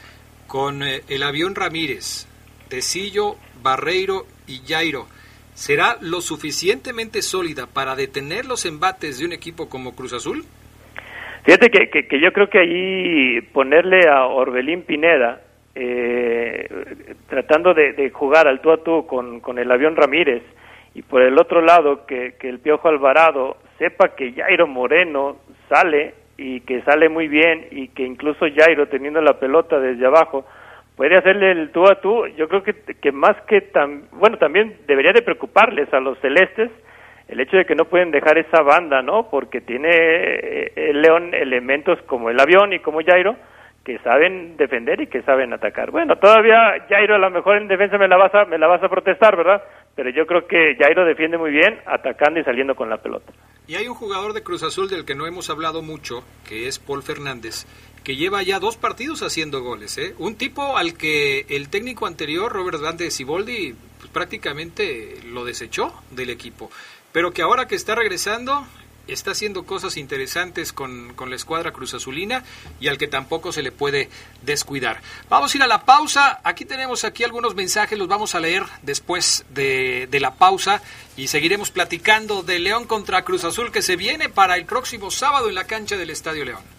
con 0.47 0.83
eh, 0.83 1.01
el 1.09 1.23
avión 1.23 1.55
Ramírez, 1.55 2.27
Tecillo, 2.69 3.35
Barreiro 3.61 4.25
y 4.47 4.61
Jairo, 4.67 5.07
será 5.53 5.97
lo 6.01 6.21
suficientemente 6.21 7.21
sólida 7.21 7.67
para 7.67 7.95
detener 7.95 8.45
los 8.45 8.65
embates 8.65 9.19
de 9.19 9.25
un 9.25 9.33
equipo 9.33 9.69
como 9.69 9.95
Cruz 9.95 10.13
Azul? 10.13 10.43
Fíjate 11.43 11.69
que, 11.69 12.07
que, 12.07 12.19
yo 12.19 12.33
creo 12.33 12.49
que 12.49 12.59
ahí 12.59 13.41
ponerle 13.53 14.07
a 14.09 14.25
Orbelín 14.25 14.81
Pineda, 14.81 15.41
eh, 15.75 16.67
tratando 17.27 17.73
de, 17.73 18.09
jugar 18.09 18.47
al 18.47 18.61
tú 18.61 18.71
a 18.71 18.77
tú 18.77 19.05
con, 19.05 19.39
con 19.41 19.59
el 19.59 19.71
avión 19.71 19.95
Ramírez, 19.95 20.43
y 20.93 21.01
por 21.01 21.21
el 21.21 21.37
otro 21.37 21.61
lado 21.61 22.05
que, 22.05 22.35
que 22.39 22.47
el 22.47 22.59
Piojo 22.59 22.87
Alvarado 22.87 23.57
sepa 23.77 24.15
que 24.15 24.31
Jairo 24.31 24.65
Moreno 24.65 25.37
sale 25.69 26.13
y 26.37 26.61
que 26.61 26.81
sale 26.83 27.09
muy 27.09 27.27
bien 27.27 27.67
y 27.71 27.89
que 27.89 28.03
incluso 28.03 28.45
Jairo 28.55 28.87
teniendo 28.87 29.21
la 29.21 29.37
pelota 29.39 29.79
desde 29.79 30.05
abajo 30.05 30.45
puede 30.95 31.17
hacerle 31.17 31.51
el 31.51 31.71
tú 31.71 31.83
a 31.85 31.99
tú. 31.99 32.25
Yo 32.37 32.47
creo 32.47 32.63
que, 32.63 32.73
que 32.73 33.11
más 33.11 33.35
que 33.47 33.61
tan, 33.61 34.05
bueno, 34.13 34.37
también 34.37 34.77
debería 34.87 35.11
de 35.11 35.21
preocuparles 35.21 35.93
a 35.93 35.99
los 35.99 36.17
celestes 36.19 36.71
el 37.27 37.39
hecho 37.39 37.57
de 37.57 37.65
que 37.65 37.75
no 37.75 37.85
pueden 37.85 38.11
dejar 38.11 38.37
esa 38.37 38.61
banda, 38.61 39.01
¿no? 39.01 39.29
Porque 39.29 39.59
tiene 39.59 39.89
eh, 39.91 40.71
el 40.75 41.01
León 41.01 41.33
elementos 41.33 41.99
como 42.03 42.29
el 42.29 42.39
avión 42.39 42.71
y 42.71 42.79
como 42.79 43.03
Jairo 43.03 43.35
que 43.85 43.99
saben 43.99 44.57
defender 44.57 44.99
y 44.99 45.07
que 45.07 45.21
saben 45.21 45.53
atacar. 45.53 45.91
Bueno, 45.91 46.15
todavía 46.15 46.85
Jairo 46.89 47.15
a 47.15 47.19
lo 47.19 47.29
mejor 47.29 47.57
en 47.57 47.67
defensa 47.67 47.99
me 47.99 48.07
la 48.07 48.17
vas 48.17 48.33
a 48.33 48.45
me 48.45 48.57
la 48.57 48.65
vas 48.65 48.83
a 48.83 48.89
protestar, 48.89 49.37
¿verdad? 49.37 49.61
Pero 49.95 50.09
yo 50.09 50.25
creo 50.25 50.47
que 50.47 50.75
Jairo 50.77 51.05
defiende 51.05 51.37
muy 51.37 51.51
bien 51.51 51.79
atacando 51.85 52.39
y 52.39 52.43
saliendo 52.43 52.75
con 52.75 52.89
la 52.89 52.97
pelota. 52.97 53.31
Y 53.67 53.75
hay 53.75 53.87
un 53.87 53.93
jugador 53.93 54.33
de 54.33 54.41
Cruz 54.43 54.63
Azul 54.63 54.89
del 54.89 55.05
que 55.05 55.13
no 55.13 55.27
hemos 55.27 55.51
hablado 55.51 55.83
mucho, 55.83 56.23
que 56.49 56.67
es 56.67 56.79
Paul 56.79 57.03
Fernández, 57.03 57.65
que 58.03 58.15
lleva 58.15 58.41
ya 58.41 58.59
dos 58.59 58.75
partidos 58.75 59.21
haciendo 59.21 59.61
goles. 59.61 59.97
¿eh? 59.99 60.15
Un 60.17 60.35
tipo 60.35 60.77
al 60.77 60.97
que 60.97 61.45
el 61.49 61.69
técnico 61.69 62.07
anterior, 62.07 62.51
Robert 62.51 62.81
Van 62.81 62.97
Siboldi, 62.97 63.75
pues, 63.99 64.11
prácticamente 64.11 65.15
lo 65.31 65.45
desechó 65.45 65.93
del 66.11 66.31
equipo. 66.31 66.71
Pero 67.11 67.31
que 67.31 67.43
ahora 67.43 67.67
que 67.67 67.75
está 67.75 67.95
regresando, 67.95 68.65
está 69.07 69.31
haciendo 69.31 69.65
cosas 69.65 69.97
interesantes 69.97 70.73
con, 70.73 71.13
con, 71.13 71.29
la 71.29 71.35
escuadra 71.35 71.71
Cruz 71.71 71.93
Azulina 71.93 72.43
y 72.79 72.87
al 72.87 72.97
que 72.97 73.07
tampoco 73.07 73.51
se 73.51 73.61
le 73.61 73.71
puede 73.71 74.09
descuidar. 74.43 75.01
Vamos 75.29 75.53
a 75.53 75.57
ir 75.57 75.63
a 75.63 75.67
la 75.67 75.85
pausa. 75.85 76.39
Aquí 76.43 76.65
tenemos 76.65 77.03
aquí 77.03 77.23
algunos 77.23 77.55
mensajes, 77.55 77.97
los 77.97 78.07
vamos 78.07 78.35
a 78.35 78.39
leer 78.39 78.63
después 78.81 79.45
de, 79.49 80.07
de 80.09 80.19
la 80.19 80.35
pausa 80.35 80.81
y 81.17 81.27
seguiremos 81.27 81.71
platicando 81.71 82.43
de 82.43 82.59
León 82.59 82.85
contra 82.85 83.23
Cruz 83.23 83.43
Azul 83.43 83.71
que 83.71 83.81
se 83.81 83.95
viene 83.95 84.29
para 84.29 84.55
el 84.57 84.65
próximo 84.65 85.11
sábado 85.11 85.49
en 85.49 85.55
la 85.55 85.65
cancha 85.65 85.97
del 85.97 86.09
Estadio 86.09 86.45
León. 86.45 86.75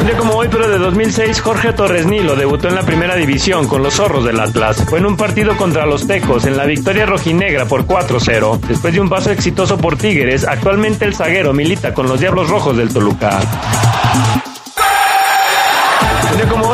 Un 0.00 0.06
día 0.06 0.16
como 0.16 0.34
hoy, 0.34 0.48
pero 0.50 0.68
de 0.68 0.78
2006, 0.78 1.40
Jorge 1.40 1.72
Torres 1.72 2.06
Nilo 2.06 2.36
debutó 2.36 2.68
en 2.68 2.76
la 2.76 2.82
primera 2.82 3.16
división 3.16 3.66
con 3.66 3.82
los 3.82 3.94
zorros 3.94 4.24
del 4.24 4.38
Atlas. 4.38 4.84
Fue 4.88 5.00
en 5.00 5.06
un 5.06 5.16
partido 5.16 5.56
contra 5.56 5.86
los 5.86 6.06
Tecos, 6.06 6.44
en 6.44 6.56
la 6.56 6.66
victoria 6.66 7.04
rojinegra 7.04 7.66
por 7.66 7.84
4-0. 7.84 8.60
Después 8.60 8.94
de 8.94 9.00
un 9.00 9.08
paso 9.08 9.30
exitoso 9.30 9.76
por 9.76 9.96
Tigres, 9.96 10.44
actualmente 10.44 11.04
el 11.04 11.14
zaguero 11.14 11.52
milita 11.52 11.92
con 11.94 12.08
los 12.08 12.20
Diablos 12.20 12.48
Rojos 12.48 12.76
del 12.76 12.92
Toluca. 12.92 13.40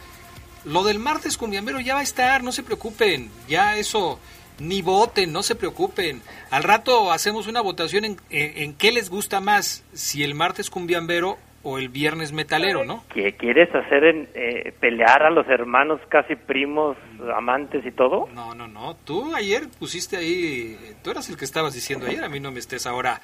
Lo 0.64 0.82
del 0.82 0.98
martes 0.98 1.36
cumbiambero 1.36 1.78
ya 1.78 1.92
va 1.92 2.00
a 2.00 2.04
estar, 2.04 2.42
no 2.42 2.52
se 2.52 2.62
preocupen. 2.62 3.30
Ya 3.48 3.76
eso 3.76 4.18
ni 4.60 4.82
voten, 4.82 5.32
no 5.32 5.42
se 5.42 5.54
preocupen. 5.54 6.22
Al 6.50 6.62
rato 6.62 7.10
hacemos 7.10 7.46
una 7.46 7.60
votación 7.60 8.04
en, 8.04 8.16
en, 8.30 8.74
qué 8.74 8.92
les 8.92 9.10
gusta 9.10 9.40
más, 9.40 9.84
si 9.92 10.22
el 10.22 10.34
martes 10.34 10.70
cumbiambero 10.70 11.38
o 11.62 11.78
el 11.78 11.88
viernes 11.88 12.32
metalero, 12.32 12.84
¿no? 12.84 13.04
¿Qué 13.12 13.32
quieres 13.32 13.74
hacer 13.74 14.04
en 14.04 14.28
eh, 14.34 14.72
pelear 14.80 15.22
a 15.22 15.30
los 15.30 15.46
hermanos 15.48 16.00
casi 16.08 16.34
primos, 16.34 16.96
amantes 17.34 17.84
y 17.84 17.90
todo? 17.90 18.28
No, 18.34 18.54
no, 18.54 18.66
no. 18.66 18.96
Tú 19.04 19.34
ayer 19.34 19.68
pusiste 19.78 20.16
ahí, 20.16 20.78
tú 21.02 21.10
eras 21.10 21.28
el 21.28 21.36
que 21.36 21.44
estabas 21.44 21.74
diciendo 21.74 22.06
ayer, 22.06 22.24
a 22.24 22.28
mí 22.28 22.40
no 22.40 22.50
me 22.50 22.60
estés 22.60 22.86
ahora 22.86 23.20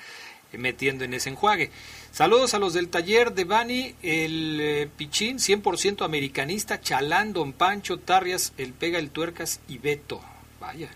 metiendo 0.52 1.04
en 1.04 1.14
ese 1.14 1.30
enjuague. 1.30 1.70
Saludos 2.10 2.54
a 2.54 2.58
los 2.58 2.74
del 2.74 2.88
taller 2.88 3.32
de 3.32 3.44
Bani, 3.44 3.94
el 4.02 4.58
eh, 4.60 4.88
Pichín, 4.96 5.36
100% 5.36 6.04
americanista, 6.04 6.80
Chalán, 6.80 7.32
Don 7.32 7.52
Pancho, 7.52 7.98
Tarrias, 7.98 8.54
el 8.58 8.72
Pega, 8.72 8.98
el 8.98 9.10
Tuercas 9.10 9.60
y 9.68 9.78
Beto. 9.78 10.20
Vaya 10.60 10.88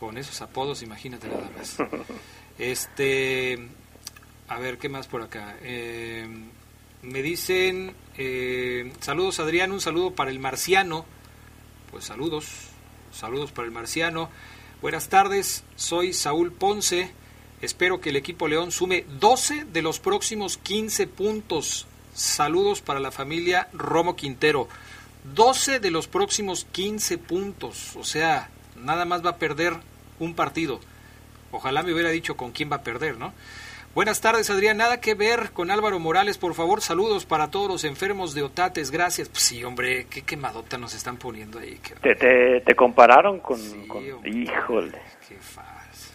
con 0.00 0.16
esos 0.16 0.40
apodos, 0.40 0.82
imagínate 0.82 1.28
nada 1.28 1.50
más. 1.56 1.76
Este, 2.58 3.58
a 4.48 4.58
ver, 4.58 4.76
¿qué 4.76 4.90
más 4.90 5.06
por 5.06 5.22
acá? 5.22 5.56
Eh, 5.62 6.28
me 7.00 7.22
dicen, 7.22 7.94
eh, 8.18 8.92
saludos 9.00 9.40
Adrián, 9.40 9.72
un 9.72 9.80
saludo 9.80 10.14
para 10.14 10.30
el 10.30 10.40
marciano. 10.40 11.06
Pues 11.90 12.04
saludos, 12.04 12.46
saludos 13.12 13.50
para 13.50 13.64
el 13.66 13.72
marciano. 13.72 14.28
Buenas 14.82 15.08
tardes, 15.08 15.64
soy 15.76 16.12
Saúl 16.12 16.52
Ponce. 16.52 17.12
Espero 17.62 18.02
que 18.02 18.10
el 18.10 18.16
equipo 18.16 18.46
León 18.46 18.72
sume 18.72 19.06
12 19.18 19.64
de 19.64 19.80
los 19.80 19.98
próximos 19.98 20.58
15 20.58 21.06
puntos. 21.06 21.86
Saludos 22.12 22.82
para 22.82 23.00
la 23.00 23.10
familia 23.10 23.70
Romo 23.72 24.16
Quintero. 24.16 24.68
12 25.34 25.80
de 25.80 25.90
los 25.90 26.08
próximos 26.08 26.66
15 26.72 27.16
puntos. 27.16 27.96
O 27.96 28.04
sea, 28.04 28.50
nada 28.76 29.06
más 29.06 29.24
va 29.24 29.30
a 29.30 29.38
perder 29.38 29.78
un 30.20 30.34
partido. 30.34 30.78
Ojalá 31.50 31.82
me 31.82 31.92
hubiera 31.92 32.10
dicho 32.10 32.36
con 32.36 32.52
quién 32.52 32.70
va 32.70 32.76
a 32.76 32.82
perder, 32.82 33.18
¿no? 33.18 33.32
Buenas 33.92 34.20
tardes, 34.20 34.48
Adrián. 34.50 34.76
Nada 34.76 35.00
que 35.00 35.14
ver 35.14 35.50
con 35.50 35.72
Álvaro 35.72 35.98
Morales. 35.98 36.38
Por 36.38 36.54
favor, 36.54 36.80
saludos 36.80 37.26
para 37.26 37.50
todos 37.50 37.66
los 37.66 37.82
enfermos 37.82 38.34
de 38.34 38.42
Otates. 38.42 38.92
Gracias. 38.92 39.28
Pues 39.28 39.42
sí, 39.42 39.64
hombre, 39.64 40.06
qué 40.08 40.22
quemadota 40.22 40.78
nos 40.78 40.94
están 40.94 41.16
poniendo 41.16 41.58
ahí. 41.58 41.80
¿Te, 42.00 42.14
te, 42.60 42.74
compararon 42.76 43.40
con...? 43.40 43.58
Híjole. 44.24 45.02
Qué 45.28 45.34
fácil. 45.38 46.14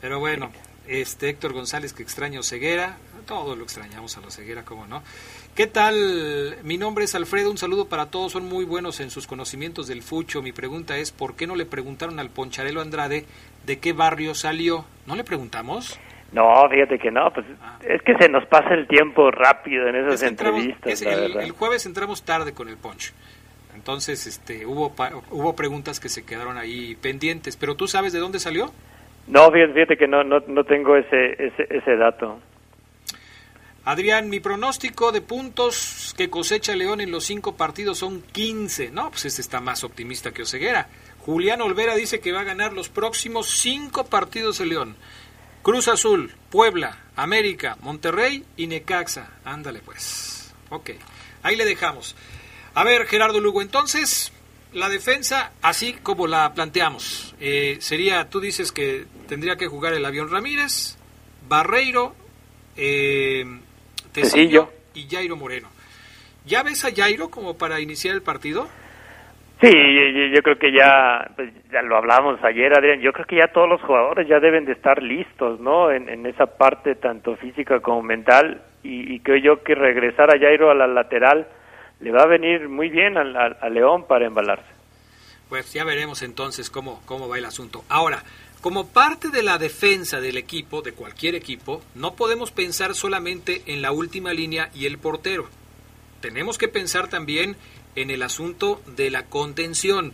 Pero 0.00 0.20
bueno, 0.20 0.50
este 0.88 1.28
Héctor 1.28 1.52
González, 1.52 1.92
que 1.92 2.02
extraño 2.02 2.42
ceguera. 2.42 2.96
Todos 3.26 3.58
lo 3.58 3.64
extrañamos 3.64 4.16
a 4.16 4.22
la 4.22 4.30
ceguera, 4.30 4.64
¿cómo 4.64 4.86
no? 4.86 5.02
¿Qué 5.54 5.66
tal? 5.66 6.56
Mi 6.64 6.78
nombre 6.78 7.04
es 7.04 7.14
Alfredo, 7.14 7.50
un 7.50 7.58
saludo 7.58 7.86
para 7.86 8.10
todos, 8.10 8.32
son 8.32 8.48
muy 8.48 8.64
buenos 8.64 9.00
en 9.00 9.10
sus 9.10 9.26
conocimientos 9.26 9.86
del 9.86 10.00
fucho. 10.00 10.40
Mi 10.40 10.50
pregunta 10.50 10.96
es, 10.96 11.12
¿por 11.12 11.36
qué 11.36 11.46
no 11.46 11.56
le 11.56 11.66
preguntaron 11.66 12.18
al 12.18 12.30
Poncharelo 12.30 12.80
Andrade 12.80 13.26
de 13.66 13.78
qué 13.78 13.92
barrio 13.92 14.34
salió? 14.34 14.86
¿No 15.06 15.14
le 15.14 15.24
preguntamos? 15.24 16.00
No, 16.32 16.66
fíjate 16.70 16.98
que 16.98 17.10
no, 17.10 17.30
pues 17.34 17.44
ah. 17.60 17.78
es 17.86 18.00
que 18.00 18.14
se 18.16 18.30
nos 18.30 18.46
pasa 18.46 18.72
el 18.72 18.88
tiempo 18.88 19.30
rápido 19.30 19.88
en 19.88 19.96
esas 19.96 20.22
entrevistas. 20.22 21.02
el, 21.02 21.50
jueves 21.50 21.84
entramos 21.84 22.24
tarde 22.24 22.54
con 22.54 22.70
el 22.70 22.78
Ponch. 22.78 23.12
Entonces, 23.74 24.26
este, 24.26 24.64
hubo, 24.64 24.94
hubo 25.30 25.54
preguntas 25.54 26.00
que 26.00 26.08
se 26.08 26.24
quedaron 26.24 26.56
ahí 26.56 26.96
pendientes. 26.96 27.58
¿Pero 27.58 27.74
tú 27.74 27.88
sabes 27.88 28.14
de 28.14 28.20
dónde 28.20 28.38
salió? 28.38 28.70
No, 29.26 29.50
fíjate, 29.50 29.98
que 29.98 30.08
no, 30.08 30.24
no, 30.24 30.40
no 30.46 30.64
tengo 30.64 30.96
ese, 30.96 31.32
ese, 31.32 31.66
ese 31.68 31.96
dato. 31.96 32.38
Adrián, 33.84 34.28
mi 34.28 34.38
pronóstico 34.38 35.10
de 35.10 35.22
puntos 35.22 36.14
que 36.16 36.30
cosecha 36.30 36.76
León 36.76 37.00
en 37.00 37.10
los 37.10 37.24
cinco 37.24 37.56
partidos 37.56 37.98
son 37.98 38.22
15. 38.22 38.92
No, 38.92 39.10
pues 39.10 39.24
este 39.24 39.40
está 39.40 39.60
más 39.60 39.82
optimista 39.82 40.30
que 40.30 40.42
Oseguera. 40.42 40.88
Julián 41.18 41.60
Olvera 41.60 41.96
dice 41.96 42.20
que 42.20 42.30
va 42.30 42.40
a 42.40 42.44
ganar 42.44 42.72
los 42.72 42.88
próximos 42.88 43.48
cinco 43.50 44.04
partidos 44.04 44.58
de 44.58 44.66
León. 44.66 44.96
Cruz 45.62 45.88
Azul, 45.88 46.32
Puebla, 46.50 47.02
América, 47.16 47.76
Monterrey 47.80 48.44
y 48.56 48.68
Necaxa. 48.68 49.30
Ándale 49.44 49.80
pues. 49.80 50.52
Ok, 50.70 50.90
ahí 51.42 51.56
le 51.56 51.64
dejamos. 51.64 52.14
A 52.74 52.84
ver, 52.84 53.06
Gerardo 53.06 53.40
Lugo, 53.40 53.62
entonces, 53.62 54.32
la 54.72 54.88
defensa, 54.90 55.52
así 55.60 55.92
como 55.92 56.28
la 56.28 56.54
planteamos, 56.54 57.34
eh, 57.40 57.78
sería, 57.80 58.30
tú 58.30 58.38
dices 58.40 58.70
que 58.70 59.06
tendría 59.28 59.56
que 59.56 59.66
jugar 59.66 59.92
el 59.92 60.04
avión 60.04 60.30
Ramírez, 60.30 60.96
Barreiro, 61.48 62.14
eh, 62.76 63.44
Tecillo 64.12 64.70
y 64.94 65.08
Jairo 65.08 65.36
Moreno. 65.36 65.68
¿Ya 66.44 66.62
ves 66.62 66.84
a 66.84 66.94
Jairo 66.94 67.30
como 67.30 67.56
para 67.56 67.80
iniciar 67.80 68.14
el 68.14 68.22
partido? 68.22 68.68
Sí, 69.62 69.70
yo, 70.34 70.42
creo 70.42 70.58
que 70.58 70.72
ya, 70.72 71.30
pues, 71.36 71.52
ya 71.70 71.82
lo 71.82 71.96
hablamos 71.96 72.42
ayer, 72.42 72.76
Adrián, 72.76 73.00
yo 73.00 73.12
creo 73.12 73.26
que 73.26 73.36
ya 73.36 73.52
todos 73.52 73.68
los 73.68 73.80
jugadores 73.82 74.26
ya 74.26 74.40
deben 74.40 74.64
de 74.64 74.72
estar 74.72 75.00
listos, 75.00 75.60
¿no? 75.60 75.92
En, 75.92 76.26
esa 76.26 76.46
parte 76.46 76.96
tanto 76.96 77.36
física 77.36 77.78
como 77.78 78.02
mental 78.02 78.60
y, 78.82 79.20
creo 79.20 79.36
yo 79.36 79.62
que 79.62 79.76
regresar 79.76 80.30
a 80.30 80.38
Jairo 80.40 80.72
a 80.72 80.74
la 80.74 80.88
lateral 80.88 81.46
le 82.00 82.10
va 82.10 82.22
a 82.22 82.26
venir 82.26 82.68
muy 82.68 82.88
bien 82.88 83.16
a, 83.16 83.68
León 83.68 84.04
para 84.08 84.26
embalarse. 84.26 84.66
Pues 85.48 85.72
ya 85.72 85.84
veremos 85.84 86.22
entonces 86.22 86.68
cómo, 86.68 87.00
cómo 87.06 87.28
va 87.28 87.38
el 87.38 87.44
asunto. 87.44 87.84
Ahora, 87.88 88.24
como 88.62 88.86
parte 88.86 89.30
de 89.30 89.42
la 89.42 89.58
defensa 89.58 90.20
del 90.20 90.36
equipo, 90.36 90.82
de 90.82 90.92
cualquier 90.92 91.34
equipo, 91.34 91.82
no 91.96 92.14
podemos 92.14 92.52
pensar 92.52 92.94
solamente 92.94 93.64
en 93.66 93.82
la 93.82 93.90
última 93.90 94.32
línea 94.32 94.70
y 94.72 94.86
el 94.86 94.98
portero. 94.98 95.48
Tenemos 96.20 96.58
que 96.58 96.68
pensar 96.68 97.08
también 97.10 97.56
en 97.96 98.10
el 98.10 98.22
asunto 98.22 98.80
de 98.86 99.10
la 99.10 99.26
contención. 99.26 100.12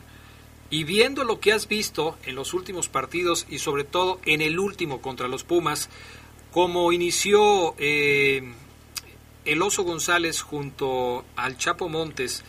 Y 0.71 0.85
viendo 0.85 1.25
lo 1.25 1.41
que 1.41 1.53
has 1.53 1.69
visto 1.69 2.17
en 2.25 2.37
los 2.37 2.55
últimos 2.55 2.89
partidos 2.89 3.47
y 3.51 3.59
sobre 3.59 3.85
todo 3.85 4.19
en 4.25 4.41
el 4.41 4.59
último 4.59 5.03
contra 5.03 5.29
los 5.29 5.45
Pumas, 5.45 5.91
como 6.51 6.91
inició 6.93 7.75
eh, 7.77 8.55
el 9.45 9.61
Oso 9.61 9.83
González 9.83 10.41
junto 10.41 11.27
al 11.37 11.59
Chapo 11.59 11.91
Montes, 11.91 12.45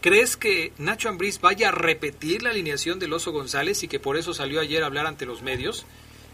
¿Crees 0.00 0.36
que 0.36 0.72
Nacho 0.78 1.08
Ambriz 1.08 1.40
vaya 1.40 1.68
a 1.68 1.72
repetir 1.72 2.42
la 2.42 2.50
alineación 2.50 2.98
del 2.98 3.12
Oso 3.12 3.32
González 3.32 3.82
y 3.82 3.88
que 3.88 3.98
por 3.98 4.16
eso 4.16 4.32
salió 4.32 4.60
ayer 4.60 4.82
a 4.82 4.86
hablar 4.86 5.06
ante 5.06 5.26
los 5.26 5.42
medios? 5.42 5.86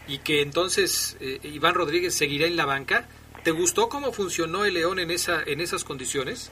y 0.07 0.19
que 0.19 0.41
entonces 0.41 1.17
eh, 1.21 1.39
Iván 1.47 1.73
Rodríguez 1.73 2.13
seguirá 2.15 2.47
en 2.47 2.57
la 2.57 2.65
banca. 2.65 3.05
¿Te 3.43 3.51
gustó 3.51 3.89
cómo 3.89 4.11
funcionó 4.11 4.65
el 4.65 4.73
León 4.73 4.99
en, 4.99 5.11
esa, 5.11 5.41
en 5.45 5.61
esas 5.61 5.83
condiciones? 5.83 6.51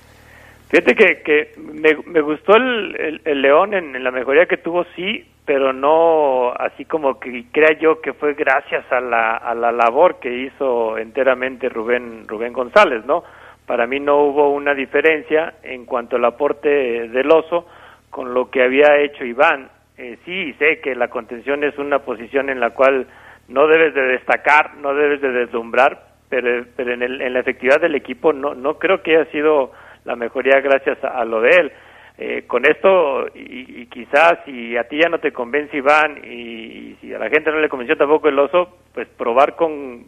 Fíjate 0.70 0.96
que, 0.96 1.54
me, 1.58 2.22
gustó 2.22 2.56
el, 2.56 3.22
León 3.24 3.74
en, 3.74 4.04
la 4.04 4.12
mejoría 4.12 4.46
que 4.48 4.58
tuvo, 4.58 4.86
sí, 4.96 5.24
pero 5.46 5.72
no 5.74 6.52
así 6.52 6.86
como 6.86 7.20
que 7.20 7.46
crea 7.52 7.78
yo 7.80 8.02
que 8.02 8.14
fue 8.14 8.34
gracias 8.34 8.84
a 8.92 9.00
la, 9.00 9.38
a 9.38 9.54
la 9.54 9.72
labor 9.72 10.20
que 10.20 10.34
hizo 10.34 10.98
enteramente 10.98 11.70
Rubén, 11.70 12.28
Rubén 12.28 12.54
González, 12.54 13.06
¿no? 13.06 13.24
Para 13.66 13.88
mí 13.88 14.00
no 14.00 14.24
hubo 14.24 14.52
una 14.52 14.74
diferencia 14.74 15.56
en 15.64 15.86
cuanto 15.86 16.18
al 16.18 16.26
aporte 16.26 16.70
del 17.10 17.32
oso 17.32 17.68
con 18.10 18.34
lo 18.34 18.50
que 18.50 18.62
había 18.62 18.98
hecho 18.98 19.26
Iván. 19.26 19.70
Eh, 19.98 20.18
sí, 20.26 20.54
sé 20.54 20.80
que 20.82 20.96
la 20.96 21.08
contención 21.08 21.64
es 21.64 21.78
una 21.78 22.00
posición 22.00 22.50
en 22.50 22.60
la 22.60 22.72
cual 22.72 23.08
no 23.48 23.68
debes 23.68 23.94
de 23.94 24.02
destacar, 24.02 24.76
no 24.78 24.94
debes 24.94 25.22
de 25.22 25.32
deslumbrar, 25.32 26.08
pero, 26.30 26.66
en, 26.78 27.02
el, 27.02 27.22
en 27.22 27.34
la 27.34 27.40
efectividad 27.40 27.80
del 27.80 27.96
equipo 27.96 28.34
no, 28.34 28.56
no 28.56 28.80
creo 28.80 29.02
que 29.02 29.16
haya 29.16 29.32
sido 29.32 29.72
la 30.06 30.16
mejoría 30.16 30.60
gracias 30.62 31.04
a, 31.04 31.24
lo 31.26 31.42
de 31.42 31.50
él. 31.50 31.72
Eh, 32.18 32.44
con 32.46 32.66
esto, 32.66 33.28
y, 33.34 33.88
quizás 33.88 34.40
si 34.46 34.78
a 34.78 34.88
ti 34.88 35.00
ya 35.02 35.10
no 35.10 35.20
te 35.20 35.32
convence 35.32 35.76
Iván 35.76 36.20
y, 36.24 36.96
si 37.02 37.14
a 37.14 37.20
la 37.20 37.30
gente 37.30 37.52
no 37.52 37.60
le 37.60 37.70
convenció 37.70 37.98
tampoco 37.98 38.30
el 38.30 38.38
oso, 38.38 38.78
pues 38.94 39.08
probar 39.08 39.56
con, 39.56 40.06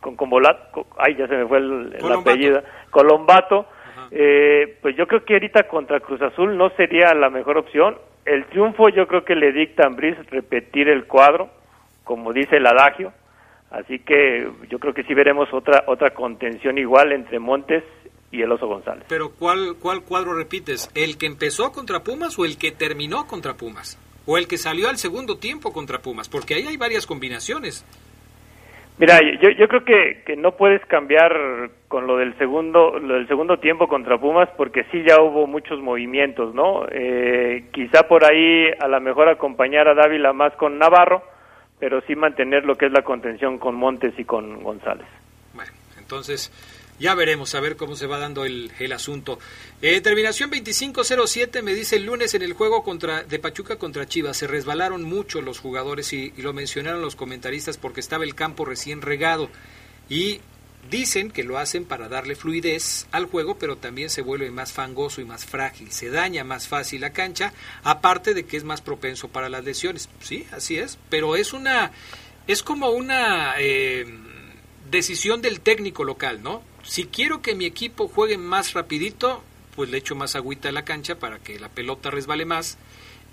con, 0.00 0.16
con 0.16 0.30
ay, 0.98 1.16
ya 1.16 1.26
se 1.26 1.36
me 1.36 1.46
fue 1.46 1.58
el, 1.58 2.12
apellido, 2.12 2.62
Colombato, 2.90 3.66
eh, 4.10 4.78
pues 4.80 4.96
yo 4.96 5.06
creo 5.06 5.24
que 5.24 5.34
ahorita 5.34 5.64
contra 5.64 6.00
Cruz 6.00 6.22
Azul 6.22 6.56
no 6.56 6.70
sería 6.70 7.12
la 7.14 7.30
mejor 7.30 7.58
opción. 7.58 7.98
El 8.24 8.46
triunfo 8.46 8.88
yo 8.88 9.06
creo 9.06 9.24
que 9.24 9.34
le 9.34 9.52
dicta 9.52 9.84
a 9.84 9.86
Ambris 9.86 10.16
repetir 10.30 10.88
el 10.88 11.06
cuadro, 11.06 11.48
como 12.04 12.32
dice 12.32 12.56
el 12.56 12.66
adagio, 12.66 13.12
así 13.70 13.98
que 14.00 14.48
yo 14.68 14.78
creo 14.78 14.94
que 14.94 15.02
sí 15.04 15.14
veremos 15.14 15.52
otra 15.52 15.84
otra 15.86 16.10
contención 16.10 16.78
igual 16.78 17.12
entre 17.12 17.38
Montes 17.38 17.84
y 18.30 18.42
el 18.42 18.52
Oso 18.52 18.66
González. 18.66 19.04
Pero 19.08 19.30
¿cuál, 19.30 19.76
¿cuál 19.80 20.02
cuadro 20.02 20.34
repites? 20.34 20.90
¿El 20.94 21.16
que 21.16 21.26
empezó 21.26 21.72
contra 21.72 22.00
Pumas 22.00 22.38
o 22.38 22.44
el 22.44 22.58
que 22.58 22.72
terminó 22.72 23.26
contra 23.26 23.54
Pumas? 23.54 23.98
¿O 24.26 24.36
el 24.36 24.46
que 24.46 24.58
salió 24.58 24.90
al 24.90 24.98
segundo 24.98 25.38
tiempo 25.38 25.72
contra 25.72 26.00
Pumas? 26.00 26.28
Porque 26.28 26.54
ahí 26.54 26.66
hay 26.66 26.76
varias 26.76 27.06
combinaciones. 27.06 27.86
Mira, 28.98 29.20
yo, 29.40 29.50
yo 29.50 29.68
creo 29.68 29.84
que, 29.84 30.22
que 30.26 30.36
no 30.36 30.56
puedes 30.56 30.84
cambiar 30.86 31.32
con 31.86 32.06
lo 32.06 32.16
del 32.16 32.36
segundo 32.36 32.98
lo 32.98 33.14
del 33.14 33.28
segundo 33.28 33.58
tiempo 33.58 33.88
contra 33.88 34.18
Pumas 34.18 34.48
porque 34.56 34.84
sí 34.90 35.04
ya 35.06 35.20
hubo 35.22 35.46
muchos 35.46 35.80
movimientos, 35.80 36.52
¿no? 36.54 36.84
Eh, 36.90 37.64
quizá 37.72 38.08
por 38.08 38.24
ahí 38.24 38.66
a 38.78 38.88
lo 38.88 39.00
mejor 39.00 39.28
acompañar 39.28 39.88
a 39.88 39.94
Dávila 39.94 40.32
más 40.32 40.52
con 40.54 40.78
Navarro, 40.78 41.22
pero 41.78 42.00
sí 42.02 42.16
mantener 42.16 42.64
lo 42.64 42.74
que 42.74 42.86
es 42.86 42.92
la 42.92 43.02
contención 43.02 43.58
con 43.58 43.76
Montes 43.76 44.14
y 44.18 44.24
con 44.24 44.64
González. 44.64 45.06
Bueno, 45.54 45.70
entonces 45.96 46.50
ya 46.98 47.14
veremos, 47.14 47.54
a 47.54 47.60
ver 47.60 47.76
cómo 47.76 47.96
se 47.96 48.06
va 48.06 48.18
dando 48.18 48.44
el, 48.44 48.72
el 48.78 48.92
asunto. 48.92 49.38
Eh, 49.80 50.00
terminación 50.00 50.50
25-07 50.50 51.62
me 51.62 51.74
dice 51.74 51.96
el 51.96 52.04
lunes 52.04 52.34
en 52.34 52.42
el 52.42 52.54
juego 52.54 52.82
contra, 52.82 53.22
de 53.22 53.38
Pachuca 53.38 53.76
contra 53.76 54.06
Chivas. 54.06 54.36
Se 54.36 54.46
resbalaron 54.46 55.04
mucho 55.04 55.40
los 55.40 55.60
jugadores 55.60 56.12
y, 56.12 56.32
lo 56.38 56.52
mencionaron 56.52 57.00
los 57.00 57.16
comentaristas 57.16 57.76
porque 57.76 58.00
estaba 58.00 58.24
el 58.24 58.34
campo 58.34 58.64
recién 58.64 59.02
regado. 59.02 59.48
Y 60.08 60.40
dicen 60.90 61.30
que 61.30 61.44
lo 61.44 61.58
hacen 61.58 61.84
para 61.84 62.08
darle 62.08 62.34
fluidez 62.34 63.06
al 63.12 63.26
juego, 63.26 63.58
pero 63.58 63.76
también 63.76 64.10
se 64.10 64.22
vuelve 64.22 64.50
más 64.50 64.72
fangoso 64.72 65.20
y 65.20 65.24
más 65.24 65.44
frágil. 65.44 65.92
Se 65.92 66.10
daña 66.10 66.42
más 66.42 66.66
fácil 66.66 67.02
la 67.02 67.12
cancha, 67.12 67.52
aparte 67.84 68.34
de 68.34 68.44
que 68.44 68.56
es 68.56 68.64
más 68.64 68.80
propenso 68.80 69.28
para 69.28 69.48
las 69.48 69.64
lesiones. 69.64 70.08
Sí, 70.20 70.46
así 70.50 70.78
es, 70.78 70.98
pero 71.10 71.36
es 71.36 71.52
una. 71.52 71.92
Es 72.48 72.62
como 72.62 72.90
una. 72.90 73.54
Eh, 73.58 74.06
decisión 74.90 75.42
del 75.42 75.60
técnico 75.60 76.04
local, 76.04 76.42
¿no? 76.42 76.62
Si 76.88 77.04
quiero 77.04 77.42
que 77.42 77.54
mi 77.54 77.66
equipo 77.66 78.08
juegue 78.08 78.38
más 78.38 78.72
rapidito, 78.72 79.42
pues 79.76 79.90
le 79.90 79.98
echo 79.98 80.16
más 80.16 80.34
agüita 80.36 80.70
a 80.70 80.72
la 80.72 80.86
cancha 80.86 81.16
para 81.20 81.36
que 81.38 81.58
la 81.58 81.68
pelota 81.68 82.10
resbale 82.10 82.46
más 82.46 82.78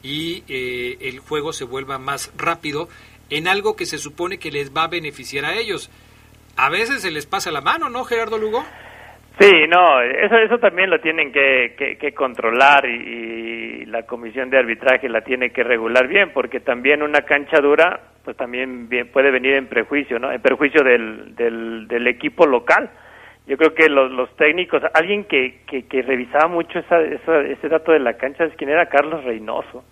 y 0.03 0.43
eh, 0.49 0.97
el 0.99 1.19
juego 1.19 1.53
se 1.53 1.63
vuelva 1.63 1.97
más 1.97 2.33
rápido 2.37 2.89
en 3.29 3.47
algo 3.47 3.77
que 3.77 3.85
se 3.85 3.97
supone 3.97 4.39
que 4.39 4.51
les 4.51 4.75
va 4.75 4.83
a 4.83 4.87
beneficiar 4.89 5.45
a 5.45 5.53
ellos. 5.53 5.89
A 6.57 6.69
veces 6.69 7.01
se 7.01 7.11
les 7.11 7.27
pasa 7.27 7.49
la 7.49 7.61
mano, 7.61 7.89
¿no, 7.89 8.03
Gerardo 8.03 8.37
Lugo? 8.37 8.61
Sí, 9.39 9.51
no, 9.69 10.01
eso, 10.01 10.35
eso 10.35 10.57
también 10.57 10.89
lo 10.89 10.99
tienen 10.99 11.31
que, 11.31 12.13
controlar 12.13 12.85
y, 12.85 13.85
la 13.85 14.03
comisión 14.03 14.49
de 14.49 14.57
arbitraje 14.57 15.07
la 15.07 15.21
tiene 15.21 15.51
que 15.51 15.63
regular 15.63 16.09
bien, 16.09 16.31
porque 16.33 16.59
también 16.59 17.01
una 17.01 17.21
cancha 17.21 17.61
dura, 17.61 18.01
pues 18.25 18.35
también 18.35 18.89
puede 19.13 19.31
venir 19.31 19.53
en 19.53 19.67
prejuicio, 19.67 20.19
¿no? 20.19 20.29
En 20.29 20.41
perjuicio 20.41 20.83
del, 20.83 21.33
del, 21.35 21.87
del 21.87 22.07
equipo 22.07 22.45
local. 22.45 22.91
Yo 23.47 23.57
creo 23.57 23.75
que 23.75 23.89
los, 23.89 24.11
los 24.11 24.35
técnicos, 24.37 24.81
alguien 24.93 25.25
que, 25.25 25.61
que, 25.67 26.01
revisaba 26.01 26.47
mucho 26.47 26.79
esa, 26.79 26.99
ese 27.01 27.69
dato 27.69 27.91
de 27.91 27.99
la 27.99 28.17
cancha, 28.17 28.45
es 28.45 28.55
quien 28.55 28.71
era 28.71 28.87
Carlos 28.87 29.23
Reynoso. 29.23 29.83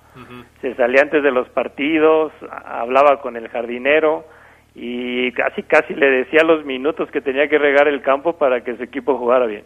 Se 0.62 0.76
salía 0.76 1.01
antes 1.01 1.24
de 1.24 1.32
los 1.32 1.49
partidos, 1.49 2.32
hablaba 2.49 3.22
con 3.22 3.36
el 3.36 3.47
jardinero, 3.49 4.26
y 4.76 5.32
casi 5.34 5.64
casi 5.64 5.93
le 5.93 6.10
decía 6.10 6.43
los 6.43 6.66
minutos 6.66 7.10
que 7.12 7.22
tenía 7.22 7.47
que 7.47 7.60
regar 7.60 7.88
el 7.88 8.01
campo 8.01 8.38
para 8.38 8.64
que 8.64 8.76
su 8.76 8.84
equipo 8.84 9.18
jugara 9.18 9.45
bien. 9.45 9.66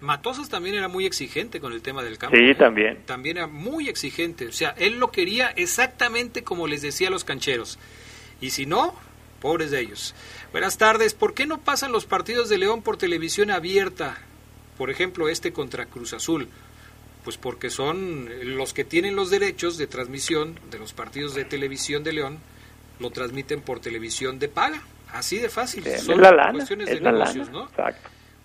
Matosas 0.00 0.48
también 0.48 0.76
era 0.76 0.88
muy 0.88 1.04
exigente 1.04 1.60
con 1.60 1.74
el 1.74 1.82
tema 1.82 2.02
del 2.02 2.16
campo. 2.16 2.34
Sí, 2.34 2.50
¿eh? 2.50 2.54
también. 2.54 3.04
También 3.04 3.36
era 3.36 3.46
muy 3.46 3.88
exigente. 3.88 4.46
O 4.46 4.52
sea, 4.52 4.74
él 4.78 4.98
lo 4.98 5.10
quería 5.10 5.48
exactamente 5.56 6.42
como 6.42 6.66
les 6.66 6.80
decía 6.80 7.08
a 7.08 7.10
los 7.10 7.24
cancheros. 7.24 7.78
Y 8.40 8.50
si 8.50 8.64
no, 8.64 8.94
pobres 9.40 9.70
de 9.70 9.80
ellos. 9.80 10.14
Buenas 10.52 10.78
tardes. 10.78 11.14
¿Por 11.14 11.34
qué 11.34 11.46
no 11.46 11.58
pasan 11.58 11.92
los 11.92 12.06
partidos 12.06 12.48
de 12.48 12.58
León 12.58 12.82
por 12.82 12.96
televisión 12.96 13.50
abierta? 13.50 14.18
Por 14.78 14.90
ejemplo, 14.90 15.28
este 15.28 15.52
contra 15.52 15.86
Cruz 15.86 16.12
Azul. 16.12 16.48
Pues 17.24 17.36
porque 17.36 17.68
son 17.68 18.28
los 18.56 18.72
que 18.72 18.84
tienen 18.84 19.16
los 19.16 19.30
derechos 19.30 19.76
de 19.76 19.86
transmisión 19.86 20.58
de 20.70 20.78
los 20.78 20.92
partidos 20.92 21.34
de 21.34 21.44
televisión 21.44 22.02
de 22.02 22.12
León 22.12 22.38
lo 23.00 23.10
transmiten 23.10 23.62
por 23.62 23.80
televisión 23.80 24.38
de 24.38 24.48
paga. 24.48 24.82
Así 25.12 25.38
de 25.38 25.48
fácil. 25.48 25.84
Son 25.98 26.20
cuestiones 26.52 26.88
de 26.88 27.00
negocios, 27.00 27.50
¿no? 27.50 27.68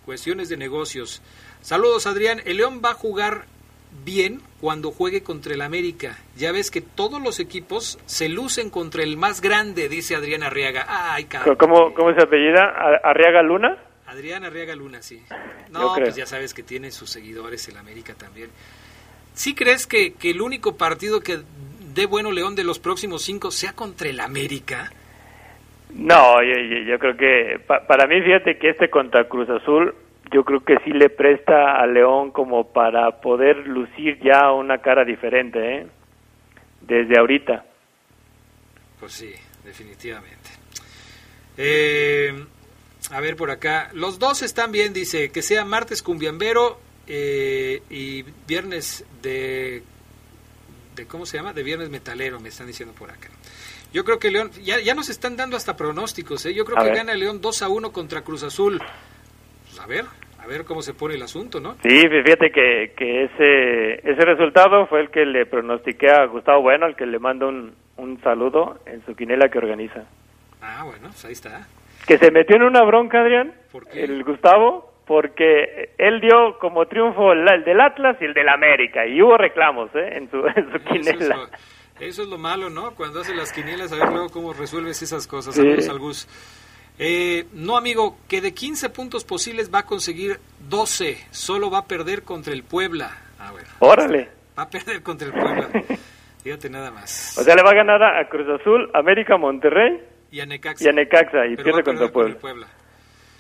Cuestiones 0.06 0.50
de 0.50 0.58
negocios. 0.58 1.22
Saludos, 1.62 2.08
Adrián. 2.08 2.42
El 2.46 2.58
León 2.58 2.82
va 2.84 2.92
a 2.92 2.94
jugar 2.94 3.46
bien 4.04 4.42
cuando 4.62 4.92
juegue 4.92 5.24
contra 5.24 5.54
el 5.54 5.62
América. 5.62 6.18
Ya 6.36 6.52
ves 6.52 6.72
que 6.72 6.82
todos 6.82 7.22
los 7.22 7.40
equipos 7.40 8.00
se 8.06 8.30
lucen 8.30 8.70
contra 8.70 9.04
el 9.04 9.18
más 9.18 9.42
grande, 9.42 9.90
dice 9.90 10.16
Adrián 10.16 10.44
Arriaga. 10.44 10.86
Ay, 10.88 11.28
¿Cómo, 11.58 11.94
¿Cómo 11.94 12.14
se 12.14 12.24
apellida? 12.24 12.74
¿Arriaga 13.04 13.42
Luna? 13.42 13.78
Adrián 14.08 14.44
Arriaga 14.44 14.76
Luna, 14.76 15.02
sí. 15.02 15.24
No, 15.72 15.94
pues 15.96 16.16
ya 16.16 16.26
sabes 16.26 16.54
que 16.54 16.64
tiene 16.64 16.92
sus 16.92 17.10
seguidores 17.10 17.68
el 17.68 17.78
América 17.78 18.14
también. 18.14 18.50
¿Sí 19.34 19.56
crees 19.56 19.88
que, 19.88 20.14
que 20.14 20.32
el 20.32 20.42
único 20.42 20.78
partido 20.78 21.22
que 21.22 21.40
de 21.94 22.06
bueno 22.06 22.32
León 22.32 22.56
de 22.56 22.64
los 22.64 22.80
próximos 22.80 23.24
cinco 23.24 23.52
sea 23.52 23.74
contra 23.74 24.10
el 24.10 24.20
América? 24.20 24.92
No, 25.96 26.44
yo, 26.44 27.00
creo 27.00 27.16
que 27.16 27.60
para 27.66 28.06
mí, 28.06 28.22
fíjate 28.22 28.58
que 28.58 28.70
este 28.70 28.90
contra 28.90 29.30
Cruz 29.30 29.50
Azul, 29.50 29.96
yo 30.32 30.44
creo 30.44 30.64
que 30.64 30.78
sí 30.84 30.92
le 30.92 31.10
presta 31.10 31.80
a 31.80 31.86
León 31.88 32.32
como 32.32 32.72
para 32.72 33.22
poder 33.22 33.68
lucir 33.68 34.20
ya 34.24 34.52
una 34.52 34.80
cara 34.80 35.04
diferente, 35.04 35.78
¿eh? 35.78 35.88
Desde 36.82 37.18
ahorita. 37.18 37.66
Pues 39.00 39.14
sí, 39.14 39.32
definitivamente. 39.64 40.50
Eh, 41.58 42.34
a 43.12 43.20
ver 43.22 43.36
por 43.36 43.52
acá, 43.52 43.90
los 43.94 44.20
dos 44.20 44.42
están 44.42 44.72
bien, 44.72 44.94
dice, 44.94 45.32
que 45.32 45.42
sea 45.42 45.66
martes 45.66 46.02
cumbiambero 46.02 46.80
eh, 47.08 47.82
y 47.90 48.24
viernes 48.48 49.06
de 49.22 49.84
de 50.96 51.06
¿cómo 51.06 51.26
se 51.26 51.38
llama? 51.38 51.54
De 51.54 51.64
Viernes 51.64 51.90
Metalero, 51.90 52.40
me 52.40 52.50
están 52.50 52.68
diciendo 52.68 52.96
por 52.98 53.12
acá. 53.12 53.30
Yo 53.94 54.04
creo 54.04 54.20
que 54.20 54.32
León, 54.32 54.52
ya, 54.64 54.80
ya 54.80 54.96
nos 54.96 55.10
están 55.10 55.38
dando 55.38 55.56
hasta 55.58 55.78
pronósticos, 55.78 56.46
¿eh? 56.46 56.54
Yo 56.54 56.66
creo 56.66 56.84
que 56.84 56.96
gana 56.96 57.14
León 57.14 57.42
2 57.42 57.62
a 57.62 57.70
1 57.70 57.92
contra 57.92 58.24
Cruz 58.24 58.44
Azul. 58.44 58.82
Pues 59.76 59.84
a 59.84 59.88
ver, 59.88 60.06
a 60.40 60.48
ver 60.48 60.64
cómo 60.64 60.82
se 60.82 60.94
pone 60.94 61.16
el 61.16 61.22
asunto, 61.22 61.60
¿no? 61.60 61.76
Sí, 61.84 62.08
fíjate 62.08 62.50
que, 62.50 62.94
que 62.96 63.24
ese, 63.26 64.10
ese 64.10 64.22
resultado 64.22 64.88
fue 64.88 65.02
el 65.02 65.10
que 65.10 65.26
le 65.26 65.46
pronostiqué 65.46 66.10
a 66.10 66.26
Gustavo 66.28 66.62
Bueno, 66.62 66.86
al 66.86 66.96
que 66.96 67.06
le 67.06 67.20
mando 67.20 67.50
un, 67.50 67.76
un 67.98 68.22
saludo 68.22 68.80
en 68.86 69.06
su 69.06 69.16
quinela 69.16 69.50
que 69.50 69.58
organiza. 69.58 70.06
Ah, 70.62 70.84
bueno, 70.86 71.10
pues 71.10 71.26
ahí 71.26 71.34
está. 71.34 71.68
Que 72.08 72.18
se 72.18 72.32
metió 72.32 72.56
en 72.56 72.64
una 72.64 72.84
bronca, 72.84 73.20
Adrián, 73.20 73.54
el 73.94 74.24
Gustavo, 74.24 74.94
porque 75.06 75.90
él 75.98 76.22
dio 76.22 76.58
como 76.60 76.86
triunfo 76.86 77.34
el, 77.34 77.66
del 77.66 77.82
Atlas 77.82 78.16
y 78.22 78.26
el 78.26 78.34
del 78.34 78.48
América, 78.48 79.06
y 79.06 79.22
hubo 79.22 79.36
reclamos 79.36 79.90
¿eh? 79.94 80.16
en, 80.16 80.32
su, 80.32 80.38
en 80.38 80.72
su 80.72 80.80
quinela. 80.86 81.50
Eso 82.00 82.24
es, 82.24 82.30
lo, 82.30 82.38
malo, 82.38 82.70
¿no? 82.70 82.96
Cuando 82.96 83.20
hace 83.20 83.36
las 83.36 83.52
quinielas, 83.52 83.92
a 83.92 83.96
ver 83.96 84.10
luego 84.10 84.30
cómo 84.30 84.54
resuelves 84.54 85.02
esas 85.02 85.28
cosas. 85.28 85.56
Saludos 85.56 85.90
al 85.90 86.00
Gus. 86.00 86.28
Eh, 86.98 87.46
no, 87.54 87.78
amigo, 87.78 88.18
que 88.28 88.42
de 88.42 88.54
15 88.54 88.90
puntos 88.90 89.26
posibles 89.26 89.74
va 89.74 89.80
a 89.80 89.86
conseguir 89.86 90.40
12, 90.70 91.18
solo 91.32 91.70
va 91.70 91.80
a 91.80 91.86
perder 91.86 92.24
contra 92.24 92.54
el 92.54 92.64
Puebla. 92.64 93.18
A 93.40 93.52
ver. 93.52 93.66
Órale. 93.80 94.30
Va 94.58 94.64
a 94.64 94.70
perder 94.70 95.02
contra 95.04 95.28
el 95.28 95.34
Puebla. 95.34 95.70
Fíjate 96.44 96.70
nada 96.70 96.92
más. 96.92 97.38
O 97.38 97.44
sea, 97.44 97.56
le 97.56 97.64
va 97.64 97.72
a 97.72 97.76
ganar 97.76 98.02
a 98.04 98.30
Cruz 98.30 98.48
Azul, 98.62 98.90
América, 98.94 99.38
Monterrey 99.38 100.00
y 100.32 100.40
a 100.40 100.46
Necaxa. 100.46 100.86
Y 100.86 100.88
a 100.88 100.92
Necaxa, 100.92 101.48
y 101.48 101.56
pierde 101.56 101.84
contra 101.84 102.10
con 102.12 102.28
el 102.28 102.36
Puebla. 102.38 102.68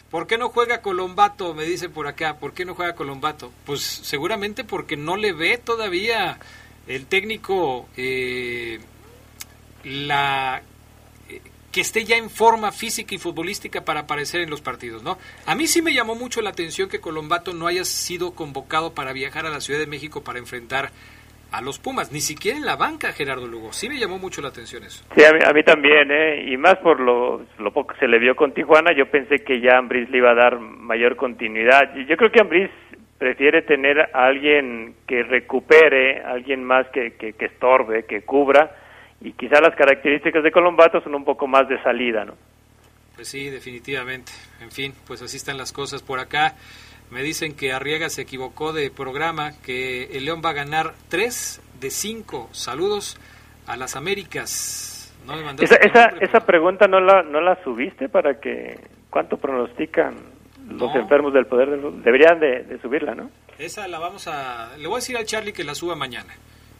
¿Por 0.09 0.27
qué 0.27 0.37
no 0.37 0.49
juega 0.49 0.81
Colombato? 0.81 1.53
Me 1.53 1.65
dice 1.65 1.89
por 1.89 2.07
acá. 2.07 2.37
¿Por 2.39 2.53
qué 2.53 2.65
no 2.65 2.73
juega 2.73 2.95
Colombato? 2.95 3.51
Pues 3.65 3.81
seguramente 3.81 4.63
porque 4.63 4.97
no 4.97 5.17
le 5.17 5.33
ve 5.33 5.57
todavía 5.57 6.39
el 6.87 7.05
técnico 7.07 7.89
eh, 7.97 8.79
la 9.83 10.61
que 11.75 11.81
esté 11.81 12.05
ya 12.05 12.15
en 12.15 12.29
forma 12.29 12.71
física 12.71 13.13
y 13.13 13.17
futbolística 13.17 13.83
para 13.83 13.99
aparecer 13.99 14.39
en 14.39 14.49
los 14.49 14.61
partidos, 14.61 15.03
¿no? 15.03 15.17
A 15.45 15.55
mí 15.55 15.67
sí 15.67 15.81
me 15.81 15.93
llamó 15.93 16.15
mucho 16.15 16.41
la 16.41 16.51
atención 16.51 16.87
que 16.87 17.01
Colombato 17.01 17.53
no 17.53 17.67
haya 17.67 17.83
sido 17.83 18.33
convocado 18.33 18.93
para 18.93 19.11
viajar 19.11 19.45
a 19.45 19.49
la 19.49 19.59
Ciudad 19.59 19.81
de 19.81 19.85
México 19.85 20.23
para 20.23 20.39
enfrentar 20.39 20.91
a 21.51 21.59
los 21.59 21.77
Pumas, 21.77 22.13
ni 22.13 22.21
siquiera 22.21 22.57
en 22.57 22.65
la 22.65 22.77
banca 22.77 23.11
Gerardo 23.11 23.45
Lugo. 23.45 23.73
Sí 23.73 23.89
me 23.89 23.99
llamó 23.99 24.17
mucho 24.17 24.41
la 24.41 24.47
atención 24.47 24.85
eso. 24.85 25.03
Sí, 25.17 25.25
a 25.25 25.33
mí, 25.33 25.39
a 25.45 25.51
mí 25.51 25.63
también, 25.63 26.09
¿eh? 26.11 26.45
Y 26.47 26.55
más 26.55 26.77
por 26.77 27.01
lo, 27.01 27.45
lo 27.59 27.73
poco 27.73 27.93
que 27.93 27.99
se 27.99 28.07
le 28.07 28.19
vio 28.19 28.37
con 28.37 28.53
Tijuana, 28.53 28.93
yo 28.95 29.11
pensé 29.11 29.43
que 29.43 29.59
ya 29.59 29.77
Ambris 29.77 30.09
le 30.09 30.19
iba 30.19 30.31
a 30.31 30.35
dar 30.35 30.57
mayor 30.57 31.17
continuidad. 31.17 31.93
Yo 32.07 32.15
creo 32.15 32.31
que 32.31 32.39
Ambris 32.39 32.69
prefiere 33.17 33.63
tener 33.63 33.99
a 33.99 34.27
alguien 34.27 34.95
que 35.05 35.23
recupere, 35.23 36.21
alguien 36.21 36.63
más 36.63 36.87
que, 36.93 37.15
que, 37.15 37.33
que 37.33 37.45
estorbe, 37.47 38.05
que 38.05 38.21
cubra, 38.21 38.71
y 39.27 39.33
quizá 39.33 39.59
las 39.61 39.75
características 39.75 40.43
de 40.43 40.51
Colombato 40.51 41.01
son 41.01 41.15
un 41.15 41.25
poco 41.25 41.47
más 41.47 41.67
de 41.67 41.81
salida, 41.83 42.25
¿no? 42.25 42.33
Pues 43.15 43.27
sí, 43.29 43.49
definitivamente. 43.49 44.31
En 44.61 44.71
fin, 44.71 44.93
pues 45.07 45.21
así 45.21 45.37
están 45.37 45.57
las 45.57 45.71
cosas 45.71 46.03
por 46.03 46.19
acá. 46.19 46.55
Me 47.11 47.21
dicen 47.23 47.55
que 47.55 47.71
Arriaga 47.71 48.09
se 48.09 48.23
equivocó 48.23 48.73
de 48.73 48.89
programa, 48.91 49.51
que 49.63 50.05
el 50.17 50.25
León 50.25 50.41
va 50.43 50.49
a 50.49 50.53
ganar 50.53 50.93
3 51.09 51.61
de 51.79 51.89
5. 51.91 52.49
Saludos 52.51 53.17
a 53.67 53.77
las 53.77 53.95
Américas. 53.95 55.13
No 55.25 55.35
me 55.37 55.41
Esa, 55.63 55.75
esa, 55.77 56.07
nombre, 56.07 56.25
esa 56.25 56.31
pero- 56.33 56.45
pregunta 56.45 56.87
no 56.87 56.99
la, 56.99 57.23
no 57.23 57.41
la 57.41 57.61
subiste 57.63 58.09
para 58.09 58.39
que, 58.39 58.79
¿cuánto 59.09 59.37
pronostican 59.37 60.15
los 60.69 60.93
No. 60.93 60.99
enfermos 61.01 61.33
del 61.33 61.45
poder 61.45 61.69
del? 61.71 62.03
Deberían 62.03 62.39
de, 62.39 62.63
de 62.63 62.79
subirla, 62.81 63.15
¿no? 63.15 63.29
Esa 63.57 63.87
la 63.87 63.97
vamos 63.99 64.27
a... 64.27 64.75
Le 64.77 64.85
voy 64.87 64.95
a 64.95 64.97
decir 64.97 65.15
al 65.17 65.25
Charlie 65.25 65.53
que 65.53 65.63
la 65.63 65.73
suba 65.73 65.95
mañana. 65.95 66.33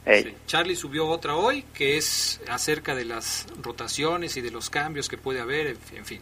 Sí, 0.06 0.34
Charlie 0.46 0.76
subió 0.76 1.08
otra 1.08 1.36
hoy, 1.36 1.64
que 1.74 1.98
es 1.98 2.40
acerca 2.48 2.94
de 2.94 3.06
las 3.06 3.48
rotaciones 3.62 4.38
y 4.38 4.42
de 4.42 4.52
los 4.52 4.70
cambios 4.70 5.10
que 5.10 5.18
puede 5.18 5.40
haber, 5.40 5.68
en 5.68 5.78
en 5.96 6.06
fin, 6.06 6.22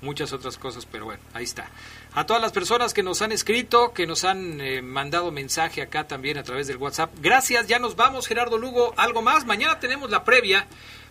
muchas 0.00 0.32
otras 0.32 0.58
cosas, 0.58 0.86
pero 0.86 1.06
bueno, 1.06 1.22
ahí 1.34 1.44
está. 1.44 1.70
A 2.14 2.26
todas 2.26 2.42
las 2.42 2.52
personas 2.52 2.94
que 2.94 3.02
nos 3.02 3.22
han 3.22 3.32
escrito, 3.32 3.92
que 3.92 4.06
nos 4.06 4.24
han 4.24 4.60
eh, 4.60 4.82
mandado 4.82 5.30
mensaje 5.30 5.82
acá 5.82 6.06
también 6.06 6.38
a 6.38 6.42
través 6.42 6.66
del 6.66 6.76
WhatsApp, 6.76 7.12
gracias, 7.20 7.66
ya 7.66 7.78
nos 7.78 7.96
vamos, 7.96 8.26
Gerardo 8.26 8.58
Lugo, 8.58 8.94
algo 8.96 9.22
más, 9.22 9.44
mañana 9.46 9.78
tenemos 9.80 10.10
la 10.10 10.24
previa. 10.24 10.66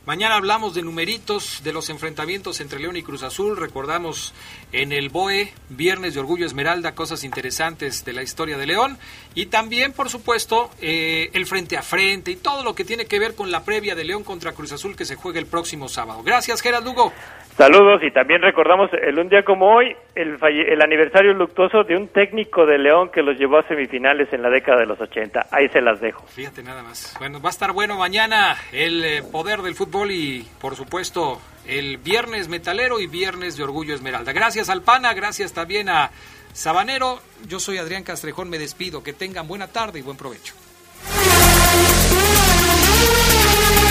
Mañana 0.07 0.35
hablamos 0.35 0.73
de 0.73 0.83
numeritos 0.83 1.59
de 1.65 1.73
los 1.73 1.89
enfrentamientos 1.89 2.61
entre 2.61 2.79
León 2.79 2.95
y 2.95 3.03
Cruz 3.03 3.23
Azul. 3.23 3.57
Recordamos 3.57 4.33
en 4.71 4.93
el 4.93 5.09
BOE, 5.09 5.51
Viernes 5.67 6.13
de 6.13 6.21
Orgullo 6.21 6.45
Esmeralda, 6.45 6.95
cosas 6.95 7.25
interesantes 7.25 8.05
de 8.05 8.13
la 8.13 8.23
historia 8.23 8.57
de 8.57 8.65
León. 8.67 8.97
Y 9.35 9.47
también, 9.47 9.91
por 9.91 10.09
supuesto, 10.09 10.71
eh, 10.79 11.29
el 11.33 11.45
frente 11.45 11.75
a 11.75 11.81
frente 11.81 12.31
y 12.31 12.37
todo 12.37 12.63
lo 12.63 12.73
que 12.73 12.85
tiene 12.85 13.05
que 13.05 13.19
ver 13.19 13.35
con 13.35 13.51
la 13.51 13.65
previa 13.65 13.95
de 13.95 14.05
León 14.05 14.23
contra 14.23 14.53
Cruz 14.53 14.71
Azul 14.71 14.95
que 14.95 15.03
se 15.03 15.17
juega 15.17 15.39
el 15.39 15.45
próximo 15.45 15.89
sábado. 15.89 16.23
Gracias, 16.23 16.61
Gerard 16.61 16.85
Lugo. 16.85 17.11
Saludos 17.57 18.01
y 18.03 18.11
también 18.11 18.43
recordamos 18.43 18.91
el 18.93 19.17
un 19.17 19.29
día 19.29 19.41
como 19.43 19.73
hoy 19.73 19.95
el, 20.13 20.37
falle- 20.37 20.71
el 20.71 20.79
aniversario 20.79 21.33
luctuoso 21.33 21.83
de 21.83 21.97
un 21.97 22.07
técnico 22.09 22.67
de 22.67 22.77
León 22.77 23.09
que 23.11 23.23
los 23.23 23.35
llevó 23.35 23.57
a 23.57 23.67
semifinales 23.67 24.31
en 24.31 24.43
la 24.43 24.49
década 24.51 24.81
de 24.81 24.85
los 24.85 25.01
80. 25.01 25.47
Ahí 25.49 25.67
se 25.69 25.81
las 25.81 25.99
dejo. 25.99 26.23
Fíjate 26.27 26.61
nada 26.61 26.83
más. 26.83 27.15
Bueno, 27.17 27.41
va 27.41 27.49
a 27.49 27.51
estar 27.51 27.71
bueno 27.71 27.97
mañana 27.97 28.55
el 28.71 29.03
eh, 29.03 29.23
poder 29.31 29.63
del 29.63 29.73
fútbol 29.73 30.11
y, 30.11 30.47
por 30.61 30.75
supuesto, 30.75 31.41
el 31.65 31.97
viernes 31.97 32.47
metalero 32.47 32.99
y 32.99 33.07
viernes 33.07 33.57
de 33.57 33.63
Orgullo 33.63 33.95
Esmeralda. 33.95 34.33
Gracias 34.33 34.69
al 34.69 34.83
PANA, 34.83 35.15
gracias 35.15 35.51
también 35.51 35.89
a 35.89 36.11
Sabanero. 36.53 37.17
Yo 37.47 37.59
soy 37.59 37.79
Adrián 37.79 38.03
Castrejón, 38.03 38.51
me 38.51 38.59
despido. 38.59 39.03
Que 39.03 39.13
tengan 39.13 39.47
buena 39.47 39.65
tarde 39.67 39.97
y 39.97 40.03
buen 40.03 40.15
provecho. 40.15 40.53